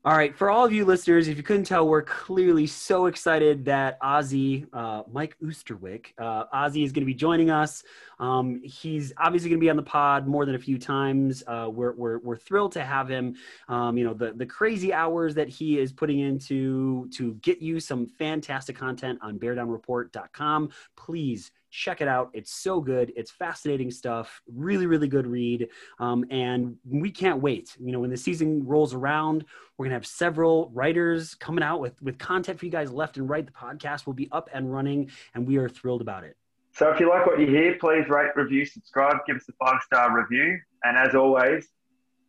All 0.04 0.18
right, 0.18 0.36
for 0.36 0.50
all 0.50 0.66
of 0.66 0.74
you 0.74 0.84
listeners, 0.84 1.28
if 1.28 1.38
you 1.38 1.44
couldn't 1.44 1.66
tell, 1.66 1.88
we're 1.88 2.02
clearly 2.02 2.66
so 2.66 3.06
excited 3.06 3.66
that 3.66 4.02
Ozzy, 4.02 4.66
uh, 4.74 5.04
Mike 5.12 5.38
Oosterwick, 5.44 6.08
uh, 6.18 6.46
Ozzy 6.52 6.84
is 6.84 6.92
going 6.92 7.04
to 7.04 7.06
be 7.06 7.14
joining 7.14 7.52
us. 7.52 7.84
Um, 8.18 8.62
he's 8.64 9.14
obviously 9.20 9.52
going 9.52 9.60
to 9.60 9.64
be 9.64 9.70
on 9.70 9.76
the 9.76 9.84
pod 9.84 10.28
more 10.28 10.48
than 10.48 10.56
a 10.56 10.60
few 10.60 10.80
times. 10.80 11.44
Uh, 11.46 11.70
we're, 11.72 11.94
we're, 11.94 12.18
we're 12.18 12.36
thrilled 12.36 12.72
to 12.72 12.84
have 12.84 13.08
him. 13.08 13.36
Um, 13.68 13.96
you 13.96 14.04
know, 14.04 14.16
the, 14.16 14.34
the 14.34 14.46
crazy 14.48 14.92
hours 14.92 15.36
that 15.36 15.50
he 15.50 15.78
is 15.78 15.94
putting 15.94 16.18
into 16.18 17.08
to 17.10 17.36
get 17.36 17.62
you 17.62 17.80
some 17.80 18.08
fantastic 18.08 18.76
content 18.76 19.20
on 19.22 19.38
beardownreport.com. 19.38 20.72
Please 20.96 21.52
check 21.72 22.02
it 22.02 22.08
out. 22.08 22.30
It's 22.34 22.54
so 22.54 22.82
good. 22.82 23.12
It's 23.16 23.32
fascinating 23.32 23.90
stuff. 23.90 24.42
Really, 24.54 24.86
really 24.86 25.08
good 25.08 25.26
read. 25.26 25.70
Um, 26.00 26.26
and 26.30 26.76
we 26.86 27.10
can't 27.10 27.42
wait. 27.42 27.76
You 27.80 27.92
know, 27.92 28.00
when 28.00 28.10
the 28.10 28.18
season 28.18 28.66
rolls 28.66 28.94
around, 28.94 29.46
we're 29.78 29.86
gonna 29.86 29.96
have 29.96 30.06
several 30.06 30.70
writers 30.74 31.34
coming 31.36 31.64
out 31.64 31.80
with 31.80 32.00
with 32.02 32.18
content 32.18 32.60
for 32.60 32.66
you 32.66 32.72
guys 32.72 32.92
left 32.92 33.18
and 33.18 33.30
right. 33.30 33.46
The 33.46 33.52
podcast 33.52 34.06
will 34.06 34.14
be 34.14 34.30
up 34.32 34.50
and 34.54 34.72
running, 34.72 35.10
and 35.34 35.48
we 35.48 35.58
are 35.58 35.70
thrilled 35.70 36.02
about 36.02 36.24
it. 36.24 36.38
So 36.74 36.90
if 36.90 37.00
you 37.00 37.10
like 37.10 37.26
what 37.26 37.40
you 37.40 37.48
hear, 37.48 37.78
please 37.80 38.08
rate, 38.08 38.32
review, 38.36 38.66
subscribe, 38.66 39.18
give 39.26 39.38
us 39.38 39.46
a 39.50 39.66
five 39.66 39.82
star 39.82 40.16
review, 40.16 40.60
and 40.84 40.98
as 40.98 41.16
always, 41.16 41.68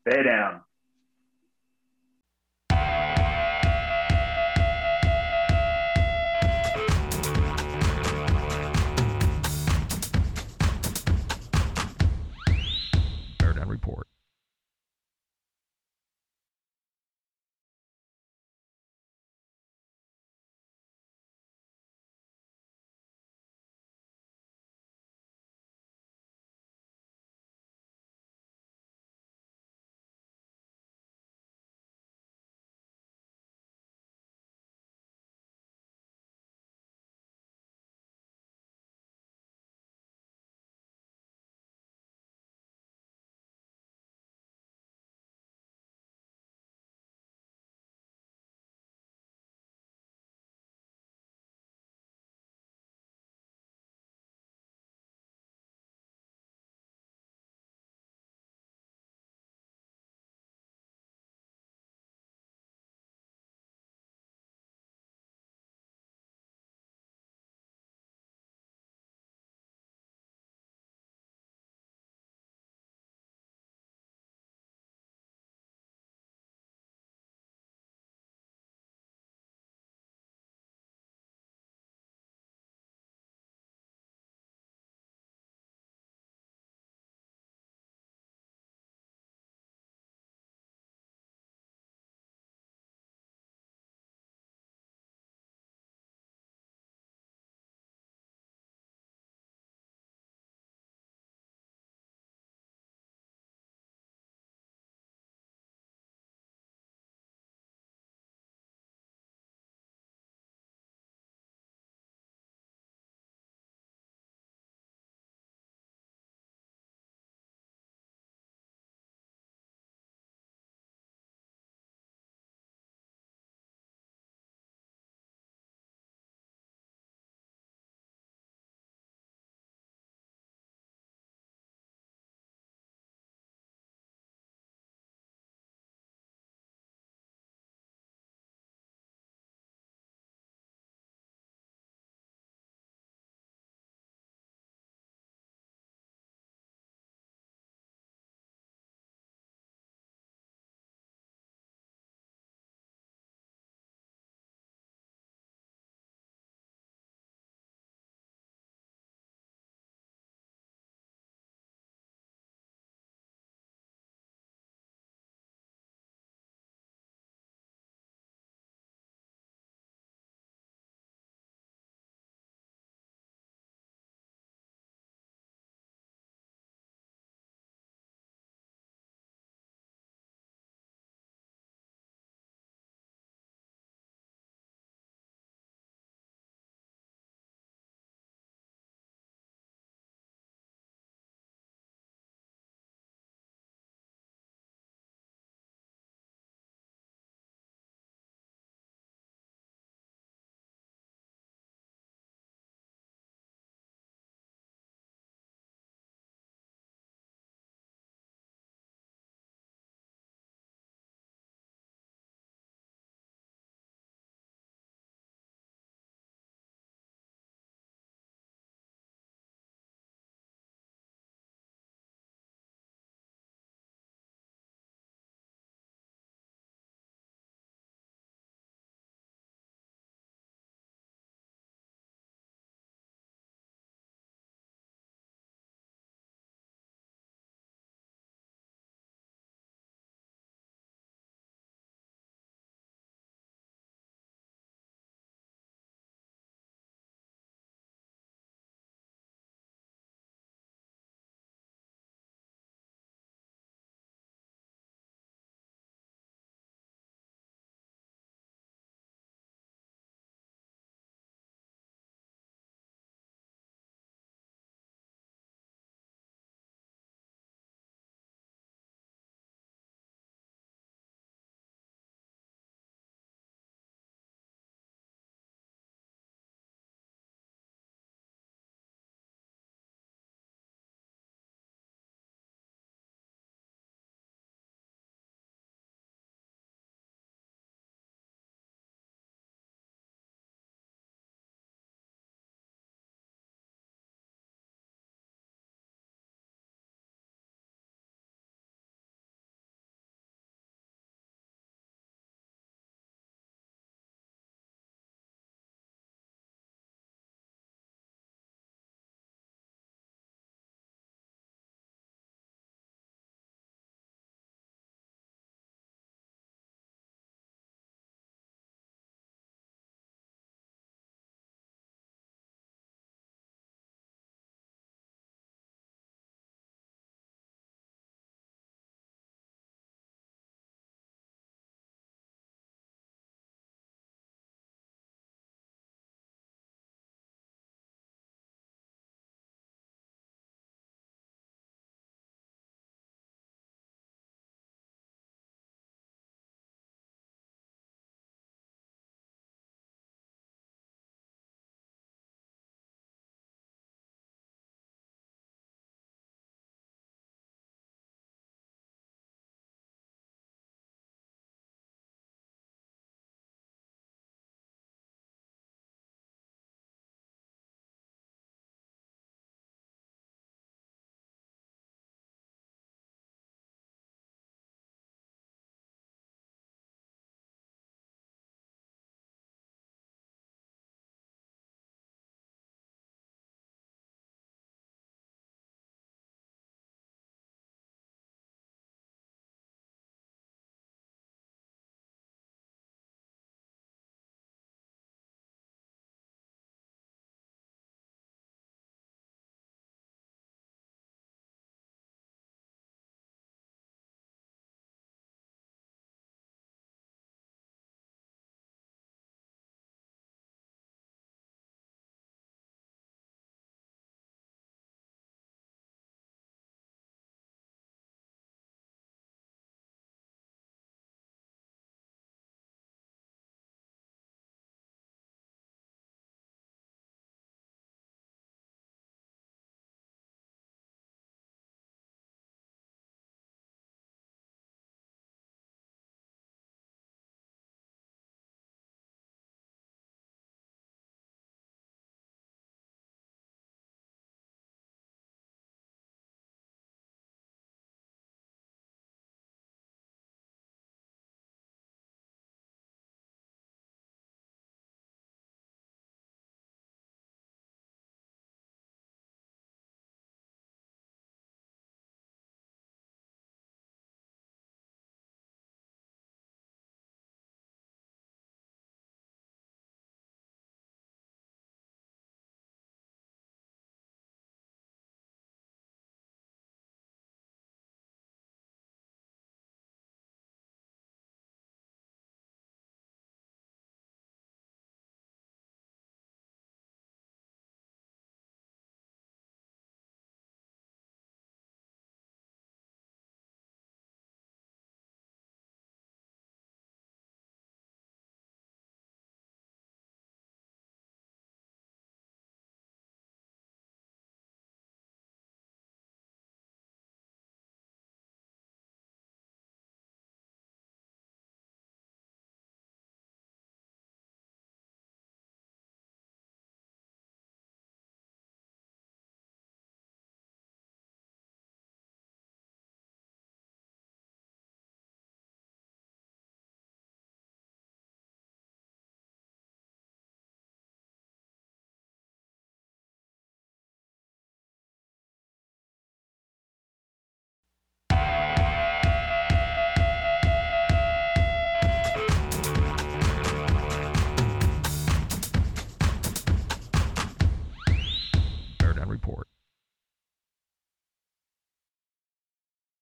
bear 0.04 0.22
down. 0.22 0.60